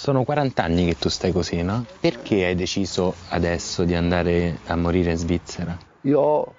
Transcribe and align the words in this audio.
Sono 0.00 0.24
40 0.24 0.62
anni 0.64 0.86
che 0.86 0.96
tu 0.96 1.10
stai 1.10 1.30
così, 1.30 1.62
no? 1.62 1.84
Perché 2.00 2.46
hai 2.46 2.54
deciso 2.54 3.12
adesso 3.28 3.84
di 3.84 3.94
andare 3.94 4.60
a 4.68 4.74
morire 4.74 5.10
in 5.10 5.18
Svizzera? 5.18 5.76
Io 6.00 6.18
ho 6.18 6.54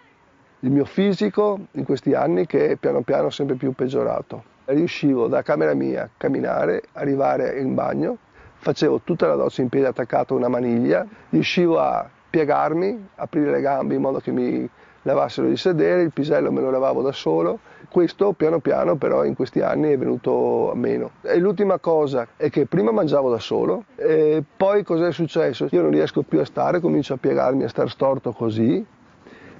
il 0.60 0.70
mio 0.70 0.86
fisico 0.86 1.62
in 1.72 1.84
questi 1.84 2.14
anni 2.14 2.46
che 2.46 2.78
piano 2.80 3.02
piano 3.02 3.30
è 3.30 3.32
sempre 3.32 3.56
più 3.56 3.72
peggiorato. 3.72 4.44
Riuscivo 4.66 5.26
da 5.26 5.42
camera 5.42 5.74
mia 5.74 6.04
a 6.04 6.10
camminare, 6.16 6.84
arrivare 6.92 7.60
in 7.60 7.74
bagno, 7.74 8.20
facevo 8.58 9.02
tutta 9.04 9.26
la 9.26 9.34
doccia 9.34 9.64
in 9.64 9.70
piedi 9.70 9.88
attaccato 9.88 10.36
a 10.36 10.38
una 10.38 10.48
maniglia, 10.48 11.04
riuscivo 11.32 11.80
a 11.80 12.08
piegarmi, 12.30 13.08
aprire 13.16 13.50
le 13.50 13.62
gambe 13.62 13.96
in 13.96 14.02
modo 14.02 14.20
che 14.20 14.30
mi 14.30 14.70
lavassero 15.04 15.48
di 15.48 15.58
sedere, 15.58 16.02
il 16.02 16.12
pisello 16.12 16.52
me 16.52 16.62
lo 16.62 16.70
lavavo 16.70 17.02
da 17.02 17.12
solo. 17.12 17.60
Questo 17.90 18.32
piano 18.34 18.60
piano 18.60 18.96
però 18.96 19.26
in 19.26 19.36
questi 19.36 19.60
anni 19.60 19.92
è 19.92 19.98
venuto 19.98 20.72
a 20.72 20.76
meno. 20.76 21.12
E 21.22 21.38
l'ultima 21.38 21.78
cosa 21.80 22.28
è 22.38 22.50
che 22.50 22.66
prima 22.66 22.92
mangiavo 22.92 23.30
da 23.30 23.40
solo 23.40 23.86
e 23.96 24.44
poi 24.56 24.84
cos'è 24.84 25.12
successo? 25.12 25.68
Io 25.72 25.82
non 25.82 25.92
riesco 25.92 26.22
più 26.22 26.40
a 26.40 26.46
stare, 26.46 26.80
comincio 26.80 27.16
a 27.16 27.18
piegarmi, 27.18 27.64
a 27.64 27.70
stare 27.70 27.90
storto 27.90 28.32
così 28.32 28.86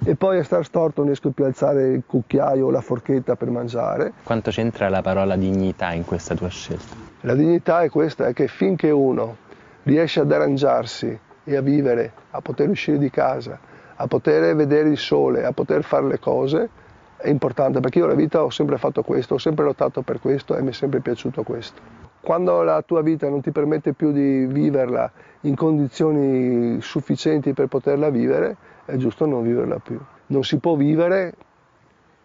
e 0.04 0.16
poi 0.16 0.38
a 0.38 0.42
star 0.42 0.64
storto 0.64 1.00
non 1.00 1.06
riesco 1.06 1.30
più 1.30 1.44
a 1.44 1.48
alzare 1.48 1.88
il 1.88 2.02
cucchiaio 2.06 2.66
o 2.66 2.70
la 2.70 2.80
forchetta 2.80 3.36
per 3.36 3.50
mangiare. 3.50 4.12
Quanto 4.24 4.50
c'entra 4.50 4.88
la 4.88 5.02
parola 5.02 5.36
dignità 5.36 5.92
in 5.92 6.04
questa 6.04 6.34
tua 6.34 6.48
scelta? 6.48 6.94
La 7.20 7.34
dignità 7.34 7.82
è 7.82 7.88
questa, 7.88 8.26
è 8.26 8.32
che 8.32 8.48
finché 8.48 8.90
uno 8.90 9.36
riesce 9.84 10.20
ad 10.20 10.32
arrangiarsi 10.32 11.18
e 11.44 11.56
a 11.56 11.60
vivere, 11.60 12.12
a 12.30 12.40
poter 12.40 12.68
uscire 12.68 12.98
di 12.98 13.10
casa, 13.10 13.58
a 14.02 14.08
poter 14.08 14.56
vedere 14.56 14.88
il 14.88 14.98
sole, 14.98 15.44
a 15.44 15.52
poter 15.52 15.84
fare 15.84 16.06
le 16.08 16.18
cose, 16.18 16.68
è 17.16 17.28
importante 17.28 17.78
perché 17.78 18.00
io 18.00 18.06
la 18.06 18.14
vita 18.14 18.42
ho 18.42 18.50
sempre 18.50 18.76
fatto 18.76 19.04
questo, 19.04 19.34
ho 19.34 19.38
sempre 19.38 19.64
lottato 19.64 20.02
per 20.02 20.18
questo 20.18 20.56
e 20.56 20.62
mi 20.62 20.70
è 20.70 20.72
sempre 20.72 20.98
piaciuto 20.98 21.44
questo. 21.44 21.80
Quando 22.20 22.62
la 22.62 22.82
tua 22.82 23.00
vita 23.00 23.28
non 23.28 23.40
ti 23.40 23.52
permette 23.52 23.92
più 23.92 24.10
di 24.10 24.44
viverla 24.46 25.08
in 25.42 25.54
condizioni 25.54 26.80
sufficienti 26.80 27.52
per 27.52 27.68
poterla 27.68 28.10
vivere, 28.10 28.56
è 28.84 28.96
giusto 28.96 29.24
non 29.24 29.44
viverla 29.44 29.78
più. 29.78 30.00
Non 30.26 30.42
si 30.42 30.58
può 30.58 30.74
vivere 30.74 31.34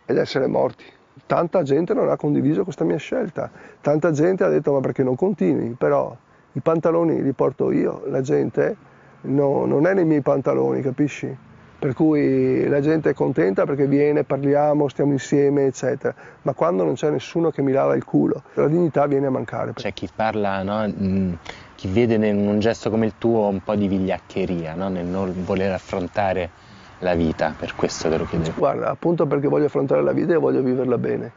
ed 0.06 0.18
essere 0.18 0.48
morti. 0.48 0.86
Tanta 1.28 1.62
gente 1.62 1.94
non 1.94 2.10
ha 2.10 2.16
condiviso 2.16 2.64
questa 2.64 2.86
mia 2.86 2.98
scelta, 2.98 3.52
tanta 3.82 4.10
gente 4.12 4.44
ha 4.44 4.50
detto 4.50 4.74
ma 4.74 4.80
perché 4.80 5.04
non 5.04 5.16
continui, 5.16 5.76
però 5.78 6.16
i 6.54 6.60
pantaloni 6.60 7.22
li 7.22 7.34
porto 7.34 7.70
io, 7.70 8.02
la 8.08 8.22
gente 8.22 8.76
no, 9.22 9.66
non 9.66 9.86
è 9.86 9.94
nei 9.94 10.06
miei 10.06 10.22
pantaloni, 10.22 10.82
capisci? 10.82 11.46
Per 11.80 11.94
cui 11.94 12.68
la 12.68 12.82
gente 12.82 13.12
è 13.12 13.14
contenta 13.14 13.66
perché 13.66 13.86
viene, 13.86 14.24
parliamo, 14.24 14.88
stiamo 14.88 15.12
insieme, 15.12 15.66
eccetera. 15.66 16.14
Ma 16.42 16.54
quando 16.54 16.84
non 16.84 16.96
c'è 16.96 17.12
nessuno 17.12 17.52
che 17.52 17.62
mi 17.62 17.72
lava 17.72 17.96
il 17.96 18.04
culo, 18.04 18.42
la 18.56 18.68
dignità 18.68 19.06
viene 19.06 19.28
a 19.28 19.30
mancare. 19.30 19.74
C'è 19.74 19.94
chi 19.94 20.10
parla, 20.14 20.64
no? 20.64 20.88
Mm, 20.88 21.34
chi 21.76 21.88
vede 21.88 22.16
in 22.16 22.48
un 22.48 22.60
gesto 22.60 22.90
come 22.90 23.06
il 23.06 23.14
tuo 23.20 23.48
un 23.48 23.62
po' 23.64 23.76
di 23.76 23.88
vigliaccheria, 23.88 24.74
no? 24.74 24.90
nel 24.90 25.06
non 25.06 25.32
voler 25.46 25.72
affrontare 25.72 26.50
la 27.00 27.14
vita, 27.14 27.54
per 27.56 27.76
questo 27.76 28.10
te 28.10 28.18
lo 28.18 28.26
chiedevo. 28.26 28.54
Guarda, 28.58 28.90
appunto 28.90 29.28
perché 29.28 29.48
voglio 29.48 29.66
affrontare 29.66 30.02
la 30.02 30.14
vita 30.14 30.34
e 30.34 30.38
voglio 30.38 30.64
viverla 30.64 30.98
bene. 30.98 31.32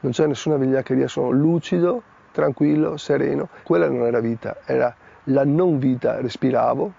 Non 0.00 0.12
c'è 0.12 0.26
nessuna 0.26 0.56
vigliaccheria, 0.56 1.06
sono 1.06 1.30
lucido, 1.30 2.02
tranquillo, 2.32 2.96
sereno. 2.96 3.50
Quella 3.62 3.88
non 3.88 4.06
era 4.06 4.20
vita, 4.20 4.56
era 4.64 4.94
la 5.24 5.44
non 5.44 5.78
vita, 5.78 6.20
respiravo, 6.20 6.92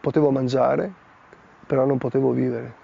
potevo 0.00 0.30
mangiare, 0.30 0.92
però 1.66 1.84
non 1.84 1.98
potevo 1.98 2.32
vivere. 2.32 2.80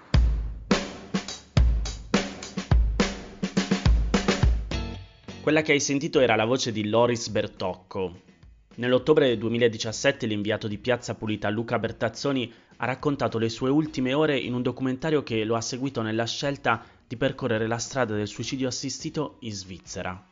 Quella 5.41 5.61
che 5.61 5.71
hai 5.71 5.79
sentito 5.79 6.19
era 6.19 6.35
la 6.35 6.45
voce 6.45 6.71
di 6.71 6.87
Loris 6.89 7.29
Bertocco. 7.29 8.21
Nell'ottobre 8.75 9.27
del 9.27 9.39
2017 9.39 10.25
l'inviato 10.27 10.67
di 10.67 10.77
Piazza 10.77 11.15
Pulita 11.15 11.49
Luca 11.49 11.79
Bertazzoni 11.79 12.53
ha 12.77 12.85
raccontato 12.85 13.37
le 13.37 13.49
sue 13.49 13.69
ultime 13.69 14.13
ore 14.13 14.37
in 14.37 14.53
un 14.53 14.61
documentario 14.61 15.23
che 15.23 15.43
lo 15.43 15.55
ha 15.55 15.61
seguito 15.61 16.01
nella 16.01 16.25
scelta 16.25 16.83
di 17.05 17.17
percorrere 17.17 17.67
la 17.67 17.77
strada 17.77 18.15
del 18.15 18.27
suicidio 18.27 18.67
assistito 18.67 19.37
in 19.39 19.51
Svizzera. 19.51 20.23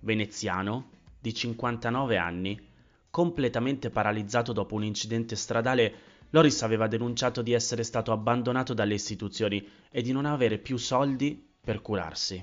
Veneziano, 0.00 0.90
di 1.20 1.32
59 1.32 2.16
anni, 2.16 2.60
completamente 3.08 3.90
paralizzato 3.90 4.52
dopo 4.52 4.74
un 4.74 4.84
incidente 4.84 5.36
stradale 5.36 5.94
Loris 6.34 6.62
aveva 6.62 6.86
denunciato 6.86 7.42
di 7.42 7.52
essere 7.52 7.82
stato 7.82 8.10
abbandonato 8.10 8.72
dalle 8.72 8.94
istituzioni 8.94 9.66
e 9.90 10.00
di 10.00 10.12
non 10.12 10.24
avere 10.24 10.56
più 10.56 10.78
soldi 10.78 11.50
per 11.60 11.82
curarsi. 11.82 12.42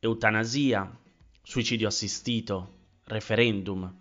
Eutanasia, 0.00 0.98
suicidio 1.40 1.86
assistito, 1.86 2.72
referendum, 3.04 3.92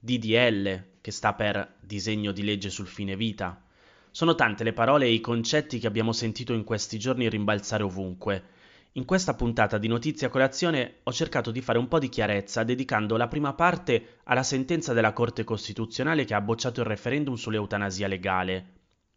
DDL, 0.00 0.84
che 1.00 1.10
sta 1.12 1.32
per 1.34 1.76
disegno 1.80 2.32
di 2.32 2.42
legge 2.42 2.70
sul 2.70 2.88
fine 2.88 3.14
vita. 3.14 3.62
Sono 4.10 4.34
tante 4.34 4.64
le 4.64 4.72
parole 4.72 5.06
e 5.06 5.12
i 5.12 5.20
concetti 5.20 5.78
che 5.78 5.86
abbiamo 5.86 6.12
sentito 6.12 6.52
in 6.52 6.64
questi 6.64 6.98
giorni 6.98 7.28
rimbalzare 7.28 7.84
ovunque 7.84 8.56
in 8.92 9.04
questa 9.04 9.34
puntata 9.34 9.76
di 9.76 9.86
Notizia 9.86 10.30
Colazione 10.30 11.00
ho 11.02 11.12
cercato 11.12 11.50
di 11.50 11.60
fare 11.60 11.78
un 11.78 11.88
po' 11.88 11.98
di 11.98 12.08
chiarezza 12.08 12.64
dedicando 12.64 13.16
la 13.16 13.28
prima 13.28 13.52
parte 13.52 14.20
alla 14.24 14.42
sentenza 14.42 14.94
della 14.94 15.12
Corte 15.12 15.44
Costituzionale 15.44 16.24
che 16.24 16.34
ha 16.34 16.40
bocciato 16.40 16.80
il 16.80 16.86
referendum 16.86 17.34
sull'eutanasia 17.34 18.08
legale. 18.08 18.72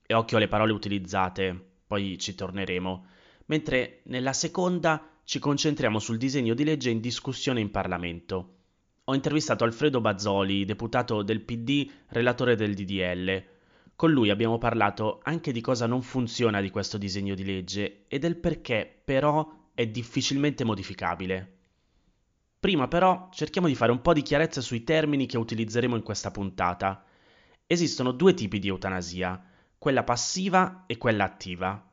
E 0.05 0.13
occhio 0.13 0.37
alle 0.37 0.49
parole 0.49 0.73
utilizzate, 0.73 1.57
poi 1.87 2.17
ci 2.19 2.35
torneremo. 2.35 3.05
Mentre 3.45 4.01
nella 4.03 4.33
seconda 4.33 5.07
ci 5.23 5.39
concentriamo 5.39 5.99
sul 5.99 6.17
disegno 6.17 6.53
di 6.53 6.65
legge 6.65 6.89
in 6.89 6.99
discussione 6.99 7.61
in 7.61 7.71
Parlamento. 7.71 8.55
Ho 9.05 9.15
intervistato 9.15 9.63
Alfredo 9.63 10.01
Bazzoli, 10.01 10.65
deputato 10.65 11.23
del 11.23 11.41
PD, 11.41 11.89
relatore 12.09 12.55
del 12.55 12.75
DDL. 12.75 13.43
Con 13.95 14.11
lui 14.11 14.29
abbiamo 14.29 14.57
parlato 14.57 15.21
anche 15.23 15.51
di 15.51 15.61
cosa 15.61 15.87
non 15.87 16.01
funziona 16.01 16.59
di 16.59 16.69
questo 16.69 16.97
disegno 16.97 17.35
di 17.35 17.45
legge 17.45 18.03
e 18.07 18.19
del 18.19 18.35
perché 18.35 19.01
però 19.03 19.59
è 19.73 19.87
difficilmente 19.87 20.63
modificabile. 20.63 21.57
Prima 22.59 22.87
però 22.87 23.29
cerchiamo 23.31 23.67
di 23.67 23.75
fare 23.75 23.91
un 23.91 24.01
po' 24.01 24.13
di 24.13 24.21
chiarezza 24.21 24.61
sui 24.61 24.83
termini 24.83 25.25
che 25.25 25.37
utilizzeremo 25.37 25.95
in 25.95 26.03
questa 26.03 26.29
puntata. 26.29 27.03
Esistono 27.65 28.11
due 28.11 28.33
tipi 28.33 28.59
di 28.59 28.67
eutanasia, 28.67 29.43
quella 29.77 30.03
passiva 30.03 30.83
e 30.85 30.97
quella 30.97 31.23
attiva. 31.23 31.89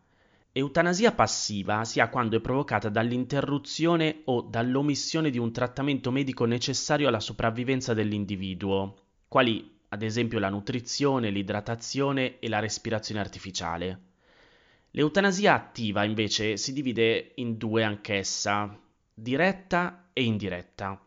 Eutanasia 0.52 1.12
passiva 1.12 1.84
si 1.84 2.00
ha 2.00 2.08
quando 2.08 2.36
è 2.36 2.40
provocata 2.40 2.88
dall'interruzione 2.88 4.22
o 4.24 4.42
dall'omissione 4.42 5.30
di 5.30 5.38
un 5.38 5.52
trattamento 5.52 6.10
medico 6.10 6.44
necessario 6.44 7.08
alla 7.08 7.20
sopravvivenza 7.20 7.94
dell'individuo, 7.94 8.96
quali 9.28 9.76
ad 9.88 10.02
esempio 10.02 10.38
la 10.38 10.50
nutrizione, 10.50 11.30
l'idratazione 11.30 12.40
e 12.40 12.48
la 12.48 12.58
respirazione 12.58 13.20
artificiale. 13.20 14.07
L'eutanasia 14.92 15.52
attiva 15.52 16.02
invece 16.04 16.56
si 16.56 16.72
divide 16.72 17.32
in 17.36 17.58
due 17.58 17.84
anch'essa, 17.84 18.80
diretta 19.12 20.08
e 20.14 20.24
indiretta. 20.24 20.98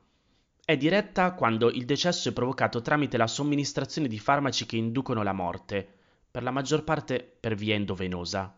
È 0.63 0.77
diretta 0.77 1.33
quando 1.33 1.71
il 1.71 1.85
decesso 1.85 2.29
è 2.29 2.33
provocato 2.33 2.81
tramite 2.81 3.17
la 3.17 3.25
somministrazione 3.25 4.07
di 4.07 4.19
farmaci 4.19 4.67
che 4.67 4.77
inducono 4.77 5.23
la 5.23 5.33
morte, 5.33 5.87
per 6.29 6.43
la 6.43 6.51
maggior 6.51 6.83
parte 6.83 7.37
per 7.39 7.55
via 7.55 7.73
endovenosa. 7.73 8.55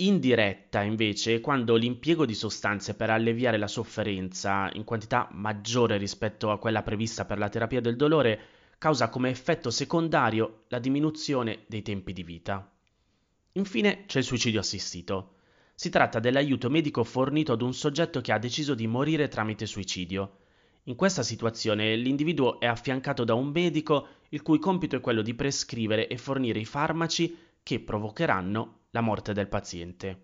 Indiretta 0.00 0.82
invece 0.82 1.40
quando 1.40 1.76
l'impiego 1.76 2.26
di 2.26 2.34
sostanze 2.34 2.94
per 2.94 3.10
alleviare 3.10 3.56
la 3.56 3.68
sofferenza 3.68 4.68
in 4.72 4.84
quantità 4.84 5.28
maggiore 5.30 5.96
rispetto 5.96 6.50
a 6.50 6.58
quella 6.58 6.82
prevista 6.82 7.24
per 7.24 7.38
la 7.38 7.48
terapia 7.48 7.80
del 7.80 7.96
dolore 7.96 8.40
causa 8.78 9.08
come 9.08 9.30
effetto 9.30 9.70
secondario 9.70 10.64
la 10.68 10.80
diminuzione 10.80 11.64
dei 11.68 11.82
tempi 11.82 12.12
di 12.12 12.22
vita. 12.24 12.70
Infine 13.52 14.04
c'è 14.06 14.18
il 14.18 14.24
suicidio 14.24 14.60
assistito. 14.60 15.36
Si 15.74 15.90
tratta 15.90 16.18
dell'aiuto 16.20 16.70
medico 16.70 17.04
fornito 17.04 17.52
ad 17.52 17.62
un 17.62 17.72
soggetto 17.72 18.20
che 18.20 18.32
ha 18.32 18.38
deciso 18.38 18.74
di 18.74 18.86
morire 18.86 19.28
tramite 19.28 19.66
suicidio. 19.66 20.38
In 20.84 20.94
questa 20.96 21.22
situazione 21.22 21.96
l'individuo 21.96 22.60
è 22.60 22.66
affiancato 22.66 23.24
da 23.24 23.34
un 23.34 23.48
medico 23.48 24.06
il 24.30 24.42
cui 24.42 24.58
compito 24.58 24.96
è 24.96 25.00
quello 25.00 25.22
di 25.22 25.34
prescrivere 25.34 26.08
e 26.08 26.16
fornire 26.16 26.58
i 26.58 26.64
farmaci 26.64 27.36
che 27.62 27.80
provocheranno 27.80 28.78
la 28.90 29.00
morte 29.00 29.32
del 29.32 29.48
paziente. 29.48 30.22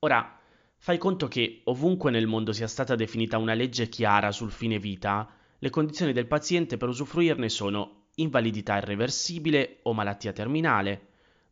Ora, 0.00 0.38
fai 0.78 0.98
conto 0.98 1.28
che 1.28 1.62
ovunque 1.64 2.10
nel 2.10 2.26
mondo 2.26 2.52
sia 2.52 2.68
stata 2.68 2.94
definita 2.94 3.38
una 3.38 3.54
legge 3.54 3.88
chiara 3.88 4.32
sul 4.32 4.50
fine 4.50 4.78
vita, 4.78 5.28
le 5.58 5.70
condizioni 5.70 6.12
del 6.12 6.26
paziente 6.26 6.76
per 6.76 6.88
usufruirne 6.88 7.48
sono 7.48 8.06
invalidità 8.16 8.76
irreversibile 8.76 9.80
o 9.82 9.92
malattia 9.92 10.32
terminale, 10.32 11.05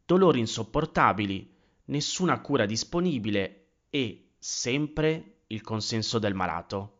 dolori 0.05 0.39
insopportabili, 0.39 1.53
nessuna 1.87 2.41
cura 2.41 2.67
disponibile 2.67 3.67
e 3.91 4.33
sempre 4.39 5.43
il 5.49 5.62
consenso 5.62 6.19
del 6.19 6.35
malato. 6.35 6.91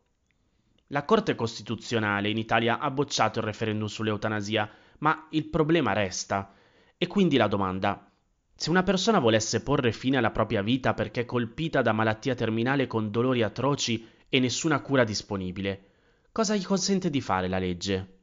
La 0.89 1.05
Corte 1.05 1.35
Costituzionale 1.35 2.31
in 2.31 2.39
Italia 2.39 2.79
ha 2.79 2.91
bocciato 2.91 3.39
il 3.39 3.45
referendum 3.45 3.89
sull'eutanasia, 3.89 4.71
ma 4.99 5.27
il 5.31 5.47
problema 5.47 5.93
resta. 5.93 6.55
E 6.97 7.07
quindi 7.07 7.37
la 7.37 7.49
domanda, 7.49 8.11
se 8.55 8.71
una 8.71 8.83
persona 8.83 9.19
volesse 9.19 9.63
porre 9.63 9.93
fine 9.93 10.19
alla 10.19 10.31
propria 10.31 10.63
vita 10.63 10.95
perché 10.95 11.23
è 11.23 11.25
colpita 11.25 11.83
da 11.83 11.93
malattia 11.93 12.35
terminale 12.35 12.87
con 12.87 13.11
dolori 13.11 13.43
atroci 13.43 14.07
e 14.29 14.41
nessuna 14.41 14.81
cura 14.81 15.05
disponibile, 15.05 15.91
cosa 16.33 16.55
gli 16.55 16.65
consente 16.65 17.11
di 17.11 17.21
fare 17.21 17.49
la 17.49 17.59
legge? 17.59 18.19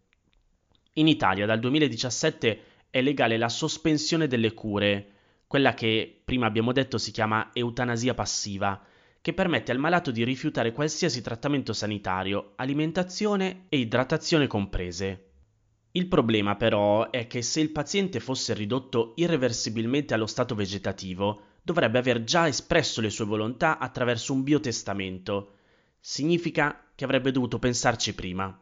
In 0.93 1.07
Italia 1.07 1.45
dal 1.45 1.59
2017 1.59 2.63
è 2.91 3.01
legale 3.01 3.37
la 3.37 3.49
sospensione 3.49 4.27
delle 4.27 4.53
cure, 4.53 5.07
quella 5.47 5.73
che 5.73 6.21
prima 6.23 6.45
abbiamo 6.45 6.71
detto 6.71 6.97
si 6.97 7.11
chiama 7.11 7.49
eutanasia 7.53 8.13
passiva, 8.13 8.79
che 9.21 9.33
permette 9.33 9.71
al 9.71 9.79
malato 9.79 10.11
di 10.11 10.23
rifiutare 10.23 10.71
qualsiasi 10.73 11.21
trattamento 11.21 11.73
sanitario, 11.73 12.53
alimentazione 12.57 13.65
e 13.69 13.77
idratazione 13.77 14.47
comprese. 14.47 15.29
Il 15.93 16.07
problema 16.07 16.55
però 16.55 17.09
è 17.09 17.27
che 17.27 17.41
se 17.41 17.59
il 17.59 17.71
paziente 17.71 18.19
fosse 18.19 18.53
ridotto 18.53 19.13
irreversibilmente 19.15 20.13
allo 20.13 20.25
stato 20.25 20.55
vegetativo, 20.55 21.41
dovrebbe 21.61 21.99
aver 21.99 22.23
già 22.23 22.47
espresso 22.47 23.01
le 23.01 23.09
sue 23.09 23.25
volontà 23.25 23.77
attraverso 23.77 24.33
un 24.33 24.43
biotestamento. 24.43 25.55
Significa 25.99 26.91
che 26.95 27.03
avrebbe 27.03 27.31
dovuto 27.31 27.59
pensarci 27.59 28.15
prima. 28.15 28.57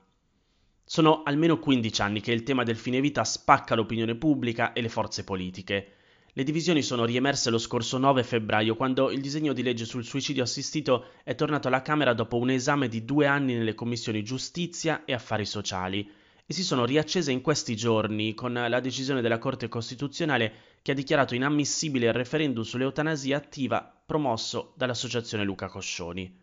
Sono 0.92 1.22
almeno 1.22 1.60
15 1.60 2.02
anni 2.02 2.20
che 2.20 2.32
il 2.32 2.42
tema 2.42 2.64
del 2.64 2.76
fine 2.76 3.00
vita 3.00 3.24
spacca 3.24 3.76
l'opinione 3.76 4.16
pubblica 4.16 4.74
e 4.74 4.82
le 4.82 4.90
forze 4.90 5.24
politiche. 5.24 5.98
Le 6.34 6.44
divisioni 6.44 6.82
sono 6.82 7.06
riemerse 7.06 7.52
lo 7.52 7.60
scorso 7.60 8.00
9 8.00 8.24
febbraio, 8.24 8.76
quando 8.76 9.12
il 9.12 9.22
disegno 9.22 9.54
di 9.54 9.62
legge 9.62 9.86
sul 9.86 10.04
suicidio 10.04 10.42
assistito 10.42 11.10
è 11.24 11.36
tornato 11.36 11.68
alla 11.68 11.84
Camera 11.84 12.16
dopo 12.16 12.38
un 12.38 12.50
esame 12.50 12.88
di 12.88 13.06
due 13.06 13.28
anni 13.28 13.54
nelle 13.54 13.76
commissioni 13.76 14.24
giustizia 14.24 15.06
e 15.06 15.14
affari 15.14 15.46
sociali, 15.46 16.10
e 16.44 16.54
si 16.56 16.64
sono 16.64 16.86
riaccese 16.86 17.32
in 17.32 17.42
questi 17.42 17.76
giorni 17.76 18.34
con 18.34 18.54
la 18.54 18.80
decisione 18.80 19.22
della 19.22 19.38
Corte 19.38 19.68
Costituzionale 19.68 20.54
che 20.82 20.94
ha 20.94 20.96
dichiarato 20.96 21.36
inammissibile 21.36 22.08
il 22.08 22.14
referendum 22.14 22.64
sull'eutanasia 22.64 23.38
attiva 23.38 24.02
promosso 24.08 24.74
dall'associazione 24.76 25.44
Luca 25.44 25.68
Coscioni. 25.68 26.36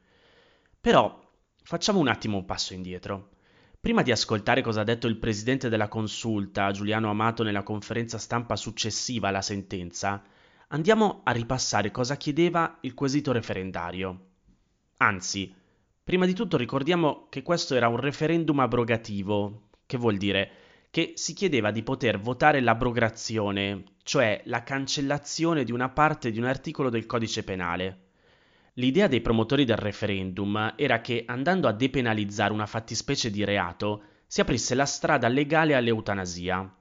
Però 0.80 1.20
facciamo 1.64 1.98
un 1.98 2.06
attimo 2.06 2.36
un 2.36 2.44
passo 2.44 2.74
indietro. 2.74 3.30
Prima 3.86 4.02
di 4.02 4.10
ascoltare 4.10 4.62
cosa 4.62 4.80
ha 4.80 4.84
detto 4.84 5.06
il 5.06 5.16
presidente 5.16 5.68
della 5.68 5.86
consulta, 5.86 6.72
Giuliano 6.72 7.08
Amato, 7.08 7.44
nella 7.44 7.62
conferenza 7.62 8.18
stampa 8.18 8.56
successiva 8.56 9.28
alla 9.28 9.42
sentenza, 9.42 10.24
andiamo 10.70 11.20
a 11.22 11.30
ripassare 11.30 11.92
cosa 11.92 12.16
chiedeva 12.16 12.78
il 12.80 12.94
quesito 12.94 13.30
referendario. 13.30 14.30
Anzi, 14.96 15.54
prima 16.02 16.26
di 16.26 16.34
tutto 16.34 16.56
ricordiamo 16.56 17.28
che 17.28 17.44
questo 17.44 17.76
era 17.76 17.86
un 17.86 17.98
referendum 17.98 18.58
abrogativo, 18.58 19.68
che 19.86 19.98
vuol 19.98 20.16
dire 20.16 20.50
che 20.90 21.12
si 21.14 21.32
chiedeva 21.32 21.70
di 21.70 21.84
poter 21.84 22.18
votare 22.18 22.60
l'abrogazione, 22.60 23.84
cioè 24.02 24.42
la 24.46 24.64
cancellazione 24.64 25.62
di 25.62 25.70
una 25.70 25.90
parte 25.90 26.32
di 26.32 26.40
un 26.40 26.46
articolo 26.46 26.90
del 26.90 27.06
codice 27.06 27.44
penale. 27.44 28.05
L'idea 28.78 29.08
dei 29.08 29.22
promotori 29.22 29.64
del 29.64 29.76
referendum 29.76 30.74
era 30.76 31.00
che 31.00 31.24
andando 31.26 31.66
a 31.66 31.72
depenalizzare 31.72 32.52
una 32.52 32.66
fattispecie 32.66 33.30
di 33.30 33.42
reato 33.42 34.02
si 34.26 34.42
aprisse 34.42 34.74
la 34.74 34.84
strada 34.84 35.28
legale 35.28 35.74
all'eutanasia. 35.74 36.76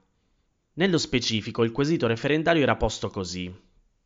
Nello 0.74 0.98
specifico 0.98 1.64
il 1.64 1.72
quesito 1.72 2.06
referendario 2.06 2.62
era 2.62 2.76
posto 2.76 3.08
così. 3.08 3.50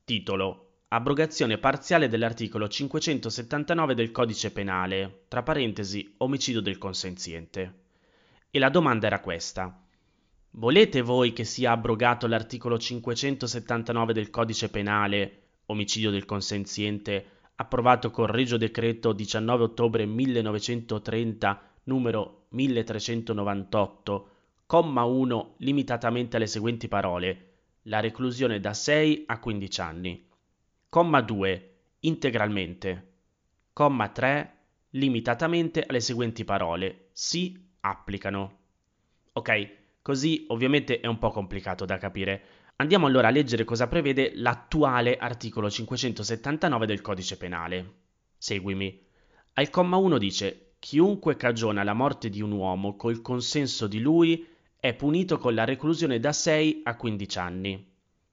Titolo 0.05 0.67
Abrogazione 0.93 1.59
parziale 1.59 2.07
dell'articolo 2.07 2.69
579 2.69 3.95
del 3.95 4.13
codice 4.13 4.53
penale, 4.53 5.25
tra 5.27 5.43
parentesi 5.43 6.15
omicidio 6.19 6.61
del 6.61 6.79
consenziente. 6.79 7.75
E 8.53 8.59
la 8.61 8.71
domanda 8.71 9.07
era 9.07 9.21
questa. 9.21 9.85
Volete 10.53 11.01
voi 11.01 11.33
che 11.33 11.45
sia 11.45 11.73
abrogato 11.73 12.29
l'articolo 12.29 12.79
579 12.79 14.13
del 14.13 14.31
codice 14.31 14.69
penale, 14.69 15.43
omicidio 15.67 16.11
del 16.11 16.25
consenziente, 16.25 17.40
approvato 17.61 18.11
con 18.11 18.25
Regio 18.25 18.57
Decreto 18.57 19.12
19 19.12 19.65
ottobre 19.65 20.07
1930 20.07 21.73
numero 21.85 22.47
1398, 22.49 24.31
comma 24.65 25.05
1 25.05 25.55
limitatamente 25.59 26.37
alle 26.37 26.47
seguenti 26.47 26.89
parole, 26.89 27.49
la 27.83 28.01
reclusione 28.01 28.61
da 28.61 28.73
6 28.73 29.25
a 29.27 29.39
15 29.39 29.81
anni. 29.83 30.27
Comma 30.89 31.21
2 31.21 31.75
integralmente. 32.01 33.09
Comma 33.75 34.09
3 34.09 34.57
limitatamente 34.91 35.85
alle 35.87 36.01
seguenti 36.01 36.45
parole, 36.45 37.09
si 37.12 37.62
applicano. 37.81 38.59
Ok, 39.33 39.71
così 40.01 40.47
ovviamente 40.49 41.01
è 41.01 41.07
un 41.07 41.19
po' 41.19 41.31
complicato 41.31 41.85
da 41.85 41.99
capire, 41.99 42.43
Andiamo 42.81 43.06
allora 43.06 43.29
a 43.29 43.31
leggere 43.31 43.65
cosa 43.65 43.88
prevede 43.88 44.32
l'attuale 44.37 45.19
articolo 45.19 45.69
579 45.69 46.87
del 46.87 47.03
codice 47.03 47.37
penale. 47.37 47.93
Seguimi. 48.38 48.99
Al 49.53 49.69
comma 49.69 49.97
1 49.99 50.17
dice 50.17 50.77
chiunque 50.79 51.37
cagiona 51.37 51.82
la 51.82 51.93
morte 51.93 52.31
di 52.31 52.41
un 52.41 52.53
uomo 52.53 52.97
col 52.97 53.21
consenso 53.21 53.87
di 53.87 54.00
lui 54.00 54.49
è 54.77 54.94
punito 54.94 55.37
con 55.37 55.53
la 55.53 55.65
reclusione 55.65 56.19
da 56.21 56.32
6 56.32 56.81
a 56.85 56.97
15 56.97 57.38
anni. 57.38 57.87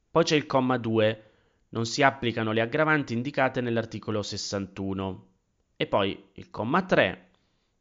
Poi 0.09 0.23
c'è 0.23 0.37
il 0.37 0.45
comma 0.45 0.77
2 0.77 1.23
non 1.69 1.85
si 1.85 2.01
applicano 2.01 2.53
le 2.53 2.61
aggravanti 2.61 3.11
indicate 3.11 3.59
nell'articolo 3.59 4.21
61. 4.21 5.27
E 5.75 5.87
poi 5.87 6.23
il 6.35 6.49
comma 6.49 6.83
3 6.83 7.31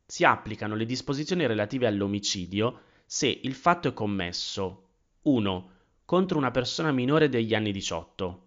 si 0.05 0.25
applicano 0.25 0.75
le 0.75 0.85
disposizioni 0.85 1.47
relative 1.47 1.87
all'omicidio 1.87 2.81
se 3.07 3.29
il 3.29 3.55
fatto 3.55 3.87
è 3.87 3.93
commesso 3.93 4.89
1 5.23 5.75
contro 6.07 6.39
una 6.39 6.53
persona 6.53 6.93
minore 6.93 7.29
degli 7.29 7.53
anni 7.53 7.73
18. 7.73 8.47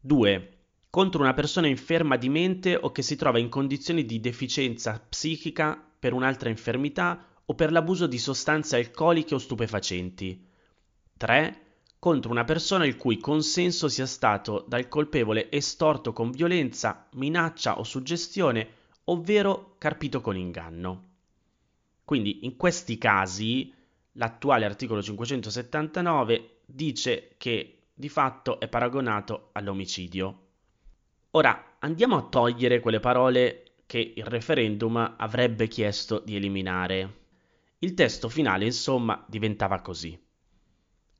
2. 0.00 0.56
Contro 0.88 1.20
una 1.20 1.34
persona 1.34 1.66
inferma 1.66 2.16
di 2.16 2.30
mente 2.30 2.74
o 2.74 2.90
che 2.90 3.02
si 3.02 3.16
trova 3.16 3.38
in 3.38 3.50
condizioni 3.50 4.06
di 4.06 4.18
deficienza 4.18 4.98
psichica 5.06 5.78
per 5.98 6.14
un'altra 6.14 6.48
infermità 6.48 7.22
o 7.44 7.54
per 7.54 7.70
l'abuso 7.70 8.06
di 8.06 8.16
sostanze 8.16 8.76
alcoliche 8.76 9.34
o 9.34 9.38
stupefacenti. 9.38 10.42
3. 11.18 11.60
Contro 11.98 12.30
una 12.30 12.44
persona 12.44 12.86
il 12.86 12.96
cui 12.96 13.18
consenso 13.18 13.88
sia 13.88 14.06
stato 14.06 14.64
dal 14.66 14.88
colpevole 14.88 15.50
estorto 15.50 16.14
con 16.14 16.30
violenza, 16.30 17.08
minaccia 17.12 17.78
o 17.78 17.84
suggestione, 17.84 18.68
ovvero 19.04 19.74
carpito 19.76 20.22
con 20.22 20.36
inganno. 20.36 21.04
Quindi 22.04 22.46
in 22.46 22.56
questi 22.56 22.96
casi 22.96 23.70
l'attuale 24.12 24.64
articolo 24.64 25.02
579 25.02 26.55
dice 26.66 27.36
che 27.38 27.86
di 27.94 28.08
fatto 28.08 28.60
è 28.60 28.68
paragonato 28.68 29.50
all'omicidio. 29.52 30.40
Ora 31.30 31.76
andiamo 31.78 32.16
a 32.16 32.28
togliere 32.28 32.80
quelle 32.80 33.00
parole 33.00 33.76
che 33.86 34.12
il 34.16 34.24
referendum 34.24 35.14
avrebbe 35.16 35.68
chiesto 35.68 36.18
di 36.18 36.36
eliminare. 36.36 37.24
Il 37.78 37.94
testo 37.94 38.28
finale, 38.28 38.64
insomma, 38.64 39.24
diventava 39.28 39.80
così. 39.80 40.20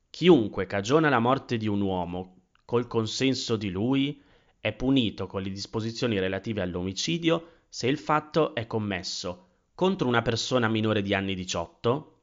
Chiunque 0.09 0.65
cagiona 0.65 1.09
la 1.09 1.19
morte 1.19 1.57
di 1.57 1.67
un 1.67 1.81
uomo 1.81 2.49
col 2.65 2.87
consenso 2.87 3.55
di 3.55 3.69
lui 3.69 4.21
è 4.59 4.73
punito 4.73 5.27
con 5.27 5.41
le 5.41 5.49
disposizioni 5.49 6.19
relative 6.19 6.61
all'omicidio 6.61 7.51
se 7.69 7.87
il 7.87 7.97
fatto 7.97 8.53
è 8.53 8.67
commesso 8.67 9.45
contro 9.77 10.07
una 10.07 10.23
persona 10.23 10.67
minore 10.67 11.03
di 11.03 11.13
anni 11.13 11.35
18, 11.35 12.16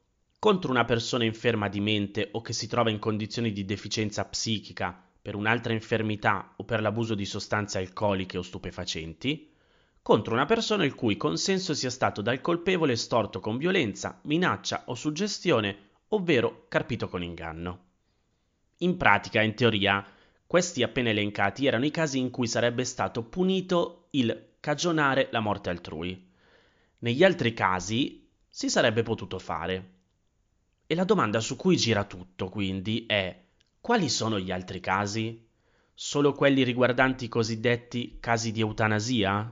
contro 0.44 0.70
una 0.70 0.84
persona 0.84 1.24
inferma 1.24 1.70
di 1.70 1.80
mente 1.80 2.28
o 2.32 2.42
che 2.42 2.52
si 2.52 2.66
trova 2.66 2.90
in 2.90 2.98
condizioni 2.98 3.50
di 3.50 3.64
deficienza 3.64 4.26
psichica 4.26 4.94
per 5.22 5.36
un'altra 5.36 5.72
infermità 5.72 6.52
o 6.58 6.64
per 6.64 6.82
l'abuso 6.82 7.14
di 7.14 7.24
sostanze 7.24 7.78
alcoliche 7.78 8.36
o 8.36 8.42
stupefacenti, 8.42 9.50
contro 10.02 10.34
una 10.34 10.44
persona 10.44 10.84
il 10.84 10.94
cui 10.94 11.16
consenso 11.16 11.72
sia 11.72 11.88
stato 11.88 12.20
dal 12.20 12.42
colpevole 12.42 12.92
estorto 12.92 13.40
con 13.40 13.56
violenza, 13.56 14.20
minaccia 14.24 14.82
o 14.88 14.94
suggestione, 14.94 15.92
ovvero 16.08 16.66
carpito 16.68 17.08
con 17.08 17.22
inganno. 17.22 17.84
In 18.80 18.98
pratica, 18.98 19.40
in 19.40 19.54
teoria, 19.54 20.06
questi 20.46 20.82
appena 20.82 21.08
elencati 21.08 21.64
erano 21.64 21.86
i 21.86 21.90
casi 21.90 22.18
in 22.18 22.28
cui 22.28 22.48
sarebbe 22.48 22.84
stato 22.84 23.22
punito 23.22 24.08
il 24.10 24.56
cagionare 24.60 25.28
la 25.30 25.40
morte 25.40 25.70
altrui. 25.70 26.30
Negli 26.98 27.24
altri 27.24 27.54
casi 27.54 28.28
si 28.46 28.68
sarebbe 28.68 29.02
potuto 29.02 29.38
fare. 29.38 29.93
E 30.86 30.94
la 30.94 31.04
domanda 31.04 31.40
su 31.40 31.56
cui 31.56 31.76
gira 31.76 32.04
tutto, 32.04 32.50
quindi, 32.50 33.06
è 33.06 33.34
quali 33.80 34.10
sono 34.10 34.38
gli 34.38 34.50
altri 34.50 34.80
casi? 34.80 35.46
Solo 35.94 36.34
quelli 36.34 36.62
riguardanti 36.62 37.24
i 37.24 37.28
cosiddetti 37.28 38.18
casi 38.20 38.52
di 38.52 38.60
eutanasia? 38.60 39.50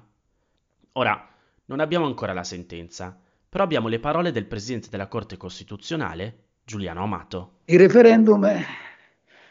Ora, 0.93 1.29
non 1.67 1.81
abbiamo 1.81 2.05
ancora 2.05 2.35
la 2.35 2.45
sentenza, 2.45 3.19
però 3.49 3.65
abbiamo 3.65 3.89
le 3.89 3.99
parole 3.99 4.31
del 4.31 4.45
Presidente 4.45 4.89
della 4.91 5.07
Corte 5.07 5.39
Costituzionale, 5.39 6.49
Giuliano 6.65 7.03
Amato. 7.03 7.61
Il 7.65 7.79
referendum 7.79 8.47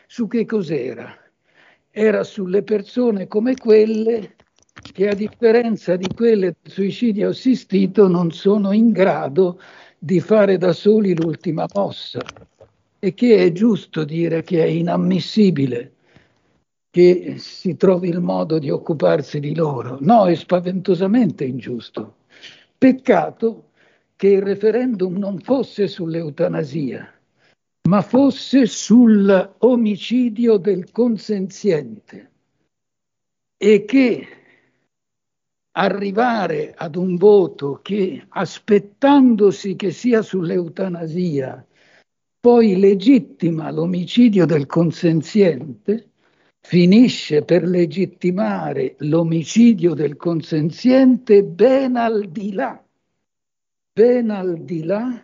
su 0.05 0.27
che 0.27 0.45
cos'era? 0.45 1.17
Era 1.89 2.23
sulle 2.23 2.61
persone 2.61 3.27
come 3.27 3.55
quelle 3.55 4.35
che 4.93 5.07
a 5.07 5.15
differenza 5.15 5.95
di 5.95 6.07
quelle 6.13 6.55
del 6.61 6.71
suicidio 6.71 7.29
assistito 7.29 8.07
non 8.07 8.31
sono 8.31 8.71
in 8.71 8.91
grado 8.91 9.59
di 10.03 10.20
fare 10.20 10.58
da 10.58 10.74
soli 10.74 11.15
l'ultima 11.15 11.67
mossa 11.75 12.22
e 12.98 13.13
che 13.13 13.36
è 13.46 13.51
giusto 13.51 14.03
dire 14.03 14.41
che 14.41 14.63
è 14.63 14.67
inammissibile 14.67 15.93
che 16.89 17.36
si 17.38 17.77
trovi 17.77 18.10
il 18.10 18.20
modo 18.20 18.58
di 18.58 18.72
occuparsi 18.72 19.39
di 19.39 19.53
loro. 19.53 20.00
No, 20.01 20.25
è 20.25 20.34
spaventosamente 20.34 21.46
ingiusto. 21.46 22.15
Peccato 22.75 23.70
che 24.15 24.29
il 24.29 24.41
referendum 24.41 25.17
non 25.17 25.38
fosse 25.39 25.88
sull'eutanasia, 25.88 27.13
ma 27.88 28.01
fosse 28.01 28.65
sull'omicidio 28.65 30.58
del 30.58 30.91
consenziente 30.91 32.31
e 33.55 33.86
che 33.86 34.27
arrivare 35.73 36.73
ad 36.75 36.95
un 36.95 37.15
voto 37.15 37.79
che 37.81 38.25
aspettandosi 38.27 39.75
che 39.75 39.91
sia 39.91 40.21
sull'eutanasia 40.21 41.65
poi 42.41 42.79
legittima 42.79 43.69
l'omicidio 43.69 44.47
del 44.47 44.65
consenziente, 44.65 46.09
finisce 46.59 47.43
per 47.43 47.63
legittimare 47.63 48.95
l'omicidio 48.99 49.93
del 49.93 50.15
consenziente 50.17 51.43
ben 51.43 51.95
al 51.95 52.29
di 52.29 52.51
là, 52.53 52.83
ben 53.93 54.31
al 54.31 54.63
di 54.63 54.83
là 54.83 55.23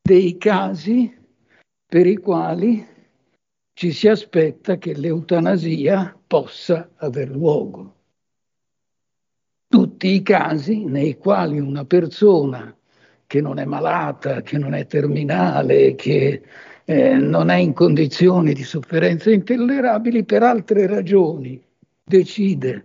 dei 0.00 0.38
casi 0.38 1.12
per 1.84 2.06
i 2.06 2.16
quali 2.16 2.86
ci 3.72 3.90
si 3.90 4.06
aspetta 4.06 4.78
che 4.78 4.94
l'eutanasia 4.94 6.16
possa 6.24 6.88
aver 6.98 7.30
luogo. 7.30 7.97
Tutti 9.98 10.14
i 10.14 10.22
casi 10.22 10.84
nei 10.84 11.16
quali 11.16 11.58
una 11.58 11.84
persona 11.84 12.72
che 13.26 13.40
non 13.40 13.58
è 13.58 13.64
malata, 13.64 14.42
che 14.42 14.56
non 14.56 14.72
è 14.72 14.86
terminale, 14.86 15.96
che 15.96 16.40
eh, 16.84 17.14
non 17.14 17.50
è 17.50 17.56
in 17.56 17.72
condizioni 17.72 18.52
di 18.52 18.62
sofferenza 18.62 19.32
intollerabili, 19.32 20.22
per 20.22 20.44
altre 20.44 20.86
ragioni 20.86 21.60
decide 22.04 22.84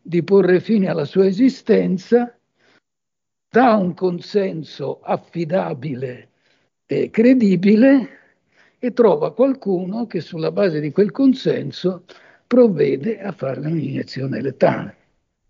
di 0.00 0.22
porre 0.22 0.60
fine 0.60 0.86
alla 0.88 1.04
sua 1.04 1.26
esistenza, 1.26 2.32
dà 3.50 3.74
un 3.74 3.92
consenso 3.94 5.00
affidabile 5.02 6.28
e 6.86 7.10
credibile 7.10 8.08
e 8.78 8.92
trova 8.92 9.34
qualcuno 9.34 10.06
che 10.06 10.20
sulla 10.20 10.52
base 10.52 10.78
di 10.78 10.92
quel 10.92 11.10
consenso 11.10 12.04
provvede 12.46 13.20
a 13.20 13.32
farle 13.32 13.66
un'iniezione 13.66 14.40
letale. 14.40 15.00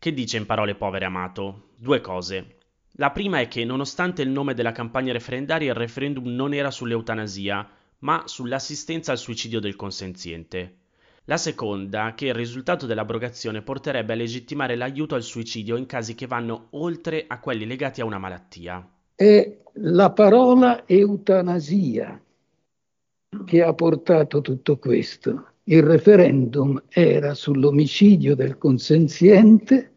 Che 0.03 0.13
dice 0.13 0.37
in 0.37 0.47
parole 0.47 0.75
povere 0.75 1.05
Amato? 1.05 1.69
Due 1.77 2.01
cose. 2.01 2.57
La 2.95 3.13
prima 3.13 3.39
è 3.39 3.47
che 3.47 3.65
nonostante 3.65 4.23
il 4.23 4.31
nome 4.31 4.53
della 4.53 4.73
campagna 4.73 5.13
referendaria 5.13 5.71
il 5.71 5.79
referendum 5.79 6.27
non 6.27 6.53
era 6.53 6.73
sull'eutanasia, 6.73 7.69
ma 8.01 8.25
sull'assistenza 8.27 9.13
al 9.13 9.19
suicidio 9.19 9.61
del 9.61 9.77
consenziente. 9.77 10.79
La 11.27 11.37
seconda, 11.37 12.15
che 12.17 12.27
il 12.27 12.35
risultato 12.35 12.87
dell'abrogazione 12.87 13.63
porterebbe 13.63 14.15
a 14.15 14.17
legittimare 14.17 14.75
l'aiuto 14.75 15.15
al 15.15 15.23
suicidio 15.23 15.77
in 15.77 15.87
casi 15.87 16.17
che 16.17 16.27
vanno 16.27 16.67
oltre 16.71 17.27
a 17.29 17.39
quelli 17.39 17.65
legati 17.65 18.01
a 18.01 18.05
una 18.05 18.19
malattia. 18.19 18.85
È 19.15 19.57
la 19.75 20.11
parola 20.11 20.83
eutanasia 20.85 22.21
che 23.45 23.63
ha 23.63 23.73
portato 23.73 24.41
tutto 24.41 24.79
questo. 24.79 25.47
Il 25.65 25.85
referendum 25.85 26.83
era 26.89 27.35
sull'omicidio 27.35 28.35
del 28.35 28.59
consenziente 28.59 29.92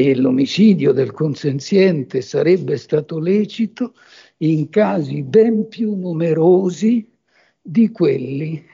e 0.00 0.14
l'omicidio 0.14 0.92
del 0.92 1.10
consenziente 1.10 2.20
sarebbe 2.20 2.76
stato 2.76 3.18
lecito 3.18 3.94
in 4.36 4.68
casi 4.68 5.24
ben 5.24 5.66
più 5.66 5.96
numerosi 5.96 7.10
di 7.60 7.90
quelli 7.90 8.64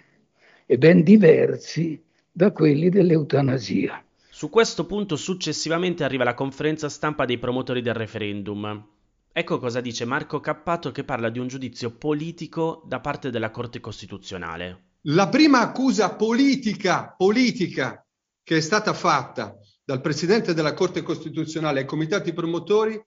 e 0.67 0.77
ben 0.77 1.03
diversi 1.03 1.99
da 2.31 2.53
quelli 2.53 2.91
dell'eutanasia. 2.91 4.05
Su 4.29 4.51
questo 4.51 4.85
punto 4.85 5.17
successivamente 5.17 6.05
arriva 6.05 6.25
la 6.25 6.35
conferenza 6.35 6.91
stampa 6.91 7.25
dei 7.25 7.39
promotori 7.39 7.81
del 7.81 7.95
referendum, 7.95 8.93
Ecco 9.37 9.59
cosa 9.59 9.81
dice 9.81 10.05
Marco 10.05 10.39
Cappato 10.39 10.93
che 10.93 11.03
parla 11.03 11.29
di 11.29 11.41
un 11.41 11.49
giudizio 11.49 11.91
politico 11.91 12.85
da 12.87 13.01
parte 13.01 13.31
della 13.31 13.51
Corte 13.51 13.81
Costituzionale. 13.81 14.83
La 15.07 15.29
prima 15.29 15.59
accusa 15.59 16.15
politica, 16.15 17.13
politica 17.17 18.07
che 18.45 18.59
è 18.59 18.61
stata 18.61 18.93
fatta 18.93 19.59
dal 19.85 20.01
Presidente 20.01 20.55
della 20.55 20.75
Corte 20.75 21.03
Costituzionale 21.03 21.81
ai 21.81 21.87
comitati 21.87 22.33
promotori 22.33 23.01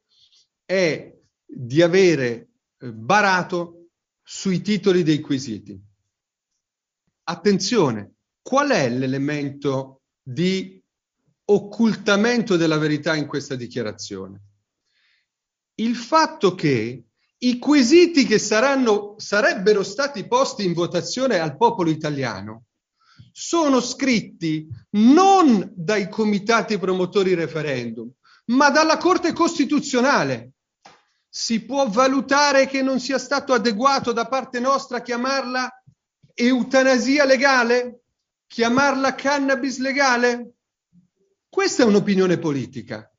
è 0.63 1.13
di 1.45 1.81
avere 1.81 2.49
eh, 2.77 2.93
barato 2.93 3.89
sui 4.21 4.61
titoli 4.61 5.03
dei 5.03 5.19
quesiti. 5.19 5.79
Attenzione, 7.23 8.15
qual 8.41 8.69
è 8.69 8.89
l'elemento 8.89 10.03
di 10.21 10.81
occultamento 11.45 12.57
della 12.57 12.77
verità 12.77 13.15
in 13.15 13.25
questa 13.25 13.55
dichiarazione? 13.55 14.41
il 15.79 15.95
fatto 15.95 16.55
che 16.55 17.03
i 17.39 17.59
quesiti 17.59 18.25
che 18.25 18.39
saranno, 18.39 19.15
sarebbero 19.17 19.83
stati 19.83 20.25
posti 20.27 20.65
in 20.65 20.73
votazione 20.73 21.39
al 21.39 21.55
popolo 21.55 21.89
italiano 21.89 22.65
sono 23.31 23.81
scritti 23.81 24.67
non 24.91 25.71
dai 25.75 26.09
comitati 26.09 26.77
promotori 26.77 27.33
referendum, 27.33 28.11
ma 28.45 28.69
dalla 28.69 28.97
Corte 28.97 29.33
Costituzionale. 29.33 30.53
Si 31.29 31.63
può 31.65 31.87
valutare 31.87 32.67
che 32.67 32.81
non 32.81 32.99
sia 32.99 33.19
stato 33.19 33.53
adeguato 33.53 34.11
da 34.11 34.27
parte 34.27 34.59
nostra 34.59 35.01
chiamarla 35.01 35.83
eutanasia 36.33 37.25
legale? 37.25 38.01
Chiamarla 38.47 39.13
cannabis 39.13 39.77
legale? 39.79 40.53
Questa 41.49 41.83
è 41.83 41.85
un'opinione 41.85 42.37
politica. 42.37 43.11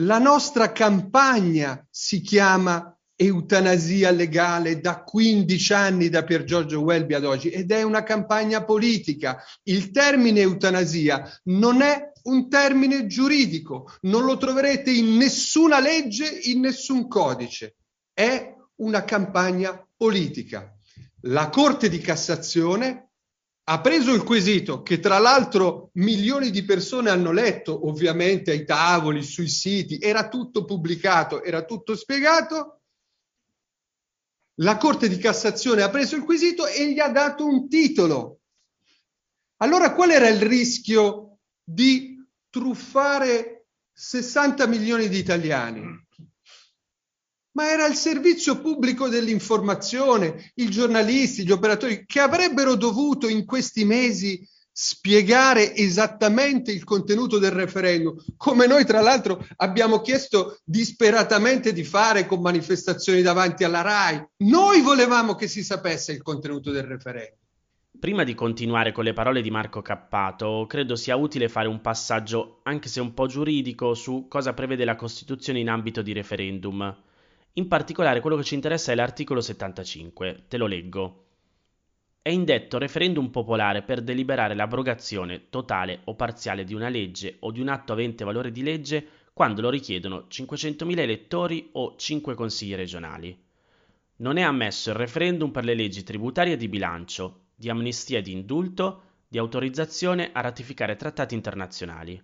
La 0.00 0.18
nostra 0.18 0.72
campagna 0.72 1.86
si 1.90 2.20
chiama 2.20 2.97
eutanasia 3.20 4.12
legale 4.12 4.80
da 4.80 5.02
15 5.02 5.72
anni 5.72 6.08
da 6.08 6.22
Pier 6.22 6.44
Giorgio 6.44 6.82
Welby 6.82 7.14
ad 7.14 7.24
oggi 7.24 7.50
ed 7.50 7.72
è 7.72 7.82
una 7.82 8.04
campagna 8.04 8.62
politica. 8.62 9.42
Il 9.64 9.90
termine 9.90 10.40
eutanasia 10.40 11.28
non 11.44 11.82
è 11.82 12.12
un 12.24 12.48
termine 12.48 13.08
giuridico, 13.08 13.90
non 14.02 14.24
lo 14.24 14.36
troverete 14.36 14.92
in 14.92 15.16
nessuna 15.16 15.80
legge, 15.80 16.28
in 16.44 16.60
nessun 16.60 17.08
codice. 17.08 17.74
È 18.12 18.54
una 18.76 19.02
campagna 19.02 19.84
politica. 19.96 20.72
La 21.22 21.48
Corte 21.48 21.88
di 21.88 21.98
Cassazione 21.98 23.08
ha 23.64 23.80
preso 23.80 24.14
il 24.14 24.22
quesito 24.22 24.82
che 24.82 25.00
tra 25.00 25.18
l'altro 25.18 25.90
milioni 25.94 26.50
di 26.50 26.64
persone 26.64 27.10
hanno 27.10 27.32
letto 27.32 27.88
ovviamente 27.88 28.52
ai 28.52 28.64
tavoli, 28.64 29.24
sui 29.24 29.48
siti, 29.48 29.98
era 29.98 30.28
tutto 30.28 30.64
pubblicato, 30.64 31.42
era 31.42 31.64
tutto 31.64 31.96
spiegato. 31.96 32.77
La 34.60 34.76
Corte 34.76 35.08
di 35.08 35.18
Cassazione 35.18 35.82
ha 35.82 35.90
preso 35.90 36.16
il 36.16 36.24
quesito 36.24 36.66
e 36.66 36.92
gli 36.92 36.98
ha 36.98 37.08
dato 37.08 37.46
un 37.46 37.68
titolo. 37.68 38.40
Allora 39.58 39.94
qual 39.94 40.10
era 40.10 40.28
il 40.28 40.40
rischio 40.40 41.38
di 41.62 42.16
truffare 42.50 43.66
60 43.92 44.66
milioni 44.66 45.08
di 45.08 45.18
italiani? 45.18 46.06
ma 47.58 47.70
era 47.72 47.86
il 47.86 47.96
servizio 47.96 48.60
pubblico 48.60 49.08
dell'informazione, 49.08 50.52
i 50.54 50.70
giornalisti, 50.70 51.44
gli 51.44 51.50
operatori 51.50 52.06
che 52.06 52.20
avrebbero 52.20 52.76
dovuto 52.76 53.26
in 53.26 53.44
questi 53.44 53.84
mesi 53.84 54.48
spiegare 54.80 55.74
esattamente 55.74 56.70
il 56.70 56.84
contenuto 56.84 57.38
del 57.38 57.50
referendum, 57.50 58.14
come 58.36 58.68
noi 58.68 58.84
tra 58.84 59.00
l'altro 59.00 59.44
abbiamo 59.56 60.00
chiesto 60.00 60.60
disperatamente 60.62 61.72
di 61.72 61.82
fare 61.82 62.26
con 62.26 62.40
manifestazioni 62.40 63.20
davanti 63.20 63.64
alla 63.64 63.80
RAI. 63.80 64.24
Noi 64.44 64.80
volevamo 64.82 65.34
che 65.34 65.48
si 65.48 65.64
sapesse 65.64 66.12
il 66.12 66.22
contenuto 66.22 66.70
del 66.70 66.84
referendum. 66.84 67.36
Prima 67.98 68.22
di 68.22 68.34
continuare 68.34 68.92
con 68.92 69.02
le 69.02 69.14
parole 69.14 69.42
di 69.42 69.50
Marco 69.50 69.82
Cappato, 69.82 70.66
credo 70.68 70.94
sia 70.94 71.16
utile 71.16 71.48
fare 71.48 71.66
un 71.66 71.80
passaggio, 71.80 72.60
anche 72.62 72.88
se 72.88 73.00
un 73.00 73.14
po' 73.14 73.26
giuridico, 73.26 73.94
su 73.94 74.26
cosa 74.28 74.54
prevede 74.54 74.84
la 74.84 74.94
Costituzione 74.94 75.58
in 75.58 75.70
ambito 75.70 76.02
di 76.02 76.12
referendum. 76.12 76.96
In 77.54 77.66
particolare 77.66 78.20
quello 78.20 78.36
che 78.36 78.44
ci 78.44 78.54
interessa 78.54 78.92
è 78.92 78.94
l'articolo 78.94 79.40
75, 79.40 80.44
te 80.46 80.56
lo 80.56 80.66
leggo. 80.66 81.27
È 82.28 82.30
indetto 82.30 82.76
referendum 82.76 83.30
popolare 83.30 83.80
per 83.80 84.02
deliberare 84.02 84.54
l'abrogazione 84.54 85.48
totale 85.48 86.00
o 86.04 86.14
parziale 86.14 86.62
di 86.62 86.74
una 86.74 86.90
legge 86.90 87.36
o 87.40 87.50
di 87.50 87.62
un 87.62 87.68
atto 87.68 87.94
avente 87.94 88.22
valore 88.22 88.52
di 88.52 88.62
legge 88.62 89.02
quando 89.32 89.62
lo 89.62 89.70
richiedono 89.70 90.26
500.000 90.28 90.98
elettori 90.98 91.70
o 91.72 91.96
5 91.96 92.34
consigli 92.34 92.74
regionali. 92.74 93.34
Non 94.16 94.36
è 94.36 94.42
ammesso 94.42 94.90
il 94.90 94.96
referendum 94.96 95.50
per 95.50 95.64
le 95.64 95.72
leggi 95.72 96.02
tributarie 96.02 96.58
di 96.58 96.68
bilancio, 96.68 97.46
di 97.54 97.70
amnistia 97.70 98.18
e 98.18 98.22
di 98.22 98.32
indulto, 98.32 99.02
di 99.26 99.38
autorizzazione 99.38 100.28
a 100.30 100.42
ratificare 100.42 100.96
trattati 100.96 101.34
internazionali. 101.34 102.22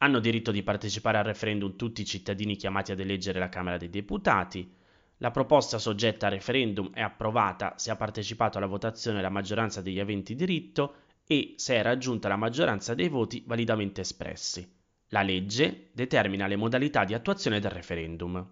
Hanno 0.00 0.18
diritto 0.18 0.50
di 0.50 0.62
partecipare 0.62 1.16
al 1.16 1.24
referendum 1.24 1.74
tutti 1.76 2.02
i 2.02 2.04
cittadini 2.04 2.54
chiamati 2.54 2.92
ad 2.92 3.00
eleggere 3.00 3.38
la 3.38 3.48
Camera 3.48 3.78
dei 3.78 3.88
Deputati. 3.88 4.70
La 5.18 5.30
proposta 5.30 5.78
soggetta 5.78 6.26
a 6.26 6.30
referendum 6.30 6.92
è 6.92 7.00
approvata 7.00 7.74
se 7.76 7.90
ha 7.90 7.96
partecipato 7.96 8.58
alla 8.58 8.66
votazione 8.66 9.22
la 9.22 9.30
maggioranza 9.30 9.80
degli 9.80 9.98
aventi 9.98 10.34
diritto 10.34 10.94
e 11.26 11.54
se 11.56 11.76
è 11.76 11.82
raggiunta 11.82 12.28
la 12.28 12.36
maggioranza 12.36 12.94
dei 12.94 13.08
voti 13.08 13.42
validamente 13.46 14.02
espressi. 14.02 14.68
La 15.08 15.22
legge 15.22 15.88
determina 15.92 16.46
le 16.46 16.56
modalità 16.56 17.04
di 17.04 17.14
attuazione 17.14 17.60
del 17.60 17.70
referendum. 17.70 18.46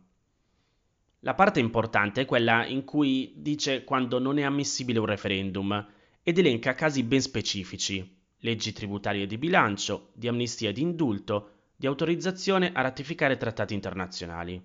La 1.21 1.35
parte 1.35 1.61
importante 1.61 2.23
è 2.23 2.27
quella 2.27 2.67
in 2.67 2.85
cui 2.85 3.35
dice 3.37 3.85
quando 3.85 4.19
non 4.19 4.39
è 4.39 4.43
ammissibile 4.43 4.99
un 4.99 5.07
referendum 5.07 5.87
ed 6.23 6.39
elenca 6.39 6.75
casi 6.75 7.03
ben 7.03 7.21
specifici, 7.21 8.23
leggi 8.39 8.73
tributarie 8.73 9.27
di 9.27 9.37
bilancio, 9.37 10.11
di 10.15 10.29
amnistia 10.29 10.71
e 10.71 10.73
di 10.73 10.83
indulto, 10.83 11.51
di 11.77 11.87
autorizzazione 11.87 12.73
a 12.73 12.81
ratificare 12.81 13.37
trattati 13.37 13.75
internazionali. 13.75 14.63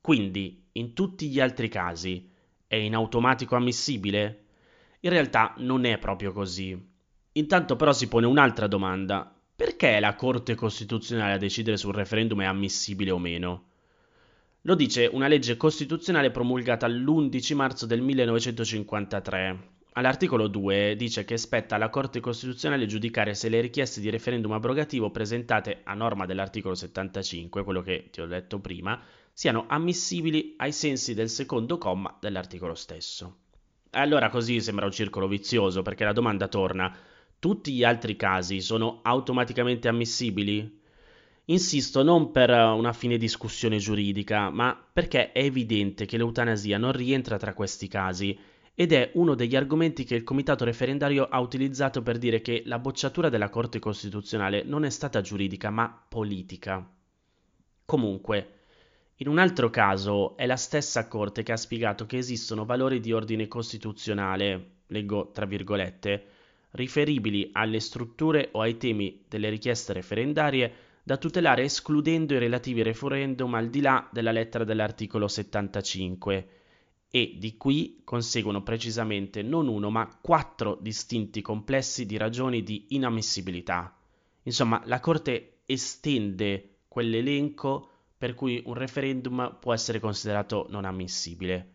Quindi, 0.00 0.61
in 0.72 0.94
tutti 0.94 1.28
gli 1.28 1.40
altri 1.40 1.68
casi, 1.68 2.28
è 2.66 2.76
in 2.76 2.94
automatico 2.94 3.56
ammissibile? 3.56 4.44
In 5.00 5.10
realtà 5.10 5.54
non 5.58 5.84
è 5.84 5.98
proprio 5.98 6.32
così. 6.32 6.90
Intanto 7.32 7.76
però 7.76 7.92
si 7.92 8.08
pone 8.08 8.26
un'altra 8.26 8.66
domanda. 8.66 9.34
Perché 9.54 9.96
è 9.96 10.00
la 10.00 10.14
Corte 10.14 10.54
Costituzionale 10.54 11.34
a 11.34 11.38
decidere 11.38 11.76
se 11.76 11.86
un 11.86 11.92
referendum 11.92 12.40
è 12.42 12.46
ammissibile 12.46 13.10
o 13.10 13.18
meno? 13.18 13.64
Lo 14.62 14.74
dice 14.74 15.08
una 15.12 15.28
legge 15.28 15.56
costituzionale 15.56 16.30
promulgata 16.30 16.86
l'11 16.88 17.54
marzo 17.54 17.84
del 17.84 18.00
1953. 18.00 19.70
All'articolo 19.94 20.48
2 20.48 20.94
dice 20.96 21.24
che 21.24 21.36
spetta 21.36 21.74
alla 21.74 21.90
Corte 21.90 22.20
Costituzionale 22.20 22.86
giudicare 22.86 23.34
se 23.34 23.50
le 23.50 23.60
richieste 23.60 24.00
di 24.00 24.08
referendum 24.08 24.52
abrogativo 24.52 25.10
presentate 25.10 25.80
a 25.84 25.92
norma 25.94 26.24
dell'articolo 26.24 26.74
75, 26.74 27.62
quello 27.62 27.82
che 27.82 28.08
ti 28.10 28.22
ho 28.22 28.26
detto 28.26 28.58
prima, 28.58 28.98
siano 29.32 29.64
ammissibili 29.68 30.54
ai 30.58 30.72
sensi 30.72 31.14
del 31.14 31.28
secondo 31.28 31.78
comma 31.78 32.16
dell'articolo 32.20 32.74
stesso. 32.74 33.38
Allora 33.90 34.30
così 34.30 34.60
sembra 34.60 34.86
un 34.86 34.92
circolo 34.92 35.28
vizioso 35.28 35.82
perché 35.82 36.04
la 36.04 36.12
domanda 36.12 36.48
torna 36.48 36.96
tutti 37.38 37.72
gli 37.72 37.82
altri 37.82 38.14
casi 38.14 38.60
sono 38.60 39.00
automaticamente 39.02 39.88
ammissibili? 39.88 40.80
Insisto 41.46 42.04
non 42.04 42.30
per 42.30 42.50
una 42.50 42.92
fine 42.92 43.18
discussione 43.18 43.78
giuridica, 43.78 44.48
ma 44.48 44.80
perché 44.92 45.32
è 45.32 45.42
evidente 45.42 46.06
che 46.06 46.16
l'eutanasia 46.16 46.78
non 46.78 46.92
rientra 46.92 47.38
tra 47.38 47.52
questi 47.52 47.88
casi 47.88 48.38
ed 48.74 48.92
è 48.92 49.10
uno 49.14 49.34
degli 49.34 49.56
argomenti 49.56 50.04
che 50.04 50.14
il 50.14 50.22
comitato 50.22 50.64
referendario 50.64 51.24
ha 51.24 51.40
utilizzato 51.40 52.00
per 52.00 52.16
dire 52.16 52.40
che 52.40 52.62
la 52.64 52.78
bocciatura 52.78 53.28
della 53.28 53.50
Corte 53.50 53.80
Costituzionale 53.80 54.62
non 54.62 54.84
è 54.84 54.90
stata 54.90 55.20
giuridica 55.20 55.68
ma 55.70 56.04
politica. 56.08 56.88
Comunque, 57.84 58.61
in 59.22 59.28
un 59.28 59.38
altro 59.38 59.70
caso 59.70 60.36
è 60.36 60.46
la 60.46 60.56
stessa 60.56 61.06
Corte 61.06 61.44
che 61.44 61.52
ha 61.52 61.56
spiegato 61.56 62.06
che 62.06 62.16
esistono 62.16 62.64
valori 62.64 62.98
di 62.98 63.12
ordine 63.12 63.46
costituzionale, 63.46 64.78
leggo 64.88 65.30
tra 65.30 65.46
virgolette, 65.46 66.26
riferibili 66.72 67.50
alle 67.52 67.78
strutture 67.78 68.48
o 68.50 68.62
ai 68.62 68.78
temi 68.78 69.22
delle 69.28 69.48
richieste 69.48 69.92
referendarie 69.92 70.72
da 71.04 71.18
tutelare 71.18 71.62
escludendo 71.62 72.34
i 72.34 72.38
relativi 72.38 72.82
referendum 72.82 73.54
al 73.54 73.68
di 73.68 73.80
là 73.80 74.08
della 74.10 74.32
lettera 74.32 74.64
dell'articolo 74.64 75.28
75 75.28 76.48
e 77.08 77.36
di 77.38 77.56
qui 77.56 78.00
conseguono 78.02 78.64
precisamente 78.64 79.42
non 79.42 79.68
uno 79.68 79.88
ma 79.88 80.18
quattro 80.20 80.76
distinti 80.80 81.42
complessi 81.42 82.06
di 82.06 82.16
ragioni 82.16 82.64
di 82.64 82.86
inammissibilità. 82.88 83.96
Insomma, 84.42 84.82
la 84.86 84.98
Corte 84.98 85.58
estende 85.66 86.78
quell'elenco 86.88 87.90
per 88.22 88.34
cui 88.34 88.62
un 88.66 88.74
referendum 88.74 89.56
può 89.58 89.74
essere 89.74 89.98
considerato 89.98 90.66
non 90.68 90.84
ammissibile. 90.84 91.72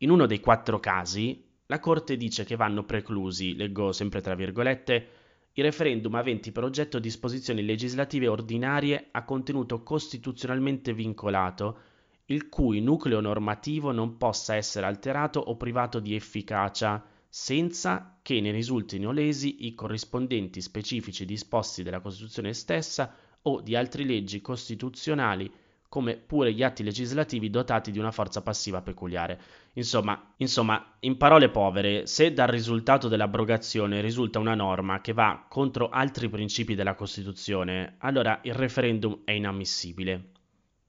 In 0.00 0.10
uno 0.10 0.26
dei 0.26 0.38
quattro 0.38 0.78
casi, 0.78 1.42
la 1.64 1.80
Corte 1.80 2.18
dice 2.18 2.44
che 2.44 2.54
vanno 2.54 2.84
preclusi, 2.84 3.56
leggo 3.56 3.90
sempre 3.90 4.20
tra 4.20 4.34
virgolette, 4.34 5.08
i 5.54 5.62
referendum 5.62 6.16
aventi 6.16 6.52
per 6.52 6.64
oggetto 6.64 6.98
disposizioni 6.98 7.64
legislative 7.64 8.28
ordinarie 8.28 9.08
a 9.10 9.24
contenuto 9.24 9.82
costituzionalmente 9.82 10.92
vincolato, 10.92 11.78
il 12.26 12.50
cui 12.50 12.82
nucleo 12.82 13.20
normativo 13.20 13.90
non 13.90 14.18
possa 14.18 14.56
essere 14.56 14.84
alterato 14.84 15.40
o 15.40 15.56
privato 15.56 15.98
di 15.98 16.14
efficacia, 16.14 17.02
senza 17.26 18.18
che 18.20 18.38
ne 18.42 18.50
risultino 18.50 19.12
lesi 19.12 19.64
i 19.64 19.74
corrispondenti 19.74 20.60
specifici 20.60 21.24
disposti 21.24 21.82
della 21.82 22.00
Costituzione 22.00 22.52
stessa 22.52 23.16
o 23.46 23.60
di 23.60 23.76
altre 23.76 24.04
leggi 24.04 24.40
costituzionali 24.40 25.52
come 25.94 26.16
pure 26.16 26.52
gli 26.52 26.64
atti 26.64 26.82
legislativi 26.82 27.50
dotati 27.50 27.92
di 27.92 28.00
una 28.00 28.10
forza 28.10 28.42
passiva 28.42 28.82
peculiare. 28.82 29.40
Insomma, 29.74 30.34
insomma, 30.38 30.96
in 31.00 31.16
parole 31.16 31.50
povere, 31.50 32.08
se 32.08 32.32
dal 32.32 32.48
risultato 32.48 33.06
dell'abrogazione 33.06 34.00
risulta 34.00 34.40
una 34.40 34.56
norma 34.56 35.00
che 35.00 35.12
va 35.12 35.46
contro 35.48 35.90
altri 35.90 36.28
principi 36.28 36.74
della 36.74 36.96
Costituzione, 36.96 37.94
allora 37.98 38.40
il 38.42 38.54
referendum 38.54 39.20
è 39.24 39.30
inammissibile. 39.30 40.30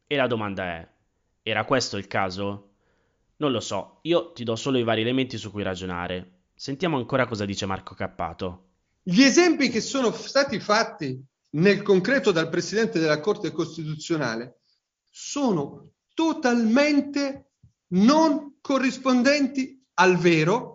E 0.07 0.15
la 0.15 0.25
domanda 0.25 0.63
è, 0.63 0.89
era 1.43 1.65
questo 1.65 1.97
il 1.97 2.07
caso? 2.07 2.69
Non 3.37 3.51
lo 3.51 3.59
so, 3.59 3.99
io 4.01 4.31
ti 4.31 4.43
do 4.43 4.55
solo 4.55 4.79
i 4.79 4.83
vari 4.83 5.01
elementi 5.01 5.37
su 5.37 5.51
cui 5.51 5.61
ragionare. 5.61 6.45
Sentiamo 6.55 6.97
ancora 6.97 7.27
cosa 7.27 7.45
dice 7.45 7.67
Marco 7.67 7.93
Cappato. 7.93 8.69
Gli 9.03 9.21
esempi 9.21 9.69
che 9.69 9.81
sono 9.81 10.11
stati 10.11 10.59
fatti 10.59 11.23
nel 11.55 11.81
concreto 11.81 12.31
dal 12.31 12.49
Presidente 12.49 12.99
della 12.99 13.19
Corte 13.19 13.51
Costituzionale 13.51 14.61
sono 15.09 15.91
totalmente 16.13 17.51
non 17.89 18.57
corrispondenti 18.61 19.83
al 19.95 20.17
vero. 20.17 20.73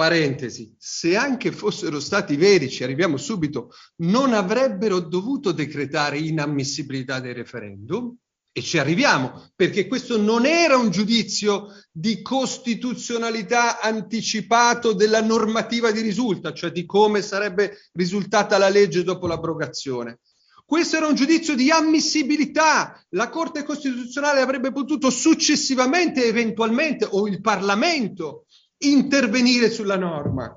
Parentesi, 0.00 0.74
se 0.78 1.14
anche 1.14 1.52
fossero 1.52 2.00
stati 2.00 2.36
veri, 2.36 2.70
ci 2.70 2.82
arriviamo 2.82 3.18
subito, 3.18 3.70
non 3.96 4.32
avrebbero 4.32 4.98
dovuto 4.98 5.52
decretare 5.52 6.18
inammissibilità 6.18 7.20
dei 7.20 7.34
referendum. 7.34 8.16
E 8.52 8.62
ci 8.62 8.78
arriviamo, 8.78 9.50
perché 9.54 9.86
questo 9.86 10.18
non 10.18 10.44
era 10.44 10.76
un 10.76 10.90
giudizio 10.90 11.68
di 11.92 12.20
costituzionalità 12.20 13.80
anticipato 13.80 14.92
della 14.92 15.22
normativa 15.22 15.92
di 15.92 16.00
risulta, 16.00 16.52
cioè 16.52 16.72
di 16.72 16.84
come 16.84 17.22
sarebbe 17.22 17.78
risultata 17.92 18.58
la 18.58 18.68
legge 18.68 19.04
dopo 19.04 19.28
l'abrogazione. 19.28 20.18
Questo 20.64 20.96
era 20.96 21.06
un 21.06 21.14
giudizio 21.14 21.54
di 21.54 21.70
ammissibilità. 21.70 23.00
La 23.10 23.28
Corte 23.28 23.64
Costituzionale 23.64 24.40
avrebbe 24.40 24.70
potuto 24.70 25.10
successivamente, 25.10 26.24
eventualmente, 26.24 27.08
o 27.10 27.26
il 27.26 27.40
Parlamento, 27.40 28.46
intervenire 28.78 29.68
sulla 29.68 29.96
norma. 29.96 30.56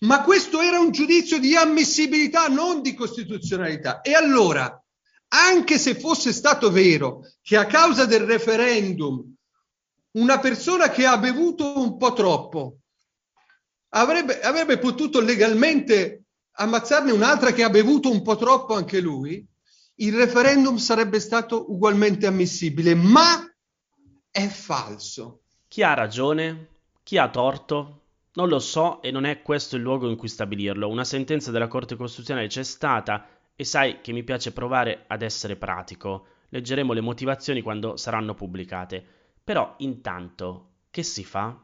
Ma 0.00 0.22
questo 0.22 0.60
era 0.60 0.80
un 0.80 0.90
giudizio 0.90 1.38
di 1.38 1.54
ammissibilità, 1.54 2.48
non 2.48 2.82
di 2.82 2.94
costituzionalità. 2.94 4.00
E 4.00 4.14
allora, 4.14 4.81
anche 5.34 5.78
se 5.78 5.94
fosse 5.94 6.32
stato 6.32 6.70
vero 6.70 7.26
che 7.40 7.56
a 7.56 7.66
causa 7.66 8.04
del 8.04 8.24
referendum 8.24 9.34
una 10.12 10.38
persona 10.38 10.90
che 10.90 11.06
ha 11.06 11.16
bevuto 11.16 11.78
un 11.78 11.96
po' 11.96 12.12
troppo 12.12 12.78
avrebbe, 13.90 14.40
avrebbe 14.40 14.78
potuto 14.78 15.20
legalmente 15.20 16.24
ammazzarne 16.52 17.12
un'altra 17.12 17.52
che 17.52 17.62
ha 17.62 17.70
bevuto 17.70 18.10
un 18.10 18.22
po' 18.22 18.36
troppo 18.36 18.74
anche 18.74 19.00
lui, 19.00 19.46
il 19.96 20.14
referendum 20.14 20.76
sarebbe 20.76 21.18
stato 21.18 21.70
ugualmente 21.72 22.26
ammissibile, 22.26 22.94
ma 22.94 23.42
è 24.30 24.46
falso. 24.48 25.42
Chi 25.68 25.82
ha 25.82 25.94
ragione? 25.94 26.68
Chi 27.02 27.16
ha 27.16 27.30
torto? 27.30 28.00
Non 28.34 28.48
lo 28.48 28.58
so 28.58 29.00
e 29.00 29.10
non 29.10 29.24
è 29.24 29.42
questo 29.42 29.76
il 29.76 29.82
luogo 29.82 30.08
in 30.08 30.16
cui 30.16 30.28
stabilirlo. 30.28 30.88
Una 30.88 31.04
sentenza 31.04 31.50
della 31.50 31.68
Corte 31.68 31.96
Costituzionale 31.96 32.48
c'è 32.48 32.62
stata 32.62 33.26
e 33.54 33.64
sai 33.64 34.00
che 34.00 34.12
mi 34.12 34.22
piace 34.22 34.52
provare 34.52 35.04
ad 35.06 35.22
essere 35.22 35.56
pratico. 35.56 36.26
Leggeremo 36.48 36.92
le 36.92 37.00
motivazioni 37.00 37.62
quando 37.62 37.96
saranno 37.96 38.34
pubblicate. 38.34 39.04
Però 39.42 39.74
intanto, 39.78 40.70
che 40.90 41.02
si 41.02 41.24
fa? 41.24 41.58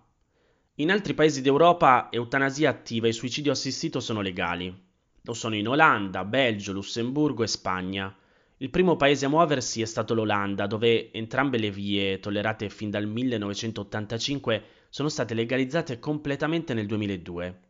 In 0.77 0.90
altri 0.90 1.14
paesi 1.14 1.42
d'Europa 1.42 2.09
eutanasia 2.11 2.70
attiva 2.70 3.09
e 3.09 3.12
suicidio 3.12 3.53
assistito 3.53 4.01
sono 4.01 4.20
legali. 4.20 4.87
Lo 5.22 5.33
sono 5.35 5.57
in 5.57 5.68
Olanda, 5.68 6.24
Belgio, 6.24 6.72
Lussemburgo 6.72 7.42
e 7.42 7.48
Spagna. 7.48 8.16
Il 8.59 8.70
primo 8.70 8.96
paese 8.96 9.27
a 9.27 9.29
muoversi 9.29 9.83
è 9.83 9.85
stato 9.85 10.14
l'Olanda, 10.14 10.66
dove 10.66 11.12
entrambe 11.12 11.59
le 11.59 11.70
vie, 11.70 12.18
tollerate 12.18 12.70
fin 12.70 12.90
dal 12.90 13.07
1985, 13.07 14.62
sono 14.88 15.09
state 15.09 15.35
legalizzate 15.35 15.98
completamente 15.98 16.74
nel 16.74 16.87
2002. 16.87 17.61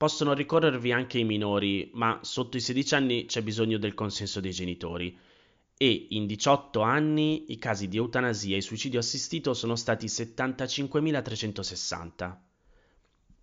Possono 0.00 0.32
ricorrervi 0.32 0.92
anche 0.92 1.18
i 1.18 1.24
minori, 1.24 1.90
ma 1.92 2.20
sotto 2.22 2.56
i 2.56 2.60
16 2.60 2.94
anni 2.94 3.26
c'è 3.26 3.42
bisogno 3.42 3.76
del 3.76 3.92
consenso 3.92 4.40
dei 4.40 4.52
genitori. 4.52 5.14
E 5.76 6.06
in 6.08 6.24
18 6.24 6.80
anni 6.80 7.52
i 7.52 7.58
casi 7.58 7.86
di 7.86 7.98
eutanasia 7.98 8.56
e 8.56 8.62
suicidio 8.62 8.98
assistito 8.98 9.52
sono 9.52 9.76
stati 9.76 10.06
75.360. 10.06 12.36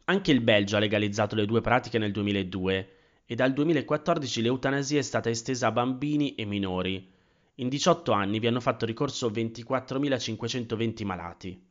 Anche 0.06 0.32
il 0.32 0.42
Belgio 0.42 0.78
ha 0.78 0.80
legalizzato 0.80 1.36
le 1.36 1.46
due 1.46 1.62
pratiche 1.62 2.00
nel 2.00 2.12
2002 2.12 2.90
e 3.28 3.36
dal 3.36 3.54
2014 3.54 4.42
l'eutanasia 4.42 4.98
è 4.98 5.04
stata 5.04 5.30
estesa 5.30 5.68
a 5.68 5.72
bambini 5.72 6.34
e 6.34 6.46
minori. 6.46 7.08
In 7.54 7.70
18 7.70 8.12
anni 8.14 8.40
vi 8.40 8.48
hanno 8.48 8.62
fatto 8.62 8.88
ricorso 8.88 9.30
24.520 9.30 11.06
malati. 11.06 11.64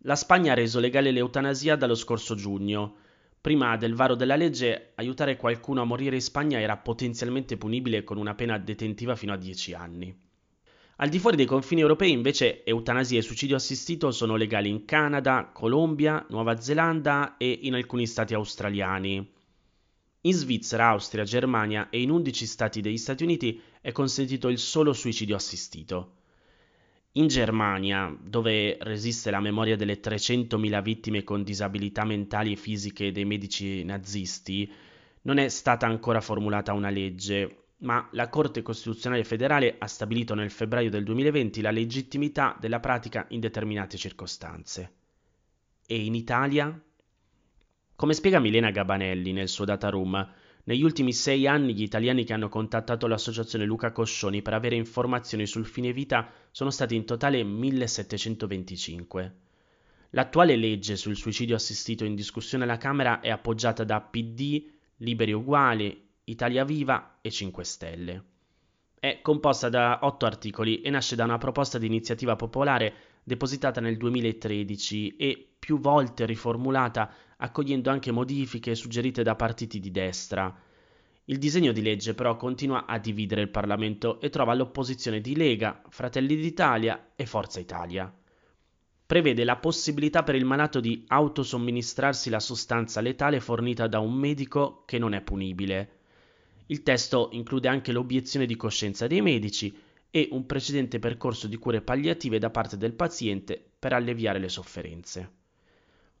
La 0.00 0.14
Spagna 0.14 0.52
ha 0.52 0.56
reso 0.56 0.78
legale 0.78 1.10
l'eutanasia 1.10 1.76
dallo 1.76 1.94
scorso 1.94 2.34
giugno. 2.34 2.96
Prima 3.44 3.76
del 3.76 3.92
varo 3.92 4.14
della 4.14 4.36
legge, 4.36 4.92
aiutare 4.94 5.36
qualcuno 5.36 5.82
a 5.82 5.84
morire 5.84 6.14
in 6.14 6.22
Spagna 6.22 6.58
era 6.58 6.78
potenzialmente 6.78 7.58
punibile 7.58 8.02
con 8.02 8.16
una 8.16 8.34
pena 8.34 8.56
detentiva 8.56 9.16
fino 9.16 9.34
a 9.34 9.36
10 9.36 9.74
anni. 9.74 10.18
Al 10.96 11.10
di 11.10 11.18
fuori 11.18 11.36
dei 11.36 11.44
confini 11.44 11.82
europei 11.82 12.10
invece 12.10 12.64
eutanasia 12.64 13.18
e 13.18 13.20
suicidio 13.20 13.56
assistito 13.56 14.12
sono 14.12 14.36
legali 14.36 14.70
in 14.70 14.86
Canada, 14.86 15.50
Colombia, 15.52 16.24
Nuova 16.30 16.58
Zelanda 16.58 17.36
e 17.36 17.58
in 17.64 17.74
alcuni 17.74 18.06
stati 18.06 18.32
australiani. 18.32 19.30
In 20.22 20.32
Svizzera, 20.32 20.88
Austria, 20.88 21.24
Germania 21.24 21.90
e 21.90 22.00
in 22.00 22.08
11 22.08 22.46
stati 22.46 22.80
degli 22.80 22.96
Stati 22.96 23.24
Uniti 23.24 23.60
è 23.82 23.92
consentito 23.92 24.48
il 24.48 24.56
solo 24.56 24.94
suicidio 24.94 25.36
assistito. 25.36 26.14
In 27.16 27.28
Germania, 27.28 28.12
dove 28.20 28.76
resiste 28.80 29.30
la 29.30 29.38
memoria 29.38 29.76
delle 29.76 30.00
300.000 30.00 30.82
vittime 30.82 31.22
con 31.22 31.44
disabilità 31.44 32.04
mentali 32.04 32.50
e 32.50 32.56
fisiche 32.56 33.12
dei 33.12 33.24
medici 33.24 33.84
nazisti, 33.84 34.68
non 35.22 35.38
è 35.38 35.48
stata 35.48 35.86
ancora 35.86 36.20
formulata 36.20 36.72
una 36.72 36.90
legge, 36.90 37.66
ma 37.78 38.08
la 38.12 38.28
Corte 38.28 38.62
Costituzionale 38.62 39.22
federale 39.22 39.76
ha 39.78 39.86
stabilito 39.86 40.34
nel 40.34 40.50
febbraio 40.50 40.90
del 40.90 41.04
2020 41.04 41.60
la 41.60 41.70
legittimità 41.70 42.56
della 42.58 42.80
pratica 42.80 43.26
in 43.28 43.38
determinate 43.38 43.96
circostanze. 43.96 44.92
E 45.86 46.04
in 46.04 46.16
Italia? 46.16 46.76
Come 47.94 48.14
spiega 48.14 48.40
Milena 48.40 48.72
Gabanelli 48.72 49.32
nel 49.32 49.48
suo 49.48 49.64
data 49.64 49.88
room, 49.88 50.32
negli 50.64 50.82
ultimi 50.82 51.12
sei 51.12 51.46
anni 51.46 51.74
gli 51.74 51.82
italiani 51.82 52.24
che 52.24 52.32
hanno 52.32 52.48
contattato 52.48 53.06
l'associazione 53.06 53.66
Luca 53.66 53.92
Coscioni 53.92 54.40
per 54.40 54.54
avere 54.54 54.76
informazioni 54.76 55.46
sul 55.46 55.66
fine 55.66 55.92
vita 55.92 56.30
sono 56.50 56.70
stati 56.70 56.94
in 56.94 57.04
totale 57.04 57.42
1725. 57.42 59.34
L'attuale 60.10 60.56
legge 60.56 60.96
sul 60.96 61.16
suicidio 61.16 61.56
assistito 61.56 62.04
in 62.04 62.14
discussione 62.14 62.64
alla 62.64 62.78
Camera 62.78 63.20
è 63.20 63.28
appoggiata 63.28 63.84
da 63.84 64.00
PD, 64.00 64.64
Liberi 64.98 65.32
Uguali, 65.32 66.08
Italia 66.24 66.64
Viva 66.64 67.18
e 67.20 67.30
5 67.30 67.64
Stelle. 67.64 68.24
È 68.98 69.18
composta 69.20 69.68
da 69.68 69.98
otto 70.02 70.24
articoli 70.24 70.80
e 70.80 70.88
nasce 70.88 71.14
da 71.14 71.24
una 71.24 71.36
proposta 71.36 71.76
di 71.76 71.86
iniziativa 71.86 72.36
popolare 72.36 72.94
depositata 73.24 73.80
nel 73.80 73.96
2013 73.96 75.16
e 75.16 75.48
più 75.58 75.80
volte 75.80 76.26
riformulata 76.26 77.10
accogliendo 77.38 77.90
anche 77.90 78.12
modifiche 78.12 78.74
suggerite 78.74 79.22
da 79.22 79.34
partiti 79.34 79.80
di 79.80 79.90
destra. 79.90 80.54
Il 81.24 81.38
disegno 81.38 81.72
di 81.72 81.80
legge 81.80 82.12
però 82.12 82.36
continua 82.36 82.84
a 82.84 82.98
dividere 82.98 83.40
il 83.40 83.48
Parlamento 83.48 84.20
e 84.20 84.28
trova 84.28 84.52
l'opposizione 84.52 85.22
di 85.22 85.34
Lega, 85.34 85.82
Fratelli 85.88 86.36
d'Italia 86.36 87.12
e 87.16 87.24
Forza 87.24 87.60
Italia. 87.60 88.14
Prevede 89.06 89.44
la 89.44 89.56
possibilità 89.56 90.22
per 90.22 90.34
il 90.34 90.44
malato 90.44 90.80
di 90.80 91.04
autosomministrarsi 91.06 92.28
la 92.28 92.40
sostanza 92.40 93.00
letale 93.00 93.40
fornita 93.40 93.86
da 93.86 94.00
un 94.00 94.14
medico 94.14 94.84
che 94.84 94.98
non 94.98 95.14
è 95.14 95.22
punibile. 95.22 95.98
Il 96.66 96.82
testo 96.82 97.28
include 97.32 97.68
anche 97.68 97.92
l'obiezione 97.92 98.46
di 98.46 98.56
coscienza 98.56 99.06
dei 99.06 99.20
medici 99.20 99.74
e 100.16 100.28
un 100.30 100.46
precedente 100.46 101.00
percorso 101.00 101.48
di 101.48 101.56
cure 101.56 101.82
palliative 101.82 102.38
da 102.38 102.48
parte 102.48 102.76
del 102.76 102.92
paziente 102.92 103.60
per 103.76 103.92
alleviare 103.92 104.38
le 104.38 104.48
sofferenze. 104.48 105.30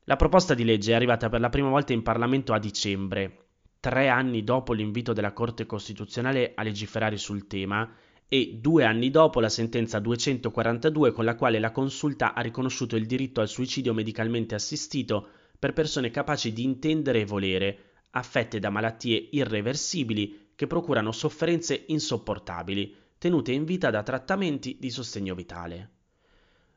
La 0.06 0.16
proposta 0.16 0.52
di 0.52 0.64
legge 0.64 0.90
è 0.90 0.94
arrivata 0.96 1.28
per 1.28 1.38
la 1.38 1.48
prima 1.48 1.68
volta 1.68 1.92
in 1.92 2.02
Parlamento 2.02 2.52
a 2.52 2.58
dicembre, 2.58 3.44
tre 3.78 4.08
anni 4.08 4.42
dopo 4.42 4.72
l'invito 4.72 5.12
della 5.12 5.32
Corte 5.32 5.64
Costituzionale 5.64 6.54
a 6.56 6.64
legiferare 6.64 7.16
sul 7.16 7.46
tema 7.46 7.88
e 8.26 8.58
due 8.60 8.84
anni 8.84 9.10
dopo 9.10 9.38
la 9.38 9.48
sentenza 9.48 10.00
242 10.00 11.12
con 11.12 11.24
la 11.24 11.36
quale 11.36 11.60
la 11.60 11.70
Consulta 11.70 12.34
ha 12.34 12.40
riconosciuto 12.40 12.96
il 12.96 13.06
diritto 13.06 13.40
al 13.40 13.48
suicidio 13.48 13.94
medicalmente 13.94 14.56
assistito 14.56 15.28
per 15.56 15.72
persone 15.72 16.10
capaci 16.10 16.52
di 16.52 16.64
intendere 16.64 17.20
e 17.20 17.26
volere, 17.26 17.78
affette 18.10 18.58
da 18.58 18.70
malattie 18.70 19.28
irreversibili 19.30 20.50
che 20.56 20.66
procurano 20.66 21.12
sofferenze 21.12 21.84
insopportabili, 21.86 23.02
tenute 23.24 23.52
in 23.52 23.64
vita 23.64 23.88
da 23.88 24.02
trattamenti 24.02 24.76
di 24.78 24.90
sostegno 24.90 25.34
vitale. 25.34 25.92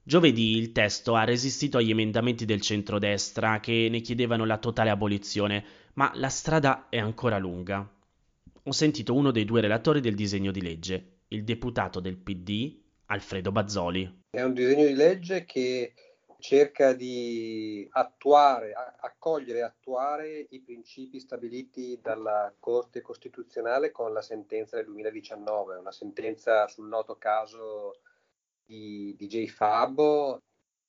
Giovedì 0.02 0.56
il 0.56 0.72
testo 0.72 1.16
ha 1.16 1.26
resistito 1.26 1.78
agli 1.78 1.90
emendamenti 1.90 2.46
del 2.46 2.62
centrodestra 2.62 3.60
che 3.60 3.90
ne 3.92 4.00
chiedevano 4.00 4.46
la 4.46 4.58
totale 4.58 4.90
abolizione, 4.90 5.66
ma 5.96 6.10
la 6.16 6.30
strada 6.30 6.88
è 6.88 7.00
ancora 7.00 7.38
lunga. 7.38 7.86
Ho 8.64 8.72
sentito 8.72 9.14
uno 9.14 9.32
dei 9.32 9.44
due 9.44 9.60
relatori 9.60 10.00
del 10.00 10.16
disegno 10.16 10.52
di 10.52 10.62
legge, 10.62 11.24
il 11.28 11.44
deputato 11.44 12.00
del 12.00 12.16
PD, 12.16 12.80
Alfredo 13.08 13.52
Bazzoli. 13.52 14.24
È 14.30 14.42
un 14.42 14.54
disegno 14.54 14.86
di 14.86 14.94
legge 14.94 15.44
che 15.44 15.92
cerca 16.40 16.94
di 16.94 17.88
attuare, 17.92 18.74
accogliere 18.74 19.60
e 19.60 19.64
attuare 19.64 20.48
i 20.50 20.62
principi 20.62 21.20
stabiliti 21.20 22.00
dalla 22.02 22.54
Corte 22.60 23.02
Costituzionale 23.02 23.92
con 23.92 24.14
la 24.14 24.22
sentenza 24.22 24.76
del 24.76 24.86
2019, 24.86 25.78
una 25.78 25.92
sentenza 25.92 26.68
sul 26.68 26.88
noto 26.88 27.18
caso 27.18 28.02
di, 28.64 29.16
di 29.18 29.28
J. 29.28 29.48
Fabbo, 29.48 30.42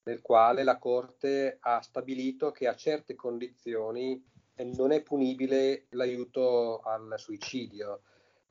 nel 0.05 0.21
quale 0.21 0.65
la 0.65 0.79
Corte 0.79 1.59
ha 1.61 1.81
stabilito 1.81 2.51
che 2.51 2.67
a 2.67 2.75
certe 2.75 3.15
condizioni 3.15 4.23
non 4.77 4.91
è 4.91 5.03
punibile 5.03 5.87
l'aiuto 5.91 6.81
al 6.81 7.15
suicidio, 7.17 8.03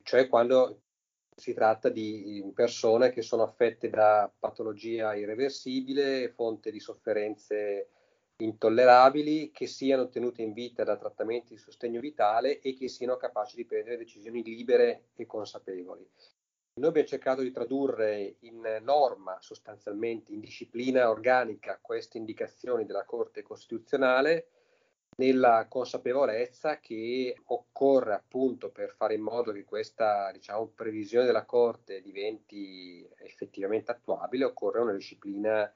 cioè 0.02 0.28
quando 0.28 0.82
si 1.38 1.54
tratta 1.54 1.88
di 1.88 2.50
persone 2.52 3.10
che 3.10 3.22
sono 3.22 3.44
affette 3.44 3.88
da 3.88 4.30
patologia 4.38 5.14
irreversibile, 5.14 6.30
fonte 6.30 6.72
di 6.72 6.80
sofferenze 6.80 7.90
intollerabili, 8.38 9.52
che 9.52 9.66
siano 9.66 10.08
tenute 10.08 10.42
in 10.42 10.52
vita 10.52 10.82
da 10.82 10.96
trattamenti 10.96 11.54
di 11.54 11.60
sostegno 11.60 12.00
vitale 12.00 12.58
e 12.58 12.74
che 12.74 12.88
siano 12.88 13.16
capaci 13.16 13.54
di 13.54 13.64
prendere 13.64 13.98
decisioni 13.98 14.42
libere 14.42 15.10
e 15.14 15.26
consapevoli. 15.26 16.08
Noi 16.74 16.88
abbiamo 16.88 17.08
cercato 17.08 17.42
di 17.42 17.50
tradurre 17.52 18.36
in 18.40 18.80
norma, 18.82 19.38
sostanzialmente 19.40 20.32
in 20.32 20.40
disciplina 20.40 21.08
organica, 21.08 21.78
queste 21.80 22.18
indicazioni 22.18 22.84
della 22.84 23.04
Corte 23.04 23.42
Costituzionale 23.42 24.48
nella 25.18 25.66
consapevolezza 25.68 26.78
che 26.78 27.36
occorre 27.46 28.14
appunto 28.14 28.70
per 28.70 28.94
fare 28.96 29.14
in 29.14 29.22
modo 29.22 29.52
che 29.52 29.64
questa 29.64 30.30
diciamo, 30.32 30.70
previsione 30.74 31.26
della 31.26 31.44
Corte 31.44 32.00
diventi 32.00 33.08
effettivamente 33.18 33.90
attuabile, 33.90 34.44
occorre 34.44 34.80
una 34.80 34.92
disciplina 34.92 35.72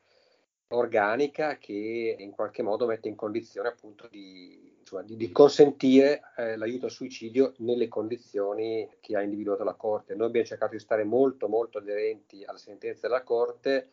organica 0.68 1.58
che 1.58 2.16
in 2.18 2.30
qualche 2.30 2.62
modo 2.62 2.86
mette 2.86 3.08
in 3.08 3.16
condizione 3.16 3.68
appunto 3.68 4.08
di, 4.08 4.76
insomma, 4.78 5.02
di, 5.02 5.16
di 5.16 5.30
consentire 5.32 6.22
eh, 6.36 6.56
l'aiuto 6.56 6.86
al 6.86 6.92
suicidio 6.92 7.54
nelle 7.58 7.88
condizioni 7.88 8.88
che 9.00 9.16
ha 9.16 9.22
individuato 9.22 9.64
la 9.64 9.74
Corte. 9.74 10.14
Noi 10.14 10.28
abbiamo 10.28 10.46
cercato 10.46 10.72
di 10.72 10.78
stare 10.80 11.04
molto 11.04 11.48
molto 11.48 11.78
aderenti 11.78 12.44
alla 12.44 12.58
sentenza 12.58 13.08
della 13.08 13.22
Corte 13.22 13.90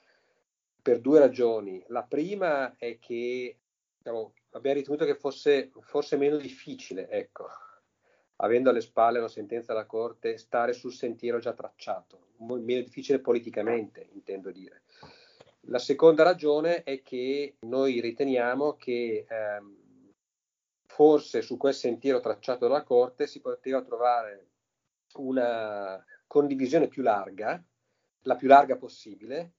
per 0.82 1.00
due 1.02 1.20
ragioni. 1.20 1.84
La 1.88 2.04
prima 2.04 2.76
è 2.78 3.00
che 3.00 3.58
diciamo, 3.98 4.34
abbiamo 4.52 4.78
ritenuto 4.78 5.06
che 5.06 5.16
fosse 5.16 5.72
forse 5.82 6.18
meno 6.18 6.38
difficile, 6.38 7.10
ecco, 7.10 7.48
avendo 8.38 8.70
alle 8.70 8.82
spalle 8.82 9.20
una 9.20 9.28
sentenza 9.28 9.74
della 9.74 9.86
Corte, 9.86 10.38
stare 10.38 10.74
sul 10.74 10.94
sentiero 10.94 11.40
già 11.40 11.54
tracciato, 11.54 12.30
meno 12.38 12.82
difficile 12.82 13.20
politicamente, 13.20 14.08
intendo 14.14 14.52
dire. 14.52 14.84
La 15.64 15.80
seconda 15.80 16.24
ragione 16.24 16.84
è 16.84 17.02
che 17.02 17.58
noi 17.62 18.00
riteniamo 18.00 18.76
che 18.76 19.26
ehm, 19.28 19.78
forse 20.86 21.42
su 21.42 21.58
quel 21.58 21.74
sentiero 21.74 22.20
tracciato 22.20 22.68
dalla 22.68 22.84
Corte 22.84 23.28
si 23.28 23.42
poteva 23.42 23.82
trovare 23.82 24.48
una 25.16 26.04
condivisione 26.26 26.88
più 26.88 27.04
larga, 27.04 27.62
la 28.24 28.36
più 28.36 28.48
larga 28.48 28.78
possibile, 28.78 29.54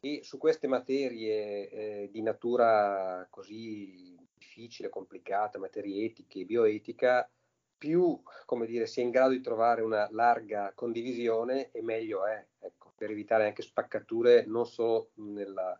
e 0.00 0.20
su 0.22 0.38
queste 0.38 0.66
materie 0.66 1.68
eh, 1.68 2.08
di 2.10 2.22
natura 2.22 3.26
così 3.28 4.19
difficile, 4.40 4.88
complicata, 4.88 5.58
materie 5.58 6.06
etiche, 6.06 6.46
bioetica, 6.46 7.28
più 7.76 8.20
come 8.46 8.66
dire, 8.66 8.86
si 8.86 9.00
è 9.00 9.04
in 9.04 9.10
grado 9.10 9.30
di 9.30 9.40
trovare 9.40 9.82
una 9.82 10.08
larga 10.10 10.72
condivisione 10.74 11.70
e 11.70 11.82
meglio 11.82 12.26
è, 12.26 12.44
ecco, 12.58 12.92
per 12.96 13.10
evitare 13.10 13.46
anche 13.46 13.62
spaccature 13.62 14.44
non 14.46 14.66
solo 14.66 15.10
nella, 15.14 15.78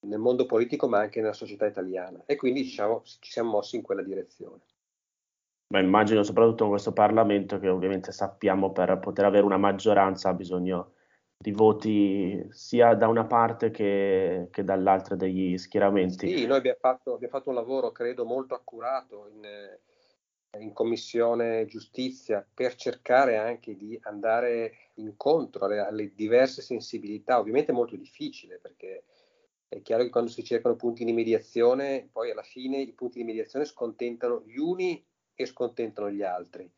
nel 0.00 0.18
mondo 0.18 0.46
politico 0.46 0.88
ma 0.88 0.98
anche 0.98 1.20
nella 1.20 1.32
società 1.32 1.66
italiana. 1.66 2.22
E 2.26 2.36
quindi 2.36 2.62
diciamo, 2.62 3.02
ci 3.04 3.30
siamo 3.30 3.50
mossi 3.50 3.76
in 3.76 3.82
quella 3.82 4.02
direzione. 4.02 4.62
Ma 5.70 5.80
immagino 5.80 6.22
soprattutto 6.22 6.64
in 6.64 6.70
questo 6.70 6.92
Parlamento 6.92 7.58
che 7.58 7.68
ovviamente 7.68 8.10
sappiamo 8.10 8.72
per 8.72 8.98
poter 8.98 9.26
avere 9.26 9.44
una 9.44 9.58
maggioranza 9.58 10.30
ha 10.30 10.34
bisogno 10.34 10.92
di 11.40 11.52
voti 11.52 12.46
sia 12.50 12.94
da 12.94 13.06
una 13.06 13.24
parte 13.24 13.70
che, 13.70 14.48
che 14.50 14.64
dall'altra 14.64 15.14
degli 15.14 15.56
schieramenti. 15.56 16.26
Sì, 16.26 16.46
noi 16.46 16.58
abbiamo 16.58 16.78
fatto, 16.80 17.14
abbiamo 17.14 17.32
fatto 17.32 17.50
un 17.50 17.54
lavoro, 17.54 17.92
credo, 17.92 18.24
molto 18.24 18.54
accurato 18.54 19.28
in, 19.28 19.46
in, 20.58 20.72
Commissione 20.72 21.64
Giustizia 21.66 22.44
per 22.52 22.74
cercare 22.74 23.36
anche 23.36 23.76
di 23.76 23.96
andare 24.02 24.90
incontro 24.94 25.66
alle, 25.66 25.78
alle 25.78 26.12
diverse 26.12 26.60
sensibilità. 26.60 27.38
Ovviamente 27.38 27.70
è 27.70 27.74
molto 27.74 27.94
difficile 27.94 28.58
perché 28.58 29.04
è 29.68 29.80
chiaro 29.80 30.02
che 30.02 30.10
quando 30.10 30.30
si 30.30 30.42
cercano 30.42 30.74
punti 30.74 31.04
di 31.04 31.12
mediazione, 31.12 32.08
poi 32.10 32.32
alla 32.32 32.42
fine 32.42 32.78
i 32.78 32.92
punti 32.92 33.18
di 33.18 33.24
mediazione 33.24 33.64
scontentano 33.64 34.42
gli 34.44 34.56
uni 34.56 35.06
e 35.36 35.46
scontentano 35.46 36.10
gli 36.10 36.22
altri. 36.22 36.68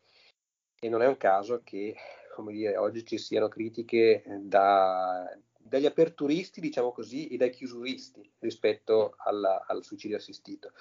E 0.78 0.88
non 0.90 1.00
è 1.00 1.06
un 1.06 1.16
caso 1.16 1.62
che 1.64 1.96
come 2.34 2.52
dire, 2.52 2.76
oggi 2.76 3.04
ci 3.04 3.18
siano 3.18 3.48
critiche 3.48 4.22
eh, 4.22 4.38
da 4.40 5.26
dagli 5.70 5.86
aperturisti, 5.86 6.60
diciamo 6.60 6.90
così, 6.90 7.28
e 7.28 7.36
dai 7.36 7.50
chiusuristi 7.50 8.28
rispetto 8.40 9.14
alla, 9.18 9.64
al 9.66 9.84
suicidio 9.84 10.16
assistito. 10.16 10.72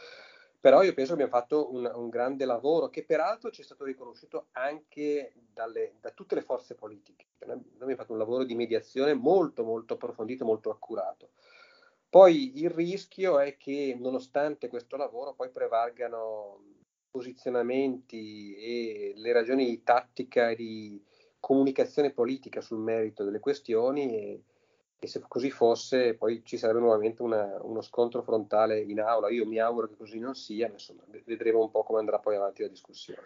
Però 0.60 0.82
io 0.82 0.94
penso 0.94 1.16
che 1.16 1.22
abbiamo 1.22 1.40
fatto 1.40 1.72
un, 1.72 1.90
un, 1.94 2.10
grande 2.10 2.44
lavoro 2.44 2.90
che 2.90 3.06
peraltro 3.06 3.52
ci 3.52 3.62
è 3.62 3.64
stato 3.64 3.86
riconosciuto 3.86 4.48
anche 4.54 5.34
dalle, 5.54 5.94
da 6.02 6.10
tutte 6.10 6.36
le 6.36 6.42
forze 6.42 6.76
politiche. 6.76 7.28
Noi 7.46 7.62
abbiamo 7.76 7.96
fatto 7.96 8.12
un 8.12 8.18
lavoro 8.18 8.44
di 8.44 8.56
mediazione 8.56 9.14
molto 9.14 9.64
molto 9.64 9.94
approfondito, 9.94 10.44
molto 10.44 10.70
accurato. 10.72 11.30
Poi 12.10 12.60
il 12.60 12.72
rischio 12.72 13.40
è 13.40 13.56
che 13.56 13.96
nonostante 13.98 14.68
questo 14.68 14.98
lavoro 14.98 15.34
poi 15.34 15.50
prevalgano 15.50 16.64
posizionamenti 17.10 18.56
e 18.56 19.14
le 19.16 19.32
ragioni 19.32 19.66
di 19.66 19.84
tattica 19.84 20.50
e 20.50 20.56
di 20.56 21.02
comunicazione 21.40 22.12
politica 22.12 22.62
sul 22.62 22.80
merito 22.80 23.24
delle 23.24 23.40
questioni 23.40 24.16
e, 24.16 24.44
e 25.00 25.08
se 25.08 25.22
così 25.28 25.50
fosse 25.50 26.16
poi 26.16 26.44
ci 26.44 26.58
sarebbe 26.58 26.80
nuovamente 26.80 27.22
una, 27.22 27.58
uno 27.62 27.82
scontro 27.82 28.22
frontale 28.22 28.80
in 28.82 29.00
aula. 29.00 29.30
Io 29.30 29.46
mi 29.46 29.60
auguro 29.60 29.88
che 29.88 29.96
così 29.98 30.20
non 30.20 30.36
sia, 30.36 30.68
ma 30.68 30.74
insomma 30.74 31.04
vedremo 31.26 31.62
un 31.62 31.72
po' 31.72 31.84
come 31.84 32.00
andrà 32.00 32.20
poi 32.20 32.36
avanti 32.36 32.62
la 32.62 32.68
discussione. 32.68 33.22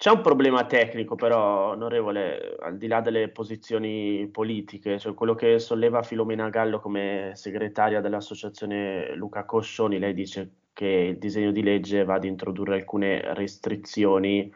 C'è 0.00 0.10
un 0.10 0.22
problema 0.22 0.64
tecnico 0.64 1.14
però, 1.14 1.72
onorevole, 1.72 2.56
al 2.60 2.78
di 2.78 2.86
là 2.86 3.02
delle 3.02 3.28
posizioni 3.28 4.26
politiche, 4.32 4.98
cioè 4.98 5.12
quello 5.12 5.34
che 5.34 5.58
solleva 5.58 6.02
Filomena 6.02 6.48
Gallo 6.48 6.80
come 6.80 7.32
segretaria 7.34 8.00
dell'associazione 8.00 9.14
Luca 9.14 9.44
Coscioni, 9.44 9.98
lei 9.98 10.14
dice 10.14 10.52
che 10.72 10.86
il 10.86 11.18
disegno 11.18 11.52
di 11.52 11.62
legge 11.62 12.04
va 12.04 12.14
ad 12.14 12.24
introdurre 12.24 12.76
alcune 12.76 13.34
restrizioni 13.34 14.50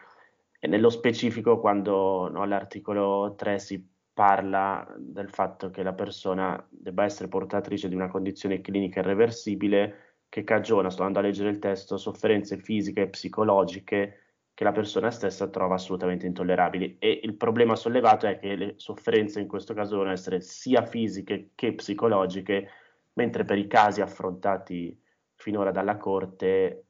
e 0.64 0.66
nello 0.66 0.88
specifico 0.88 1.60
quando 1.60 2.30
no, 2.30 2.40
all'articolo 2.40 3.34
3 3.36 3.58
si 3.58 3.86
parla 4.14 4.90
del 4.96 5.28
fatto 5.28 5.68
che 5.68 5.82
la 5.82 5.92
persona 5.92 6.66
debba 6.70 7.04
essere 7.04 7.28
portatrice 7.28 7.86
di 7.86 7.94
una 7.94 8.08
condizione 8.08 8.62
clinica 8.62 9.00
irreversibile 9.00 10.22
che 10.26 10.42
cagiona, 10.42 10.88
sto 10.88 11.02
andando 11.02 11.18
a 11.18 11.28
leggere 11.30 11.50
il 11.50 11.58
testo, 11.58 11.98
sofferenze 11.98 12.56
fisiche 12.56 13.02
e 13.02 13.08
psicologiche 13.10 14.20
che 14.54 14.64
la 14.64 14.72
persona 14.72 15.10
stessa 15.10 15.48
trova 15.48 15.74
assolutamente 15.74 16.24
intollerabili. 16.24 16.96
E 16.98 17.20
il 17.22 17.34
problema 17.34 17.76
sollevato 17.76 18.26
è 18.26 18.38
che 18.38 18.54
le 18.56 18.72
sofferenze 18.78 19.40
in 19.40 19.48
questo 19.48 19.74
caso 19.74 19.90
devono 19.96 20.12
essere 20.12 20.40
sia 20.40 20.80
fisiche 20.86 21.50
che 21.54 21.74
psicologiche, 21.74 22.70
mentre 23.12 23.44
per 23.44 23.58
i 23.58 23.66
casi 23.66 24.00
affrontati 24.00 24.98
finora 25.34 25.70
dalla 25.72 25.98
Corte 25.98 26.83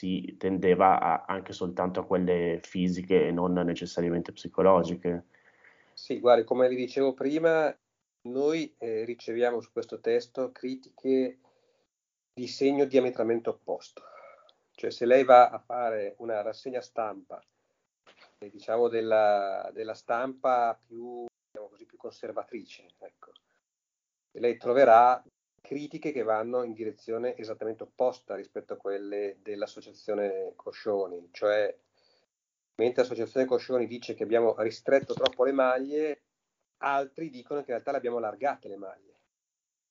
si 0.00 0.36
tendeva 0.38 0.98
a, 0.98 1.24
anche 1.26 1.52
soltanto 1.52 2.00
a 2.00 2.06
quelle 2.06 2.60
fisiche 2.62 3.26
e 3.26 3.30
non 3.30 3.52
necessariamente 3.52 4.32
psicologiche. 4.32 5.26
Sì, 5.92 6.20
guardi, 6.20 6.44
come 6.44 6.68
vi 6.68 6.76
dicevo 6.76 7.12
prima, 7.12 7.74
noi 8.22 8.74
eh, 8.78 9.04
riceviamo 9.04 9.60
su 9.60 9.70
questo 9.72 10.00
testo 10.00 10.52
critiche 10.52 11.38
di 12.32 12.46
segno 12.46 12.86
diametralmente 12.86 13.50
opposto. 13.50 14.02
Cioè 14.72 14.90
se 14.90 15.04
lei 15.04 15.24
va 15.24 15.50
a 15.50 15.58
fare 15.58 16.14
una 16.18 16.40
rassegna 16.40 16.80
stampa, 16.80 17.38
eh, 18.38 18.48
diciamo 18.48 18.88
della, 18.88 19.68
della 19.74 19.92
stampa 19.92 20.78
più, 20.82 21.26
diciamo 21.52 21.68
così, 21.68 21.84
più 21.84 21.98
conservatrice, 21.98 22.86
ecco, 22.98 23.32
lei 24.32 24.56
troverà 24.56 25.22
critiche 25.60 26.12
che 26.12 26.22
vanno 26.22 26.62
in 26.62 26.72
direzione 26.72 27.36
esattamente 27.36 27.82
opposta 27.82 28.34
rispetto 28.34 28.72
a 28.72 28.76
quelle 28.76 29.38
dell'associazione 29.42 30.52
Coscioni, 30.56 31.28
cioè 31.30 31.74
mentre 32.76 33.02
l'associazione 33.02 33.46
Coscioni 33.46 33.86
dice 33.86 34.14
che 34.14 34.22
abbiamo 34.22 34.54
ristretto 34.58 35.14
troppo 35.14 35.44
le 35.44 35.52
maglie, 35.52 36.22
altri 36.78 37.30
dicono 37.30 37.60
che 37.60 37.66
in 37.66 37.72
realtà 37.74 37.90
le 37.92 37.98
abbiamo 37.98 38.16
allargate 38.16 38.68
le 38.68 38.76
maglie, 38.76 39.20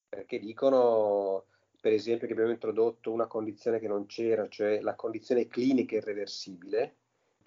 perché 0.09 0.39
dicono 0.39 1.45
per 1.79 1.93
esempio 1.93 2.27
che 2.27 2.33
abbiamo 2.33 2.51
introdotto 2.51 3.11
una 3.11 3.27
condizione 3.27 3.79
che 3.79 3.87
non 3.87 4.05
c'era, 4.05 4.49
cioè 4.49 4.81
la 4.81 4.95
condizione 4.95 5.47
clinica 5.47 5.95
irreversibile, 5.95 6.95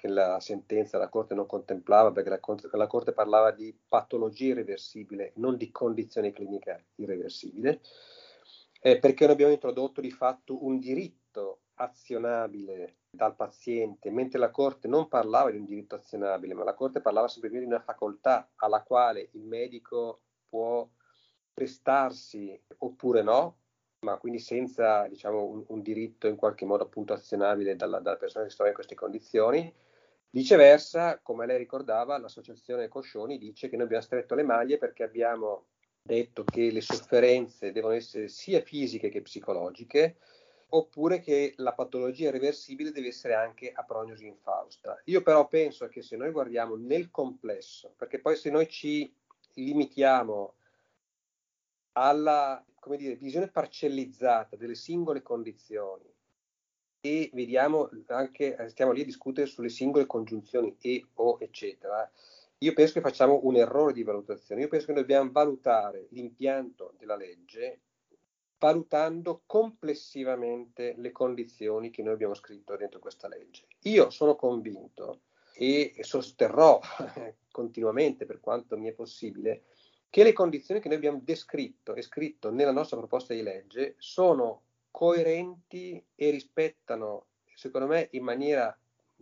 che 0.02 0.08
la 0.08 0.40
sentenza 0.40 0.98
della 0.98 1.08
Corte 1.08 1.32
non 1.32 1.46
contemplava 1.46 2.10
perché 2.10 2.28
la, 2.28 2.40
la 2.72 2.86
Corte 2.88 3.12
parlava 3.12 3.52
di 3.52 3.72
patologia 3.86 4.46
irreversibile, 4.46 5.30
non 5.36 5.56
di 5.56 5.70
condizione 5.70 6.32
clinica 6.32 6.82
irreversibile 6.96 7.80
eh, 8.80 8.98
perché 8.98 9.22
noi 9.22 9.34
abbiamo 9.34 9.52
introdotto 9.52 10.00
di 10.00 10.10
fatto 10.10 10.66
un 10.66 10.80
diritto 10.80 11.60
azionabile 11.74 12.96
dal 13.10 13.36
paziente, 13.36 14.10
mentre 14.10 14.40
la 14.40 14.50
Corte 14.50 14.88
non 14.88 15.06
parlava 15.06 15.52
di 15.52 15.58
un 15.58 15.66
diritto 15.66 15.94
azionabile, 15.94 16.54
ma 16.54 16.64
la 16.64 16.74
Corte 16.74 17.00
parlava 17.00 17.28
semplicemente 17.28 17.70
di 17.70 17.80
una 17.80 17.84
facoltà 17.84 18.50
alla 18.56 18.82
quale 18.82 19.28
il 19.34 19.44
medico 19.44 20.22
può 20.48 20.88
prestarsi 21.54 22.60
oppure 22.78 23.22
no, 23.22 23.58
ma 24.00 24.16
quindi 24.16 24.40
senza 24.40 25.06
diciamo, 25.06 25.44
un, 25.44 25.64
un, 25.68 25.80
diritto 25.80 26.26
in 26.26 26.34
qualche 26.34 26.64
modo 26.64 26.82
appunto 26.82 27.12
azionabile 27.12 27.76
dalla, 27.76 28.00
dalla 28.00 28.16
persona 28.16 28.42
che 28.42 28.50
si 28.50 28.56
trova 28.56 28.70
in 28.70 28.76
queste 28.76 28.96
condizioni. 28.96 29.72
Viceversa, 30.34 31.20
come 31.20 31.44
lei 31.44 31.58
ricordava, 31.58 32.16
l'associazione 32.16 32.88
Coscioni 32.88 33.36
dice 33.36 33.68
che 33.68 33.76
noi 33.76 33.84
abbiamo 33.84 34.02
stretto 34.02 34.34
le 34.34 34.42
maglie 34.42 34.78
perché 34.78 35.02
abbiamo 35.02 35.66
detto 36.02 36.42
che 36.42 36.70
le 36.70 36.80
sofferenze 36.80 37.70
devono 37.70 37.92
essere 37.92 38.28
sia 38.28 38.62
fisiche 38.62 39.10
che 39.10 39.20
psicologiche, 39.20 40.16
oppure 40.68 41.20
che 41.20 41.52
la 41.58 41.74
patologia 41.74 42.28
irreversibile 42.28 42.92
deve 42.92 43.08
essere 43.08 43.34
anche 43.34 43.72
a 43.72 43.84
prognosi 43.84 44.26
infausta. 44.26 44.98
Io 45.04 45.20
però 45.20 45.46
penso 45.48 45.86
che 45.88 46.00
se 46.00 46.16
noi 46.16 46.30
guardiamo 46.30 46.76
nel 46.76 47.10
complesso, 47.10 47.92
perché 47.94 48.18
poi 48.18 48.36
se 48.36 48.48
noi 48.48 48.68
ci 48.68 49.14
limitiamo 49.52 50.54
alla 51.92 52.64
dire, 52.96 53.16
visione 53.16 53.50
parcellizzata 53.50 54.56
delle 54.56 54.74
singole 54.74 55.20
condizioni 55.20 56.10
e 57.04 57.30
vediamo 57.32 57.90
anche, 58.06 58.56
stiamo 58.68 58.92
lì 58.92 59.00
a 59.00 59.04
discutere 59.04 59.48
sulle 59.48 59.68
singole 59.68 60.06
congiunzioni 60.06 60.76
e 60.80 61.04
o 61.14 61.36
eccetera, 61.40 62.08
io 62.58 62.72
penso 62.74 62.94
che 62.94 63.00
facciamo 63.00 63.40
un 63.42 63.56
errore 63.56 63.92
di 63.92 64.04
valutazione. 64.04 64.60
Io 64.60 64.68
penso 64.68 64.86
che 64.86 64.92
dobbiamo 64.92 65.30
valutare 65.32 66.06
l'impianto 66.10 66.94
della 66.96 67.16
legge 67.16 67.80
valutando 68.56 69.42
complessivamente 69.46 70.94
le 70.96 71.10
condizioni 71.10 71.90
che 71.90 72.04
noi 72.04 72.12
abbiamo 72.12 72.34
scritto 72.34 72.76
dentro 72.76 73.00
questa 73.00 73.26
legge. 73.26 73.66
Io 73.82 74.10
sono 74.10 74.36
convinto 74.36 75.22
e 75.54 75.94
sosterrò 75.98 76.78
continuamente 77.50 78.24
per 78.24 78.38
quanto 78.38 78.78
mi 78.78 78.88
è 78.88 78.92
possibile 78.92 79.64
che 80.08 80.22
le 80.22 80.32
condizioni 80.32 80.80
che 80.80 80.86
noi 80.86 80.98
abbiamo 80.98 81.20
descritto 81.20 81.96
e 81.96 82.02
scritto 82.02 82.50
nella 82.50 82.70
nostra 82.70 82.96
proposta 82.96 83.34
di 83.34 83.42
legge 83.42 83.96
sono 83.98 84.62
coerenti 84.92 86.04
e 86.14 86.30
rispettano, 86.30 87.26
secondo 87.56 87.88
me, 87.88 88.08
in 88.12 88.22
maniera 88.22 88.76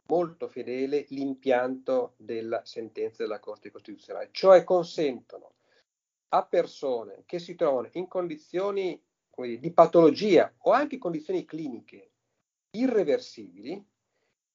molto 0.07 0.49
fedele 0.49 1.07
l'impianto 1.11 2.15
della 2.19 2.63
sentenza 2.67 3.23
della 3.23 3.39
Corte 3.39 3.71
Costituzionale, 3.71 4.29
cioè 4.33 4.65
consentono 4.65 5.55
a 6.33 6.45
persone 6.45 7.23
che 7.25 7.39
si 7.39 7.55
trovano 7.55 7.89
in 7.93 8.07
condizioni 8.09 9.01
dire, 9.35 9.59
di 9.59 9.73
patologia 9.73 10.53
o 10.59 10.73
anche 10.73 10.99
condizioni 10.99 11.45
cliniche 11.45 12.11
irreversibili, 12.73 13.83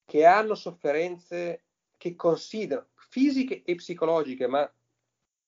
che 0.06 0.25
hanno 0.25 0.56
sofferenze 0.56 1.63
che 1.97 2.15
considerano 2.15 2.89
fisiche 2.93 3.63
e 3.63 3.75
psicologiche, 3.75 4.47
ma 4.47 4.71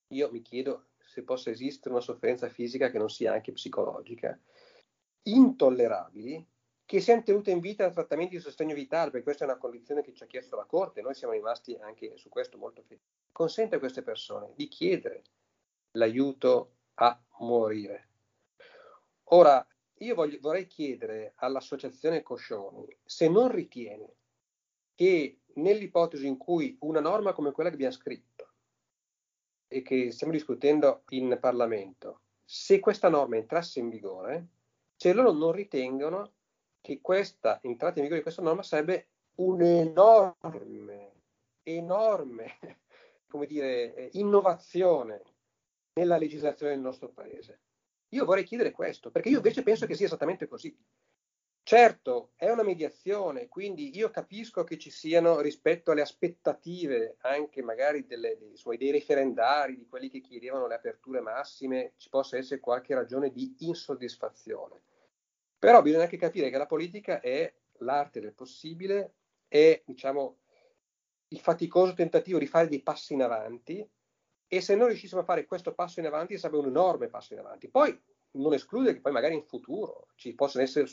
io 0.08 0.30
mi 0.30 0.42
chiedo 0.42 0.86
se 0.98 1.22
possa 1.22 1.50
esistere 1.50 1.94
una 1.94 2.02
sofferenza 2.02 2.48
fisica 2.48 2.90
che 2.90 2.98
non 2.98 3.08
sia 3.08 3.32
anche 3.32 3.52
psicologica, 3.52 4.38
intollerabili, 5.22 6.46
che 6.84 7.00
siano 7.00 7.22
tenute 7.22 7.50
in 7.50 7.60
vita 7.60 7.84
da 7.84 7.92
trattamenti 7.92 8.36
di 8.36 8.40
sostegno 8.40 8.74
vitale, 8.74 9.10
perché 9.10 9.24
questa 9.24 9.44
è 9.44 9.48
una 9.48 9.58
condizione 9.58 10.02
che 10.02 10.14
ci 10.14 10.22
ha 10.22 10.26
chiesto 10.26 10.56
la 10.56 10.64
Corte, 10.64 11.02
noi 11.02 11.14
siamo 11.14 11.34
rimasti 11.34 11.74
anche 11.74 12.16
su 12.16 12.30
questo 12.30 12.56
molto 12.56 12.82
felici, 12.82 13.04
consente 13.30 13.76
a 13.76 13.78
queste 13.78 14.02
persone 14.02 14.52
di 14.56 14.68
chiedere 14.68 15.22
l'aiuto 15.92 16.76
a 16.94 17.20
morire. 17.40 18.08
Ora, 19.24 19.66
io 19.98 20.14
voglio, 20.14 20.38
vorrei 20.40 20.66
chiedere 20.66 21.34
all'associazione 21.36 22.22
Coscioni 22.22 22.86
se 23.04 23.28
non 23.28 23.50
ritiene 23.50 24.14
che 24.94 25.40
nell'ipotesi 25.54 26.26
in 26.26 26.38
cui 26.38 26.76
una 26.80 27.00
norma 27.00 27.32
come 27.32 27.52
quella 27.52 27.68
che 27.68 27.74
abbiamo 27.74 27.94
scritto 27.94 28.52
e 29.68 29.82
che 29.82 30.10
stiamo 30.10 30.32
discutendo 30.32 31.02
in 31.10 31.36
Parlamento, 31.38 32.22
se 32.44 32.80
questa 32.80 33.10
norma 33.10 33.36
entrasse 33.36 33.78
in 33.78 33.90
vigore, 33.90 34.46
se 34.98 35.12
loro 35.12 35.30
non 35.30 35.52
ritengono 35.52 36.32
che 36.80 37.00
questa 37.00 37.60
entrata 37.62 37.98
in 37.98 38.02
vigore 38.02 38.16
di 38.16 38.22
questa 38.22 38.42
norma 38.42 38.64
sarebbe 38.64 39.10
un'enorme, 39.36 41.12
enorme, 41.62 42.58
come 43.28 43.46
dire, 43.46 44.10
innovazione 44.14 45.22
nella 45.92 46.18
legislazione 46.18 46.72
del 46.72 46.80
nostro 46.80 47.10
paese. 47.10 47.60
Io 48.08 48.24
vorrei 48.24 48.42
chiedere 48.42 48.72
questo, 48.72 49.12
perché 49.12 49.28
io 49.28 49.36
invece 49.36 49.62
penso 49.62 49.86
che 49.86 49.94
sia 49.94 50.06
esattamente 50.06 50.48
così. 50.48 50.76
Certo, 51.68 52.30
è 52.36 52.48
una 52.48 52.62
mediazione, 52.62 53.46
quindi 53.46 53.94
io 53.94 54.08
capisco 54.08 54.64
che 54.64 54.78
ci 54.78 54.88
siano 54.88 55.38
rispetto 55.40 55.90
alle 55.90 56.00
aspettative 56.00 57.18
anche 57.20 57.60
magari 57.60 58.06
delle, 58.06 58.38
dei, 58.38 58.78
dei 58.78 58.90
referendari, 58.90 59.76
di 59.76 59.86
quelli 59.86 60.08
che 60.08 60.22
chiedevano 60.22 60.66
le 60.66 60.76
aperture 60.76 61.20
massime, 61.20 61.92
ci 61.98 62.08
possa 62.08 62.38
essere 62.38 62.58
qualche 62.58 62.94
ragione 62.94 63.30
di 63.30 63.54
insoddisfazione. 63.58 64.80
Però 65.58 65.82
bisogna 65.82 66.04
anche 66.04 66.16
capire 66.16 66.48
che 66.48 66.56
la 66.56 66.64
politica 66.64 67.20
è 67.20 67.52
l'arte 67.80 68.20
del 68.20 68.32
possibile, 68.32 69.16
è 69.46 69.82
diciamo, 69.84 70.38
il 71.28 71.40
faticoso 71.40 71.92
tentativo 71.92 72.38
di 72.38 72.46
fare 72.46 72.68
dei 72.68 72.80
passi 72.80 73.12
in 73.12 73.20
avanti 73.20 73.86
e 74.46 74.60
se 74.62 74.74
noi 74.74 74.88
riuscissimo 74.88 75.20
a 75.20 75.24
fare 75.24 75.44
questo 75.44 75.74
passo 75.74 76.00
in 76.00 76.06
avanti 76.06 76.38
sarebbe 76.38 76.60
un 76.60 76.68
enorme 76.68 77.08
passo 77.08 77.34
in 77.34 77.40
avanti. 77.40 77.68
Poi 77.68 77.94
non 78.30 78.54
esclude 78.54 78.94
che 78.94 79.00
poi 79.02 79.12
magari 79.12 79.34
in 79.34 79.44
futuro 79.44 80.08
ci 80.14 80.34
possano 80.34 80.64
essere 80.64 80.86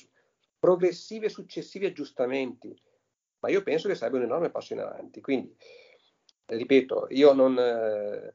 progressivi 0.65 1.27
e 1.27 1.29
successivi 1.29 1.85
aggiustamenti, 1.85 2.75
ma 3.41 3.49
io 3.49 3.61
penso 3.61 3.87
che 3.87 3.93
sarebbe 3.93 4.17
un 4.17 4.23
enorme 4.23 4.49
passo 4.49 4.73
in 4.73 4.79
avanti. 4.79 5.21
Quindi, 5.21 5.55
ripeto, 6.45 7.05
io 7.11 7.33
non... 7.33 7.55
Eh, 7.59 8.33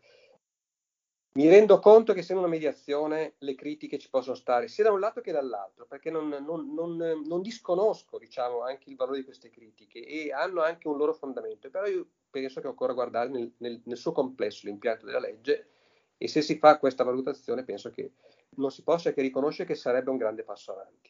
mi 1.33 1.49
rendo 1.49 1.81
conto 1.81 2.13
che 2.13 2.21
essendo 2.21 2.43
una 2.43 2.51
mediazione 2.51 3.35
le 3.39 3.55
critiche 3.57 3.99
ci 3.99 4.09
possono 4.09 4.37
stare 4.37 4.69
sia 4.69 4.85
da 4.85 4.93
un 4.93 5.01
lato 5.01 5.21
che 5.21 5.33
dall'altro, 5.33 5.87
perché 5.87 6.11
non, 6.11 6.29
non, 6.29 6.73
non, 6.73 6.97
non 6.97 7.43
disconosco 7.43 8.19
diciamo, 8.19 8.63
anche 8.63 8.91
il 8.91 8.97
valore 8.97 9.19
di 9.19 9.25
queste 9.25 9.51
critiche 9.51 10.05
e 10.05 10.33
hanno 10.33 10.63
anche 10.63 10.87
un 10.87 10.97
loro 10.97 11.13
fondamento, 11.13 11.69
però 11.69 11.87
io 11.87 12.07
penso 12.31 12.61
che 12.61 12.69
occorra 12.69 12.93
guardare 12.93 13.29
nel, 13.29 13.53
nel, 13.59 13.81
nel 13.85 13.97
suo 13.97 14.13
complesso 14.13 14.67
l'impianto 14.67 15.07
della 15.07 15.21
legge 15.21 15.69
e 16.17 16.29
se 16.29 16.43
si 16.43 16.59
fa 16.59 16.79
questa 16.79 17.05
valutazione 17.05 17.65
penso 17.65 17.91
che 17.91 18.13
non 18.57 18.71
si 18.71 18.83
possa 18.83 19.13
che 19.13 19.21
riconoscere 19.21 19.69
che 19.69 19.77
sarebbe 19.77 20.11
un 20.11 20.17
grande 20.17 20.43
passo 20.43 20.73
avanti. 20.73 21.10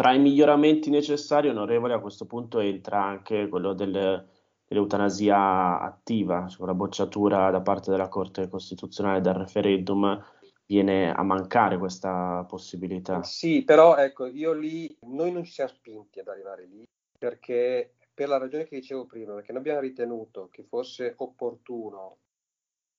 Tra 0.00 0.14
i 0.14 0.18
miglioramenti 0.18 0.88
necessari, 0.88 1.50
onorevole, 1.50 1.92
a 1.92 2.00
questo 2.00 2.24
punto 2.24 2.58
entra 2.58 3.04
anche 3.04 3.48
quello 3.48 3.74
del, 3.74 4.26
dell'eutanasia 4.66 5.78
attiva, 5.78 6.48
cioè 6.48 6.64
la 6.64 6.72
bocciatura 6.72 7.50
da 7.50 7.60
parte 7.60 7.90
della 7.90 8.08
Corte 8.08 8.48
Costituzionale 8.48 9.20
del 9.20 9.34
referendum 9.34 10.18
viene 10.64 11.12
a 11.12 11.22
mancare 11.22 11.76
questa 11.76 12.46
possibilità. 12.48 13.22
Sì, 13.24 13.62
però 13.62 13.96
ecco, 13.96 14.24
io 14.24 14.54
lì, 14.54 14.90
noi 15.02 15.32
non 15.32 15.44
ci 15.44 15.52
siamo 15.52 15.68
spinti 15.68 16.20
ad 16.20 16.28
arrivare 16.28 16.64
lì 16.64 16.82
perché 17.18 17.96
per 18.14 18.28
la 18.28 18.38
ragione 18.38 18.64
che 18.64 18.76
dicevo 18.76 19.04
prima, 19.04 19.34
perché 19.34 19.52
noi 19.52 19.60
abbiamo 19.60 19.80
ritenuto 19.80 20.48
che 20.50 20.62
fosse 20.62 21.12
opportuno, 21.18 22.20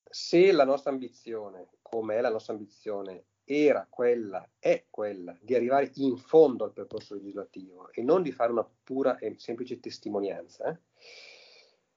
se 0.07 0.51
la 0.51 0.65
nostra 0.65 0.91
ambizione, 0.91 1.69
come 1.81 2.17
è 2.17 2.21
la 2.21 2.29
nostra 2.29 2.53
ambizione, 2.53 3.23
era 3.51 3.85
quella, 3.89 4.49
è 4.59 4.85
quella 4.89 5.37
di 5.41 5.55
arrivare 5.55 5.91
in 5.95 6.15
fondo 6.15 6.63
al 6.63 6.71
percorso 6.71 7.15
legislativo 7.15 7.91
e 7.91 8.01
non 8.01 8.21
di 8.21 8.31
fare 8.31 8.51
una 8.51 8.67
pura 8.83 9.17
e 9.17 9.35
semplice 9.37 9.79
testimonianza, 9.79 10.69
eh? 10.69 10.79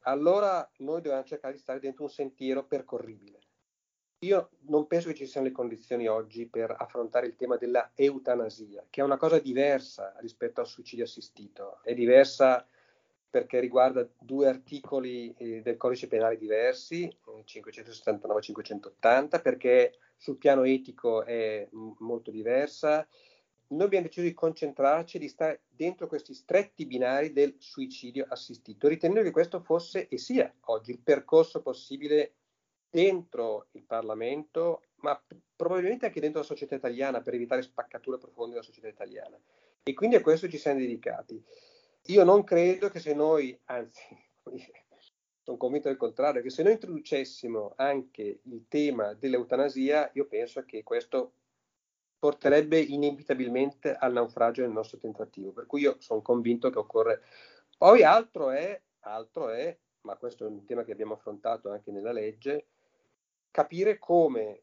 allora 0.00 0.68
noi 0.78 1.00
dobbiamo 1.00 1.24
cercare 1.24 1.54
di 1.54 1.60
stare 1.60 1.78
dentro 1.78 2.02
un 2.02 2.10
sentiero 2.10 2.66
percorribile. 2.66 3.38
Io 4.24 4.50
non 4.68 4.86
penso 4.86 5.08
che 5.08 5.14
ci 5.14 5.26
siano 5.26 5.46
le 5.46 5.52
condizioni 5.52 6.08
oggi 6.08 6.46
per 6.46 6.74
affrontare 6.76 7.26
il 7.26 7.36
tema 7.36 7.56
della 7.56 7.92
eutanasia, 7.94 8.86
che 8.88 9.00
è 9.00 9.04
una 9.04 9.18
cosa 9.18 9.38
diversa 9.38 10.14
rispetto 10.18 10.60
al 10.60 10.66
suicidio 10.66 11.04
assistito, 11.04 11.82
è 11.82 11.94
diversa 11.94 12.66
perché 13.34 13.58
riguarda 13.58 14.08
due 14.16 14.46
articoli 14.46 15.34
eh, 15.36 15.60
del 15.60 15.76
codice 15.76 16.06
penale 16.06 16.36
diversi, 16.36 17.12
579 17.44 18.38
e 18.38 18.42
580, 18.44 19.40
perché 19.40 19.98
sul 20.16 20.36
piano 20.36 20.62
etico 20.62 21.24
è 21.24 21.66
m- 21.72 21.96
molto 21.98 22.30
diversa. 22.30 23.04
Noi 23.70 23.86
abbiamo 23.86 24.06
deciso 24.06 24.24
di 24.24 24.34
concentrarci, 24.34 25.18
di 25.18 25.26
stare 25.26 25.62
dentro 25.68 26.06
questi 26.06 26.32
stretti 26.32 26.86
binari 26.86 27.32
del 27.32 27.56
suicidio 27.58 28.24
assistito, 28.28 28.86
ritenendo 28.86 29.22
che 29.22 29.32
questo 29.32 29.58
fosse 29.58 30.06
e 30.06 30.16
sia 30.16 30.54
oggi 30.66 30.92
il 30.92 31.00
percorso 31.00 31.60
possibile 31.60 32.34
dentro 32.88 33.66
il 33.72 33.82
Parlamento, 33.82 34.82
ma 34.98 35.20
probabilmente 35.56 36.06
anche 36.06 36.20
dentro 36.20 36.38
la 36.38 36.46
società 36.46 36.76
italiana 36.76 37.20
per 37.20 37.34
evitare 37.34 37.62
spaccature 37.62 38.16
profonde 38.16 38.52
della 38.52 38.64
società 38.64 38.86
italiana. 38.86 39.36
E 39.82 39.92
quindi 39.92 40.14
a 40.14 40.20
questo 40.20 40.48
ci 40.48 40.56
siamo 40.56 40.78
dedicati. 40.78 41.44
Io 42.08 42.22
non 42.22 42.44
credo 42.44 42.90
che 42.90 43.00
se 43.00 43.14
noi, 43.14 43.58
anzi, 43.64 44.02
sono 45.42 45.56
convinto 45.56 45.88
del 45.88 45.96
contrario, 45.96 46.42
che 46.42 46.50
se 46.50 46.62
noi 46.62 46.72
introducessimo 46.72 47.72
anche 47.76 48.40
il 48.42 48.66
tema 48.68 49.14
dell'eutanasia, 49.14 50.10
io 50.12 50.26
penso 50.26 50.64
che 50.64 50.82
questo 50.82 51.32
porterebbe 52.18 52.78
inevitabilmente 52.78 53.94
al 53.94 54.12
naufragio 54.12 54.62
del 54.62 54.70
nostro 54.70 54.98
tentativo. 54.98 55.52
Per 55.52 55.66
cui 55.66 55.82
io 55.82 55.96
sono 55.98 56.20
convinto 56.20 56.70
che 56.70 56.78
occorre. 56.78 57.22
Poi 57.76 58.02
altro 58.02 58.50
è, 58.50 58.80
altro 59.00 59.48
è, 59.48 59.76
ma 60.02 60.16
questo 60.16 60.44
è 60.44 60.48
un 60.48 60.64
tema 60.64 60.84
che 60.84 60.92
abbiamo 60.92 61.14
affrontato 61.14 61.70
anche 61.70 61.90
nella 61.90 62.12
legge, 62.12 62.66
capire 63.50 63.98
come 63.98 64.62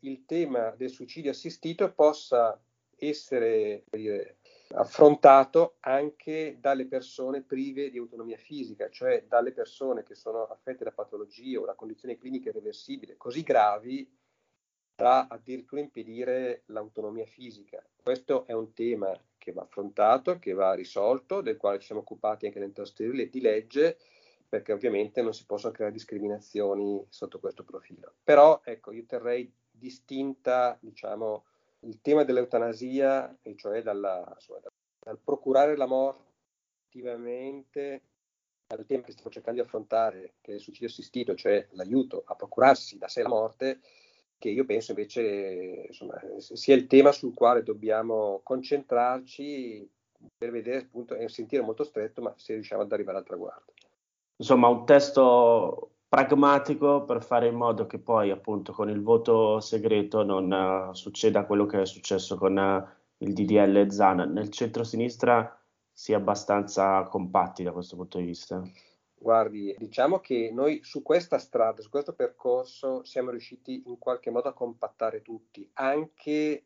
il 0.00 0.24
tema 0.24 0.70
del 0.70 0.90
suicidio 0.90 1.30
assistito 1.30 1.92
possa 1.92 2.58
essere 2.98 3.84
dire, 3.90 4.38
affrontato 4.74 5.76
anche 5.80 6.58
dalle 6.60 6.86
persone 6.86 7.42
prive 7.42 7.90
di 7.90 7.98
autonomia 7.98 8.36
fisica, 8.36 8.90
cioè 8.90 9.24
dalle 9.26 9.52
persone 9.52 10.02
che 10.02 10.14
sono 10.14 10.44
affette 10.44 10.84
da 10.84 10.92
patologie 10.92 11.56
o 11.56 11.64
da 11.64 11.74
condizioni 11.74 12.18
cliniche 12.18 12.50
irreversibili 12.50 13.16
così 13.16 13.42
gravi 13.42 14.10
da 14.96 15.28
addirittura 15.28 15.80
impedire 15.80 16.62
l'autonomia 16.66 17.24
fisica. 17.24 17.84
Questo 18.02 18.46
è 18.46 18.52
un 18.52 18.72
tema 18.74 19.16
che 19.38 19.52
va 19.52 19.62
affrontato, 19.62 20.40
che 20.40 20.52
va 20.52 20.74
risolto, 20.74 21.40
del 21.40 21.56
quale 21.56 21.78
ci 21.78 21.86
siamo 21.86 22.00
occupati 22.00 22.46
anche 22.46 22.58
nel 22.58 22.72
testo 22.72 23.04
di 23.04 23.40
legge, 23.40 23.96
perché 24.48 24.72
ovviamente 24.72 25.22
non 25.22 25.32
si 25.32 25.46
possono 25.46 25.72
creare 25.72 25.92
discriminazioni 25.92 27.04
sotto 27.08 27.38
questo 27.38 27.62
profilo. 27.62 28.14
Però 28.24 28.60
ecco, 28.64 28.90
io 28.90 29.04
terrei 29.06 29.52
distinta, 29.70 30.76
diciamo, 30.80 31.44
il 31.80 32.00
tema 32.00 32.24
dell'eutanasia, 32.24 33.38
e 33.42 33.56
cioè 33.56 33.82
dalla, 33.82 34.30
insomma, 34.34 34.60
dal 34.98 35.18
procurare 35.18 35.76
la 35.76 35.86
morte 35.86 36.26
attivamente 36.86 38.02
al 38.68 38.84
tema 38.84 39.02
che 39.02 39.12
stiamo 39.12 39.30
cercando 39.30 39.60
di 39.60 39.66
affrontare, 39.66 40.34
che 40.40 40.52
è 40.52 40.54
il 40.56 40.60
suicidio 40.60 40.88
assistito, 40.88 41.34
cioè 41.34 41.66
l'aiuto 41.70 42.22
a 42.26 42.34
procurarsi 42.34 42.98
da 42.98 43.08
sé 43.08 43.22
la 43.22 43.28
morte, 43.28 43.80
che 44.36 44.50
io 44.50 44.64
penso 44.64 44.90
invece 44.92 45.86
insomma, 45.88 46.20
sia 46.38 46.74
il 46.74 46.86
tema 46.86 47.12
sul 47.12 47.34
quale 47.34 47.62
dobbiamo 47.62 48.40
concentrarci 48.42 49.90
per 50.36 50.50
vedere 50.50 50.82
appunto, 50.82 51.14
è 51.14 51.22
un 51.22 51.28
sentiero 51.28 51.64
molto 51.64 51.84
stretto, 51.84 52.20
ma 52.20 52.34
se 52.36 52.54
riusciamo 52.54 52.82
ad 52.82 52.92
arrivare 52.92 53.18
al 53.18 53.24
traguardo. 53.24 53.72
Insomma, 54.36 54.68
un 54.68 54.84
testo 54.84 55.97
pragmatico 56.08 57.04
per 57.04 57.22
fare 57.22 57.48
in 57.48 57.54
modo 57.54 57.86
che 57.86 57.98
poi 57.98 58.30
appunto 58.30 58.72
con 58.72 58.88
il 58.88 59.02
voto 59.02 59.60
segreto 59.60 60.22
non 60.22 60.50
uh, 60.50 60.94
succeda 60.94 61.44
quello 61.44 61.66
che 61.66 61.82
è 61.82 61.86
successo 61.86 62.36
con 62.36 62.56
uh, 62.56 63.24
il 63.24 63.34
DDL 63.34 63.90
Zan. 63.90 64.32
Nel 64.32 64.50
centro-sinistra 64.50 65.54
si 65.92 66.12
è 66.12 66.14
abbastanza 66.14 67.02
compatti 67.04 67.62
da 67.62 67.72
questo 67.72 67.96
punto 67.96 68.18
di 68.18 68.24
vista. 68.24 68.62
Guardi, 69.20 69.74
diciamo 69.76 70.20
che 70.20 70.50
noi 70.52 70.80
su 70.82 71.02
questa 71.02 71.38
strada, 71.38 71.82
su 71.82 71.90
questo 71.90 72.14
percorso, 72.14 73.04
siamo 73.04 73.30
riusciti 73.30 73.82
in 73.86 73.98
qualche 73.98 74.30
modo 74.30 74.48
a 74.48 74.54
compattare 74.54 75.22
tutti, 75.22 75.68
anche 75.74 76.64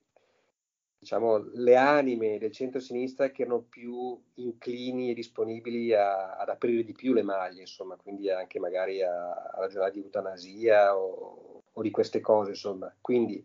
diciamo, 1.02 1.38
le 1.54 1.74
anime 1.74 2.38
del 2.38 2.52
centro-sinistra 2.52 3.32
che 3.32 3.42
erano 3.42 3.62
più 3.62 4.16
inclini 4.34 5.10
e 5.10 5.14
disponibili 5.14 5.92
a, 5.92 6.36
ad 6.36 6.48
aprire 6.48 6.84
di 6.84 6.92
più 6.92 7.12
le 7.12 7.24
maglie, 7.24 7.62
insomma, 7.62 7.96
quindi 7.96 8.30
anche 8.30 8.60
magari 8.60 9.02
a, 9.02 9.32
a 9.32 9.58
ragionare 9.58 9.90
di 9.90 9.98
eutanasia 9.98 10.96
o, 10.96 11.62
o, 11.72 11.82
di 11.82 11.90
queste 11.90 12.20
cose, 12.20 12.50
insomma. 12.50 12.94
Quindi 13.00 13.44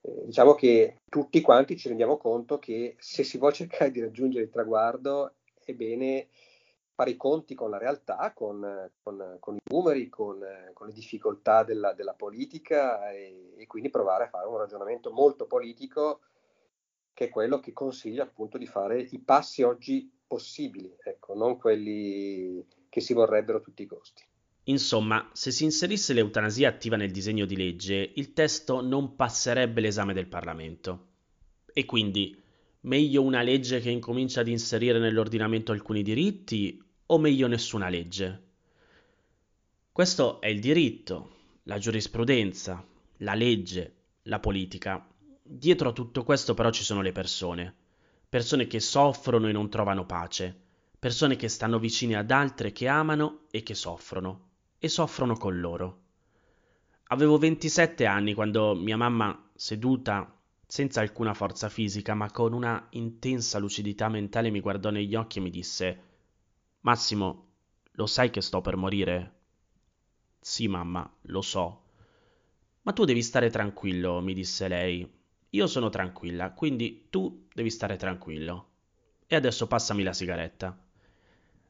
eh, 0.00 0.22
diciamo 0.24 0.54
che 0.54 1.02
tutti 1.06 1.42
quanti 1.42 1.76
ci 1.76 1.88
rendiamo 1.88 2.16
conto 2.16 2.58
che 2.58 2.96
se 2.98 3.24
si 3.24 3.36
vuole 3.36 3.52
cercare 3.52 3.90
di 3.90 4.00
raggiungere 4.00 4.44
il 4.44 4.50
traguardo 4.50 5.34
è 5.66 5.74
bene 5.74 6.28
fare 6.94 7.10
i 7.10 7.16
conti 7.16 7.54
con 7.54 7.68
la 7.68 7.76
realtà, 7.76 8.32
con, 8.34 8.90
con, 9.02 9.36
con 9.38 9.54
i 9.54 9.60
numeri, 9.70 10.08
con, 10.08 10.38
con, 10.72 10.86
le 10.86 10.94
difficoltà 10.94 11.62
della, 11.62 11.92
della 11.92 12.14
politica 12.14 13.10
e, 13.10 13.52
e 13.58 13.66
quindi 13.66 13.90
provare 13.90 14.24
a 14.24 14.28
fare 14.28 14.46
un 14.46 14.56
ragionamento 14.56 15.12
molto 15.12 15.46
politico 15.46 16.20
che 17.16 17.24
è 17.24 17.28
quello 17.30 17.60
che 17.60 17.72
consiglia 17.72 18.24
appunto 18.24 18.58
di 18.58 18.66
fare 18.66 19.00
i 19.00 19.18
passi 19.20 19.62
oggi 19.62 20.12
possibili, 20.26 20.94
ecco, 21.02 21.34
non 21.34 21.56
quelli 21.56 22.62
che 22.90 23.00
si 23.00 23.14
vorrebbero 23.14 23.56
a 23.56 23.60
tutti 23.62 23.84
i 23.84 23.86
costi. 23.86 24.22
Insomma, 24.64 25.30
se 25.32 25.50
si 25.50 25.64
inserisse 25.64 26.12
l'eutanasia 26.12 26.68
attiva 26.68 26.96
nel 26.96 27.10
disegno 27.10 27.46
di 27.46 27.56
legge, 27.56 28.12
il 28.16 28.34
testo 28.34 28.82
non 28.82 29.16
passerebbe 29.16 29.80
l'esame 29.80 30.12
del 30.12 30.26
Parlamento. 30.26 31.06
E 31.72 31.86
quindi, 31.86 32.38
meglio 32.80 33.22
una 33.22 33.40
legge 33.40 33.80
che 33.80 33.88
incomincia 33.88 34.40
ad 34.40 34.48
inserire 34.48 34.98
nell'ordinamento 34.98 35.72
alcuni 35.72 36.02
diritti 36.02 36.78
o 37.06 37.18
meglio 37.18 37.46
nessuna 37.46 37.88
legge? 37.88 38.42
Questo 39.90 40.38
è 40.42 40.48
il 40.48 40.60
diritto, 40.60 41.30
la 41.62 41.78
giurisprudenza, 41.78 42.86
la 43.20 43.32
legge, 43.32 43.94
la 44.24 44.38
politica. 44.38 45.15
Dietro 45.48 45.90
a 45.90 45.92
tutto 45.92 46.24
questo 46.24 46.54
però 46.54 46.70
ci 46.70 46.82
sono 46.82 47.02
le 47.02 47.12
persone, 47.12 47.72
persone 48.28 48.66
che 48.66 48.80
soffrono 48.80 49.46
e 49.46 49.52
non 49.52 49.70
trovano 49.70 50.04
pace, 50.04 50.52
persone 50.98 51.36
che 51.36 51.46
stanno 51.46 51.78
vicine 51.78 52.16
ad 52.16 52.32
altre 52.32 52.72
che 52.72 52.88
amano 52.88 53.42
e 53.52 53.62
che 53.62 53.74
soffrono, 53.74 54.48
e 54.76 54.88
soffrono 54.88 55.36
con 55.36 55.60
loro. 55.60 56.00
Avevo 57.04 57.38
27 57.38 58.06
anni 58.06 58.34
quando 58.34 58.74
mia 58.74 58.96
mamma, 58.96 59.48
seduta, 59.54 60.36
senza 60.66 61.00
alcuna 61.00 61.32
forza 61.32 61.68
fisica, 61.68 62.14
ma 62.14 62.28
con 62.32 62.52
una 62.52 62.84
intensa 62.90 63.60
lucidità 63.60 64.08
mentale, 64.08 64.50
mi 64.50 64.58
guardò 64.58 64.90
negli 64.90 65.14
occhi 65.14 65.38
e 65.38 65.42
mi 65.42 65.50
disse 65.50 66.02
Massimo, 66.80 67.46
lo 67.92 68.06
sai 68.06 68.30
che 68.30 68.40
sto 68.40 68.60
per 68.60 68.74
morire? 68.74 69.34
Sì, 70.40 70.66
mamma, 70.66 71.08
lo 71.22 71.40
so. 71.40 71.82
Ma 72.82 72.92
tu 72.92 73.04
devi 73.04 73.22
stare 73.22 73.48
tranquillo, 73.48 74.20
mi 74.20 74.34
disse 74.34 74.66
lei. 74.66 75.15
Io 75.56 75.66
sono 75.66 75.88
tranquilla, 75.88 76.52
quindi 76.52 77.06
tu 77.08 77.46
devi 77.50 77.70
stare 77.70 77.96
tranquillo. 77.96 78.72
E 79.26 79.36
adesso 79.36 79.66
passami 79.66 80.02
la 80.02 80.12
sigaretta. 80.12 80.78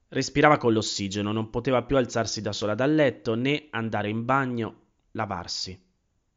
Respirava 0.09 0.57
con 0.57 0.73
l'ossigeno, 0.73 1.31
non 1.31 1.51
poteva 1.51 1.85
più 1.85 1.97
alzarsi 1.97 2.43
da 2.43 2.51
sola 2.51 2.75
dal 2.75 2.93
letto 2.93 3.37
né 3.37 3.69
andare 3.71 4.09
in 4.09 4.25
bagno, 4.25 4.81
lavarsi. 5.13 5.81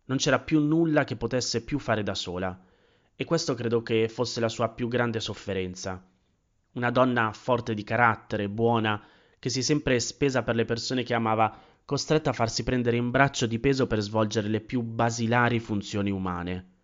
Non 0.06 0.18
c'era 0.18 0.38
più 0.38 0.60
nulla 0.60 1.06
che 1.06 1.16
potesse 1.16 1.64
più 1.64 1.80
fare 1.80 2.04
da 2.04 2.14
sola, 2.14 2.56
e 3.16 3.26
questo 3.26 3.56
credo 3.56 3.82
che 3.82 4.10
fosse 4.10 4.40
la 4.40 4.48
sua 4.48 4.70
più 4.70 4.88
grande 4.88 5.20
sofferenza. 5.20 6.08
Una 6.74 6.92
donna 6.92 7.32
forte 7.34 7.74
di 7.74 7.84
carattere, 7.84 8.48
buona, 8.48 9.04
che 9.40 9.50
si 9.50 9.62
è 9.62 9.64
sempre 9.64 10.00
spesa 10.00 10.44
per 10.44 10.54
le 10.54 10.66
persone 10.66 11.02
che 11.02 11.16
amava 11.16 11.60
costretta 11.84 12.30
a 12.30 12.34
farsi 12.34 12.62
prendere 12.62 12.98
in 12.98 13.10
braccio 13.10 13.48
di 13.48 13.58
peso 13.58 13.88
per 13.88 14.02
svolgere 14.02 14.50
le 14.50 14.62
più 14.62 14.82
basilari 14.82 15.60
funzioni 15.60 16.12
umane. 16.12 16.78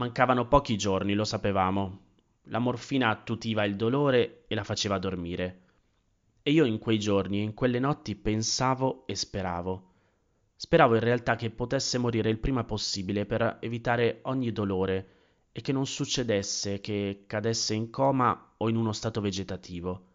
Mancavano 0.00 0.48
pochi 0.48 0.78
giorni, 0.78 1.12
lo 1.12 1.24
sapevamo. 1.24 1.98
La 2.44 2.58
morfina 2.58 3.10
attutiva 3.10 3.66
il 3.66 3.76
dolore 3.76 4.44
e 4.48 4.54
la 4.54 4.64
faceva 4.64 4.96
dormire. 4.96 5.60
E 6.42 6.52
io 6.52 6.64
in 6.64 6.78
quei 6.78 6.98
giorni 6.98 7.40
e 7.40 7.42
in 7.42 7.52
quelle 7.52 7.78
notti 7.78 8.16
pensavo 8.16 9.06
e 9.06 9.14
speravo. 9.14 9.90
Speravo 10.56 10.94
in 10.94 11.00
realtà 11.00 11.36
che 11.36 11.50
potesse 11.50 11.98
morire 11.98 12.30
il 12.30 12.38
prima 12.38 12.64
possibile 12.64 13.26
per 13.26 13.58
evitare 13.60 14.20
ogni 14.22 14.50
dolore 14.52 15.08
e 15.52 15.60
che 15.60 15.72
non 15.72 15.84
succedesse 15.84 16.80
che 16.80 17.24
cadesse 17.26 17.74
in 17.74 17.90
coma 17.90 18.54
o 18.56 18.70
in 18.70 18.76
uno 18.76 18.92
stato 18.92 19.20
vegetativo, 19.20 20.06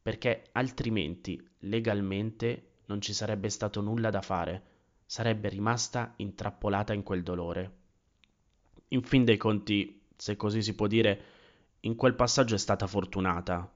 perché 0.00 0.50
altrimenti 0.52 1.44
legalmente 1.62 2.74
non 2.86 3.00
ci 3.00 3.12
sarebbe 3.12 3.48
stato 3.48 3.80
nulla 3.80 4.10
da 4.10 4.22
fare, 4.22 4.62
sarebbe 5.04 5.48
rimasta 5.48 6.12
intrappolata 6.18 6.92
in 6.92 7.02
quel 7.02 7.24
dolore. 7.24 7.80
In 8.92 9.02
fin 9.02 9.24
dei 9.24 9.36
conti, 9.36 10.02
se 10.16 10.36
così 10.36 10.62
si 10.62 10.74
può 10.74 10.86
dire, 10.86 11.22
in 11.80 11.96
quel 11.96 12.14
passaggio 12.14 12.54
è 12.54 12.58
stata 12.58 12.86
fortunata. 12.86 13.70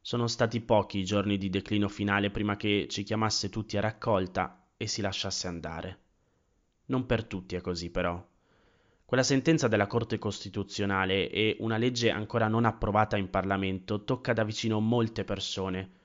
Sono 0.00 0.26
stati 0.26 0.60
pochi 0.60 0.98
i 0.98 1.04
giorni 1.04 1.38
di 1.38 1.48
declino 1.48 1.88
finale 1.88 2.30
prima 2.30 2.56
che 2.56 2.86
ci 2.88 3.02
chiamasse 3.02 3.48
tutti 3.48 3.76
a 3.76 3.80
raccolta 3.80 4.68
e 4.76 4.86
si 4.86 5.00
lasciasse 5.00 5.46
andare. 5.46 5.98
Non 6.86 7.06
per 7.06 7.24
tutti 7.24 7.54
è 7.54 7.60
così, 7.60 7.90
però. 7.90 8.22
Quella 9.04 9.22
sentenza 9.22 9.68
della 9.68 9.86
Corte 9.86 10.18
Costituzionale 10.18 11.30
e 11.30 11.56
una 11.60 11.76
legge 11.76 12.10
ancora 12.10 12.48
non 12.48 12.64
approvata 12.64 13.16
in 13.16 13.30
Parlamento 13.30 14.04
tocca 14.04 14.32
da 14.32 14.42
vicino 14.42 14.80
molte 14.80 15.24
persone 15.24 16.00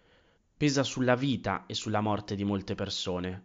pesa 0.57 0.82
sulla 0.82 1.15
vita 1.15 1.68
e 1.68 1.76
sulla 1.76 2.01
morte 2.01 2.34
di 2.34 2.43
molte 2.43 2.74
persone. 2.74 3.43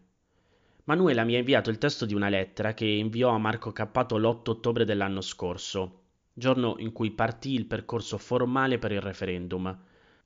Manuela 0.85 1.23
mi 1.23 1.37
ha 1.37 1.39
inviato 1.39 1.71
il 1.71 1.79
testo 1.79 2.05
di 2.05 2.13
una 2.13 2.29
lettera 2.29 2.75
che 2.75 2.85
inviò 2.85 3.31
a 3.31 3.39
Marco 3.39 3.71
Cappato 3.71 4.19
l'8 4.19 4.51
ottobre 4.51 4.85
dell'anno 4.85 5.21
scorso, 5.21 6.01
giorno 6.33 6.75
in 6.79 6.91
cui 6.91 7.13
partì 7.13 7.55
il 7.55 7.67
percorso 7.67 8.19
formale 8.19 8.79
per 8.79 8.91
il 8.91 9.01
referendum. 9.01 9.79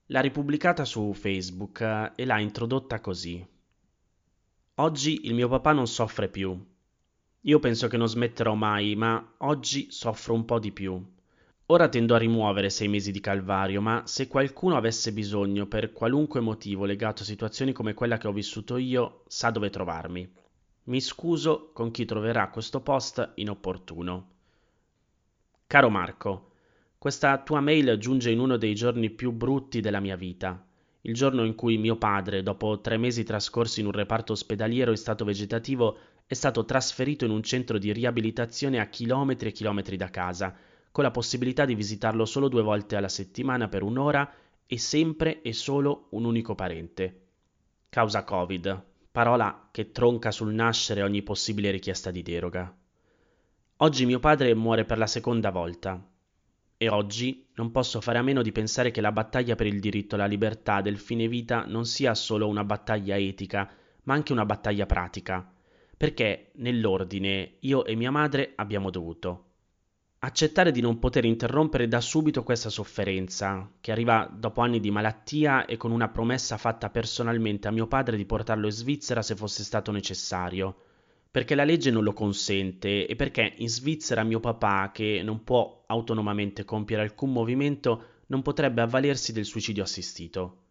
L'ha 0.07 0.21
ripubblicata 0.21 0.87
su 0.87 1.13
Facebook 1.13 1.83
eh, 1.83 2.13
e 2.17 2.25
l'ha 2.25 2.39
introdotta 2.39 3.01
così. 3.01 3.47
Oggi 4.77 5.27
il 5.27 5.35
mio 5.35 5.47
papà 5.49 5.73
non 5.73 5.87
soffre 5.87 6.29
più. 6.29 6.59
Io 7.43 7.59
penso 7.59 7.87
che 7.89 7.99
non 7.99 8.09
smetterò 8.09 8.55
mai, 8.55 8.97
ma 8.97 9.35
oggi 9.39 9.91
soffro 9.91 10.33
un 10.33 10.47
po' 10.47 10.59
di 10.59 10.73
più. 10.73 10.99
Ora 11.67 11.91
tendo 11.91 12.15
a 12.15 12.19
rimuovere 12.19 12.71
sei 12.71 12.89
mesi 12.89 13.13
di 13.13 13.21
calvario, 13.21 13.83
ma 13.83 14.05
se 14.07 14.27
qualcuno 14.27 14.79
avesse 14.79 15.13
bisogno, 15.13 15.67
per 15.67 15.93
qualunque 15.93 16.41
motivo 16.41 16.87
legato 16.87 17.25
a 17.25 17.27
situazioni 17.27 17.73
come 17.73 17.93
quella 17.93 18.17
che 18.17 18.27
ho 18.27 18.33
vissuto 18.33 18.79
io, 18.79 19.23
sa 19.27 19.51
dove 19.51 19.69
trovarmi. 19.69 20.45
Mi 20.87 21.01
scuso 21.01 21.71
con 21.73 21.91
chi 21.91 22.05
troverà 22.05 22.49
questo 22.49 22.81
post 22.81 23.33
inopportuno. 23.35 24.31
Caro 25.67 25.91
Marco, 25.91 26.53
questa 26.97 27.43
tua 27.43 27.59
mail 27.59 27.99
giunge 27.99 28.31
in 28.31 28.39
uno 28.39 28.57
dei 28.57 28.73
giorni 28.77 29.11
più 29.11 29.33
brutti 29.33 29.81
della 29.81 29.99
mia 29.99 30.15
vita, 30.15 30.65
il 31.01 31.13
giorno 31.13 31.45
in 31.45 31.57
cui 31.57 31.77
mio 31.77 31.97
padre, 31.97 32.45
dopo 32.45 32.81
tre 32.81 32.99
mesi 32.99 33.25
trascorsi 33.25 33.81
in 33.81 33.87
un 33.87 33.93
reparto 33.93 34.33
ospedaliero 34.33 34.93
in 34.93 34.97
stato 34.97 35.25
vegetativo, 35.25 35.99
è 36.25 36.35
stato 36.35 36.65
trasferito 36.65 37.25
in 37.25 37.33
un 37.33 37.43
centro 37.43 37.79
di 37.79 37.93
riabilitazione 37.93 38.79
a 38.79 38.87
chilometri 38.87 39.49
e 39.49 39.53
chilometri 39.53 39.97
da 39.97 40.11
casa, 40.11 40.57
con 40.93 41.03
la 41.03 41.11
possibilità 41.11 41.65
di 41.65 41.75
visitarlo 41.75 42.25
solo 42.25 42.47
due 42.47 42.63
volte 42.63 42.95
alla 42.95 43.09
settimana 43.09 43.67
per 43.67 43.83
un'ora 43.83 44.33
e 44.65 44.79
sempre 44.79 45.43
e 45.43 45.53
solo 45.53 46.07
un 46.11 46.25
unico 46.25 46.55
parente. 46.55 47.23
Causa 47.89 48.23
Covid, 48.23 48.95
parola 49.17 49.71
che 49.71 49.93
tronca 49.93 50.31
sul 50.31 50.53
nascere 50.53 51.01
ogni 51.01 51.23
possibile 51.23 51.71
richiesta 51.71 52.11
di 52.11 52.21
deroga. 52.21 52.71
Oggi 53.79 54.05
mio 54.05 54.19
padre 54.19 54.55
muore 54.55 54.85
per 54.85 54.99
la 54.99 55.07
seconda 55.07 55.49
volta. 55.49 56.07
E 56.77 56.89
oggi 56.91 57.47
non 57.55 57.71
posso 57.71 58.03
fare 58.03 58.19
a 58.19 58.23
meno 58.23 58.43
di 58.43 58.53
pensare 58.53 58.91
che 58.91 59.01
la 59.01 59.13
battaglia 59.13 59.55
per 59.55 59.69
il 59.69 59.81
diritto 59.81 60.17
alla 60.17 60.27
libertà 60.27 60.83
del 60.83 60.99
fine 60.99 61.29
vita 61.29 61.65
non 61.65 61.87
sia 61.87 62.15
solo 62.15 62.47
una 62.47 62.63
battaglia 62.63 63.17
etica, 63.17 63.71
ma 64.03 64.13
anche 64.13 64.33
una 64.33 64.45
battaglia 64.45 64.85
pratica, 64.85 65.51
perché 65.97 66.51
nell'ordine 66.57 67.55
io 67.61 67.87
e 67.87 67.95
mia 67.95 68.11
madre 68.11 68.53
abbiamo 68.55 68.91
dovuto 68.91 69.46
accettare 70.21 70.73
di 70.73 70.81
non 70.81 70.99
poter 70.99 71.25
interrompere 71.25 71.89
da 71.89 72.01
subito 72.01 72.43
questa 72.43 72.71
sofferenza, 72.71 73.71
che 73.81 73.93
arriva 73.93 74.29
dopo 74.33 74.61
anni 74.61 74.81
di 74.81 74.91
malattia 74.91 75.67
e 75.67 75.77
con 75.77 75.91
una 75.93 76.09
promessa 76.09 76.57
fatta 76.57 76.91
personalmente 76.91 77.69
a 77.69 77.73
mio 77.73 77.87
padre 77.87 78.17
di 78.17 78.25
portarlo 78.25 78.67
in 78.67 78.73
Svizzera 78.73 79.23
se 79.23 79.37
fosse 79.37 79.63
stato 79.63 79.93
necessario, 79.93 80.75
perché 81.31 81.55
la 81.55 81.65
legge 81.65 81.91
non 81.91 82.03
lo 82.03 82.13
consente 82.13 83.07
e 83.07 83.15
perché 83.15 83.55
in 83.57 83.69
Svizzera 83.69 84.25
mio 84.25 84.41
papà, 84.41 84.91
che 84.93 85.21
non 85.23 85.45
può 85.45 85.85
autonomamente 85.87 86.65
compiere 86.65 87.03
alcun 87.03 87.33
movimento, 87.33 88.03
non 88.29 88.43
potrebbe 88.43 88.81
avvalersi 88.81 89.33
del 89.33 89.45
suicidio 89.45 89.83
assistito. 89.83 90.63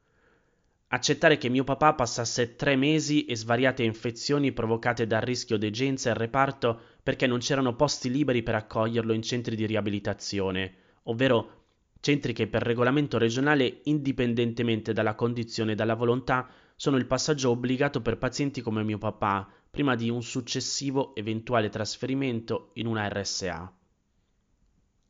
Accettare 0.96 1.38
che 1.38 1.50
mio 1.50 1.66
papà 1.66 1.93
passasse 1.93 2.56
tre 2.56 2.78
mesi 2.78 3.26
e 3.26 3.36
svariate 3.36 3.84
infezioni 3.84 4.54
provocate 4.54 5.06
dal 5.06 5.20
rischio 5.20 5.58
degenza 5.58 6.12
al 6.12 6.16
reparto 6.16 6.80
perché 7.04 7.28
non 7.28 7.39
c'erano 7.39 7.76
posti 7.76 8.10
liberi 8.10 8.43
per 8.43 8.56
accoglierlo 8.56 9.12
in 9.12 9.22
centri 9.22 9.58
di 9.58 9.66
riabilitazione, 9.66 10.74
ovvero 11.04 11.64
centri 12.00 12.32
che 12.32 12.48
per 12.48 12.62
regolamento 12.62 13.18
regionale, 13.18 13.82
indipendentemente 13.84 14.93
dalla 14.93 15.16
condizione 15.16 15.74
e 15.74 15.76
dalla 15.76 15.96
volontà, 15.96 16.48
sono 16.78 16.96
il 16.96 17.08
passaggio 17.08 17.50
obbligato 17.50 18.00
per 18.00 18.18
pazienti 18.18 18.62
come 18.62 18.82
mio 18.82 18.98
papà, 18.98 19.52
prima 19.70 19.96
di 19.96 20.10
un 20.10 20.24
successivo 20.24 21.14
eventuale 21.14 21.68
trasferimento 21.68 22.70
in 22.76 22.88
una 22.88 23.10
RSA. 23.10 23.74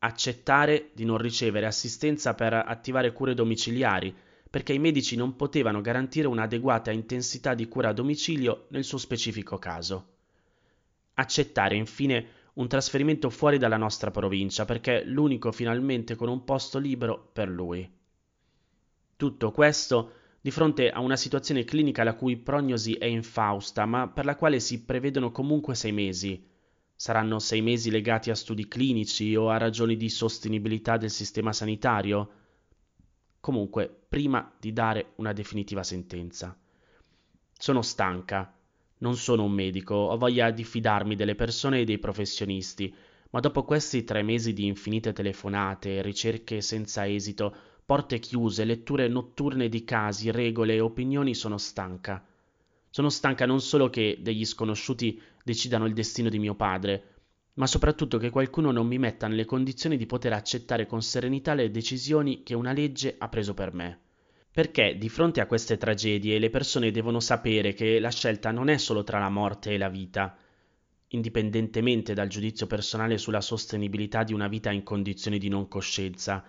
Accettare 0.00 0.90
di 0.94 1.04
non 1.04 1.18
ricevere 1.18 1.66
assistenza 1.66 2.34
per 2.34 2.54
attivare 2.54 3.12
cure 3.12 3.34
domiciliari, 3.34 4.12
perché 4.56 4.72
i 4.72 4.78
medici 4.78 5.16
non 5.16 5.36
potevano 5.36 5.82
garantire 5.82 6.28
un'adeguata 6.28 6.90
intensità 6.90 7.52
di 7.52 7.68
cura 7.68 7.90
a 7.90 7.92
domicilio 7.92 8.68
nel 8.70 8.84
suo 8.84 8.96
specifico 8.96 9.58
caso. 9.58 10.14
Accettare 11.12 11.76
infine 11.76 12.26
un 12.54 12.66
trasferimento 12.66 13.28
fuori 13.28 13.58
dalla 13.58 13.76
nostra 13.76 14.10
provincia, 14.10 14.64
perché 14.64 15.04
l'unico 15.04 15.52
finalmente 15.52 16.14
con 16.14 16.30
un 16.30 16.42
posto 16.44 16.78
libero 16.78 17.28
per 17.34 17.50
lui. 17.50 17.86
Tutto 19.14 19.50
questo 19.50 20.12
di 20.40 20.50
fronte 20.50 20.88
a 20.88 21.00
una 21.00 21.16
situazione 21.16 21.64
clinica 21.64 22.02
la 22.02 22.14
cui 22.14 22.38
prognosi 22.38 22.94
è 22.94 23.04
infausta, 23.04 23.84
ma 23.84 24.08
per 24.08 24.24
la 24.24 24.36
quale 24.36 24.58
si 24.58 24.84
prevedono 24.84 25.32
comunque 25.32 25.74
sei 25.74 25.92
mesi. 25.92 26.42
Saranno 26.94 27.40
sei 27.40 27.60
mesi 27.60 27.90
legati 27.90 28.30
a 28.30 28.34
studi 28.34 28.66
clinici 28.66 29.36
o 29.36 29.50
a 29.50 29.58
ragioni 29.58 29.98
di 29.98 30.08
sostenibilità 30.08 30.96
del 30.96 31.10
sistema 31.10 31.52
sanitario? 31.52 32.44
Comunque 33.46 33.88
prima 34.08 34.52
di 34.58 34.72
dare 34.72 35.12
una 35.18 35.32
definitiva 35.32 35.84
sentenza. 35.84 36.58
Sono 37.56 37.80
stanca, 37.80 38.52
non 38.98 39.14
sono 39.14 39.44
un 39.44 39.52
medico, 39.52 39.94
ho 39.94 40.18
voglia 40.18 40.50
di 40.50 40.64
fidarmi 40.64 41.14
delle 41.14 41.36
persone 41.36 41.78
e 41.78 41.84
dei 41.84 42.00
professionisti, 42.00 42.92
ma 43.30 43.38
dopo 43.38 43.62
questi 43.62 44.02
tre 44.02 44.24
mesi 44.24 44.52
di 44.52 44.66
infinite 44.66 45.12
telefonate, 45.12 46.02
ricerche 46.02 46.60
senza 46.60 47.06
esito, 47.06 47.54
porte 47.86 48.18
chiuse, 48.18 48.64
letture 48.64 49.06
notturne 49.06 49.68
di 49.68 49.84
casi, 49.84 50.32
regole 50.32 50.74
e 50.74 50.80
opinioni, 50.80 51.32
sono 51.32 51.56
stanca. 51.56 52.26
Sono 52.90 53.10
stanca 53.10 53.46
non 53.46 53.60
solo 53.60 53.88
che 53.90 54.18
degli 54.22 54.44
sconosciuti 54.44 55.22
decidano 55.44 55.86
il 55.86 55.94
destino 55.94 56.28
di 56.28 56.40
mio 56.40 56.56
padre, 56.56 57.15
ma 57.56 57.66
soprattutto 57.66 58.18
che 58.18 58.30
qualcuno 58.30 58.70
non 58.70 58.86
mi 58.86 58.98
metta 58.98 59.28
nelle 59.28 59.44
condizioni 59.44 59.96
di 59.96 60.06
poter 60.06 60.32
accettare 60.32 60.86
con 60.86 61.02
serenità 61.02 61.54
le 61.54 61.70
decisioni 61.70 62.42
che 62.42 62.54
una 62.54 62.72
legge 62.72 63.14
ha 63.18 63.28
preso 63.28 63.54
per 63.54 63.72
me. 63.72 64.00
Perché 64.50 64.96
di 64.98 65.08
fronte 65.08 65.40
a 65.40 65.46
queste 65.46 65.76
tragedie 65.76 66.38
le 66.38 66.50
persone 66.50 66.90
devono 66.90 67.20
sapere 67.20 67.72
che 67.72 67.98
la 67.98 68.10
scelta 68.10 68.50
non 68.50 68.68
è 68.68 68.76
solo 68.76 69.04
tra 69.04 69.18
la 69.18 69.28
morte 69.28 69.72
e 69.72 69.78
la 69.78 69.88
vita, 69.88 70.36
indipendentemente 71.08 72.14
dal 72.14 72.28
giudizio 72.28 72.66
personale 72.66 73.16
sulla 73.16 73.40
sostenibilità 73.40 74.22
di 74.22 74.32
una 74.32 74.48
vita 74.48 74.70
in 74.70 74.82
condizioni 74.82 75.38
di 75.38 75.48
non 75.48 75.68
coscienza, 75.68 76.44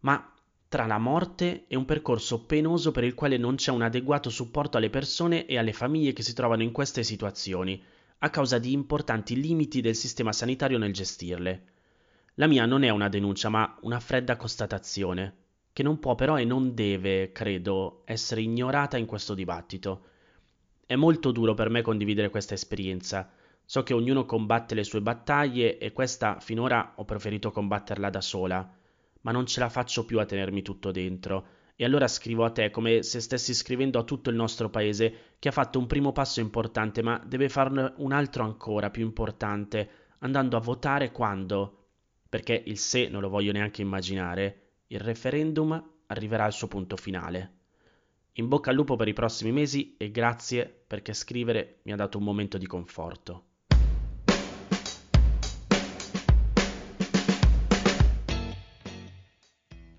ma 0.00 0.32
tra 0.68 0.86
la 0.86 0.98
morte 0.98 1.64
e 1.66 1.76
un 1.76 1.84
percorso 1.84 2.44
penoso 2.44 2.92
per 2.92 3.04
il 3.04 3.14
quale 3.14 3.36
non 3.36 3.56
c'è 3.56 3.72
un 3.72 3.82
adeguato 3.82 4.30
supporto 4.30 4.76
alle 4.76 4.90
persone 4.90 5.46
e 5.46 5.58
alle 5.58 5.72
famiglie 5.72 6.12
che 6.12 6.22
si 6.22 6.34
trovano 6.34 6.62
in 6.62 6.72
queste 6.72 7.02
situazioni, 7.02 7.82
a 8.24 8.30
causa 8.30 8.58
di 8.58 8.72
importanti 8.72 9.40
limiti 9.40 9.80
del 9.80 9.96
sistema 9.96 10.32
sanitario 10.32 10.78
nel 10.78 10.92
gestirle. 10.92 11.64
La 12.34 12.46
mia 12.46 12.66
non 12.66 12.84
è 12.84 12.88
una 12.88 13.08
denuncia, 13.08 13.48
ma 13.48 13.76
una 13.80 13.98
fredda 13.98 14.36
constatazione 14.36 15.40
che 15.72 15.82
non 15.82 15.98
può 15.98 16.14
però 16.14 16.38
e 16.38 16.44
non 16.44 16.74
deve, 16.74 17.32
credo, 17.32 18.02
essere 18.04 18.42
ignorata 18.42 18.96
in 18.96 19.06
questo 19.06 19.34
dibattito. 19.34 20.04
È 20.86 20.94
molto 20.94 21.32
duro 21.32 21.54
per 21.54 21.68
me 21.68 21.82
condividere 21.82 22.30
questa 22.30 22.54
esperienza. 22.54 23.28
So 23.64 23.82
che 23.82 23.94
ognuno 23.94 24.24
combatte 24.24 24.74
le 24.76 24.84
sue 24.84 25.00
battaglie 25.00 25.78
e 25.78 25.92
questa 25.92 26.38
finora 26.38 26.92
ho 26.96 27.04
preferito 27.04 27.50
combatterla 27.50 28.08
da 28.08 28.20
sola, 28.20 28.70
ma 29.22 29.32
non 29.32 29.46
ce 29.46 29.58
la 29.60 29.68
faccio 29.68 30.04
più 30.04 30.20
a 30.20 30.26
tenermi 30.26 30.62
tutto 30.62 30.92
dentro. 30.92 31.46
E 31.82 31.84
allora 31.84 32.06
scrivo 32.06 32.44
a 32.44 32.50
te 32.50 32.70
come 32.70 33.02
se 33.02 33.18
stessi 33.18 33.52
scrivendo 33.54 33.98
a 33.98 34.04
tutto 34.04 34.30
il 34.30 34.36
nostro 34.36 34.70
paese 34.70 35.32
che 35.40 35.48
ha 35.48 35.50
fatto 35.50 35.80
un 35.80 35.88
primo 35.88 36.12
passo 36.12 36.38
importante, 36.38 37.02
ma 37.02 37.20
deve 37.26 37.48
farne 37.48 37.94
un 37.96 38.12
altro 38.12 38.44
ancora 38.44 38.88
più 38.88 39.02
importante, 39.02 39.90
andando 40.20 40.56
a 40.56 40.60
votare 40.60 41.10
quando? 41.10 41.86
Perché 42.28 42.62
il 42.66 42.78
se 42.78 43.08
non 43.08 43.20
lo 43.20 43.28
voglio 43.28 43.50
neanche 43.50 43.82
immaginare 43.82 44.74
il 44.86 45.00
referendum 45.00 45.72
arriverà 46.06 46.44
al 46.44 46.52
suo 46.52 46.68
punto 46.68 46.96
finale. 46.96 47.54
In 48.34 48.46
bocca 48.46 48.70
al 48.70 48.76
lupo 48.76 48.94
per 48.94 49.08
i 49.08 49.12
prossimi 49.12 49.50
mesi 49.50 49.96
e 49.98 50.12
grazie 50.12 50.84
perché 50.86 51.12
scrivere 51.12 51.80
mi 51.82 51.90
ha 51.90 51.96
dato 51.96 52.16
un 52.16 52.22
momento 52.22 52.58
di 52.58 52.66
conforto. 52.68 53.46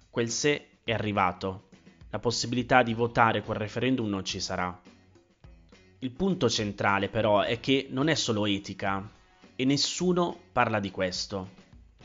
Quel 0.10 0.30
se 0.30 0.68
è 0.86 0.94
arrivato. 0.94 1.72
La 2.14 2.20
possibilità 2.20 2.84
di 2.84 2.94
votare 2.94 3.42
quel 3.42 3.58
referendum 3.58 4.08
non 4.08 4.24
ci 4.24 4.40
sarà. 4.40 4.80
Il 5.98 6.12
punto 6.12 6.48
centrale 6.48 7.10
però 7.10 7.42
è 7.42 7.60
che 7.60 7.88
non 7.90 8.08
è 8.08 8.14
solo 8.14 8.46
etica 8.46 9.10
e 9.56 9.66
nessuno 9.66 10.38
parla 10.52 10.80
di 10.80 10.92
questo. 10.92 11.50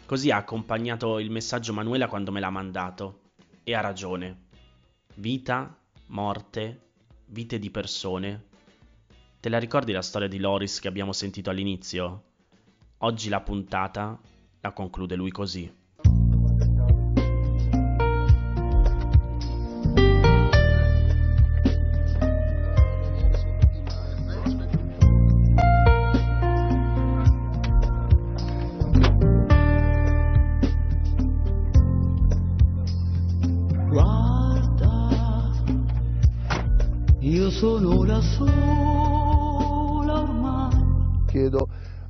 Così 0.07 0.31
ha 0.31 0.39
accompagnato 0.39 1.19
il 1.19 1.31
messaggio 1.31 1.75
Manuela 1.75 2.09
quando 2.09 2.33
me 2.33 2.41
l'ha 2.41 2.49
mandato. 2.49 3.33
E 3.63 3.75
ha 3.75 3.83
ragione. 3.83 4.47
Vita, 5.17 5.79
morte, 6.07 6.93
vite 7.27 7.59
di 7.59 7.71
persone. 7.71 8.47
Te 9.39 9.51
la 9.51 9.59
ricordi 9.59 9.93
la 9.93 10.01
storia 10.01 10.27
di 10.27 10.39
Loris 10.39 10.81
che 10.81 10.89
abbiamo 10.89 11.13
sentito 11.13 11.51
all'inizio? 11.51 12.23
Oggi 12.99 13.29
la 13.29 13.43
puntata 13.43 14.19
la 14.61 14.73
conclude 14.73 15.17
lui 15.17 15.31
così. 15.31 15.78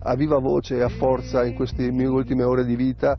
A 0.08 0.14
viva 0.14 0.38
voce 0.38 0.76
e 0.76 0.82
a 0.82 0.88
forza 0.88 1.44
in 1.44 1.54
queste 1.54 1.90
mie 1.90 2.06
ultime 2.06 2.42
ore 2.42 2.64
di 2.64 2.76
vita 2.76 3.18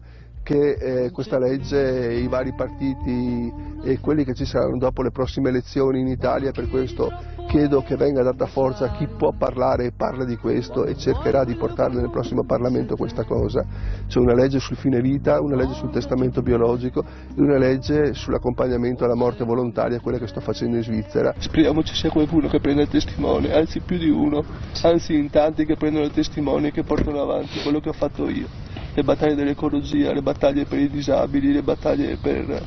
che 0.49 1.03
eh, 1.05 1.11
questa 1.11 1.37
legge, 1.37 2.11
i 2.11 2.27
vari 2.27 2.53
partiti 2.55 3.53
e 3.83 3.99
quelli 3.99 4.25
che 4.25 4.33
ci 4.33 4.45
saranno 4.45 4.79
dopo 4.79 5.03
le 5.03 5.11
prossime 5.11 5.49
elezioni 5.49 5.99
in 5.99 6.07
Italia 6.07 6.49
per 6.49 6.67
questo 6.69 7.13
chiedo 7.47 7.83
che 7.83 7.95
venga 7.95 8.23
data 8.23 8.47
forza 8.47 8.85
a 8.85 8.91
chi 8.91 9.07
può 9.07 9.31
parlare 9.31 9.85
e 9.85 9.91
parla 9.95 10.25
di 10.25 10.37
questo 10.37 10.85
e 10.85 10.95
cercherà 10.95 11.43
di 11.43 11.53
portare 11.55 11.93
nel 11.93 12.09
prossimo 12.09 12.43
Parlamento 12.45 12.95
questa 12.95 13.25
cosa. 13.25 13.63
C'è 14.07 14.17
una 14.17 14.33
legge 14.33 14.59
sul 14.59 14.75
fine 14.75 15.01
vita, 15.01 15.39
una 15.39 15.55
legge 15.55 15.73
sul 15.73 15.91
testamento 15.91 16.41
biologico 16.41 17.03
e 17.03 17.39
una 17.41 17.59
legge 17.59 18.15
sull'accompagnamento 18.15 19.03
alla 19.03 19.15
morte 19.15 19.43
volontaria, 19.43 19.99
quella 19.99 20.17
che 20.17 20.27
sto 20.27 20.41
facendo 20.41 20.77
in 20.77 20.83
Svizzera. 20.83 21.35
Speriamo 21.37 21.83
ci 21.83 21.93
sia 21.93 22.09
qualcuno 22.09 22.47
che 22.47 22.59
prenda 22.59 22.81
il 22.81 22.89
testimone, 22.89 23.53
anzi 23.53 23.81
più 23.81 23.99
di 23.99 24.09
uno, 24.09 24.43
anzi 24.81 25.15
in 25.15 25.29
tanti 25.29 25.65
che 25.65 25.75
prendono 25.75 26.05
il 26.05 26.11
testimone 26.11 26.69
e 26.69 26.71
che 26.71 26.81
portano 26.81 27.21
avanti 27.21 27.61
quello 27.61 27.79
che 27.79 27.89
ho 27.89 27.93
fatto 27.93 28.27
io 28.29 28.68
le 28.93 29.03
battaglie 29.03 29.35
dell'ecologia, 29.35 30.13
le 30.13 30.21
battaglie 30.21 30.65
per 30.65 30.79
i 30.79 30.89
disabili, 30.89 31.51
le 31.53 31.61
battaglie 31.61 32.17
per, 32.17 32.61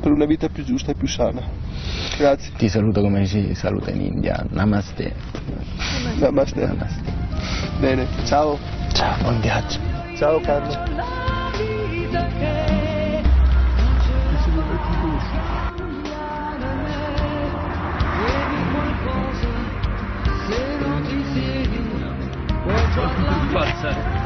per 0.00 0.12
una 0.12 0.24
vita 0.24 0.48
più 0.48 0.64
giusta 0.64 0.92
e 0.92 0.94
più 0.94 1.06
sana. 1.06 1.42
Grazie. 2.16 2.52
Ti 2.56 2.68
saluto 2.68 3.00
come 3.00 3.24
si 3.26 3.54
saluta 3.54 3.90
in 3.90 4.00
India. 4.00 4.44
Namaste. 4.50 5.14
Namaste. 6.18 6.66
Namaste. 6.66 7.02
Bene, 7.78 8.06
ciao. 8.24 8.58
Ciao, 8.92 9.16
buon 9.22 9.40
viaggio. 9.40 9.78
Ciao 10.16 10.40
Carlo. 10.40 11.06
Forza. 23.50 24.17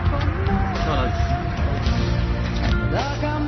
like 2.93 3.25
I'm 3.25 3.42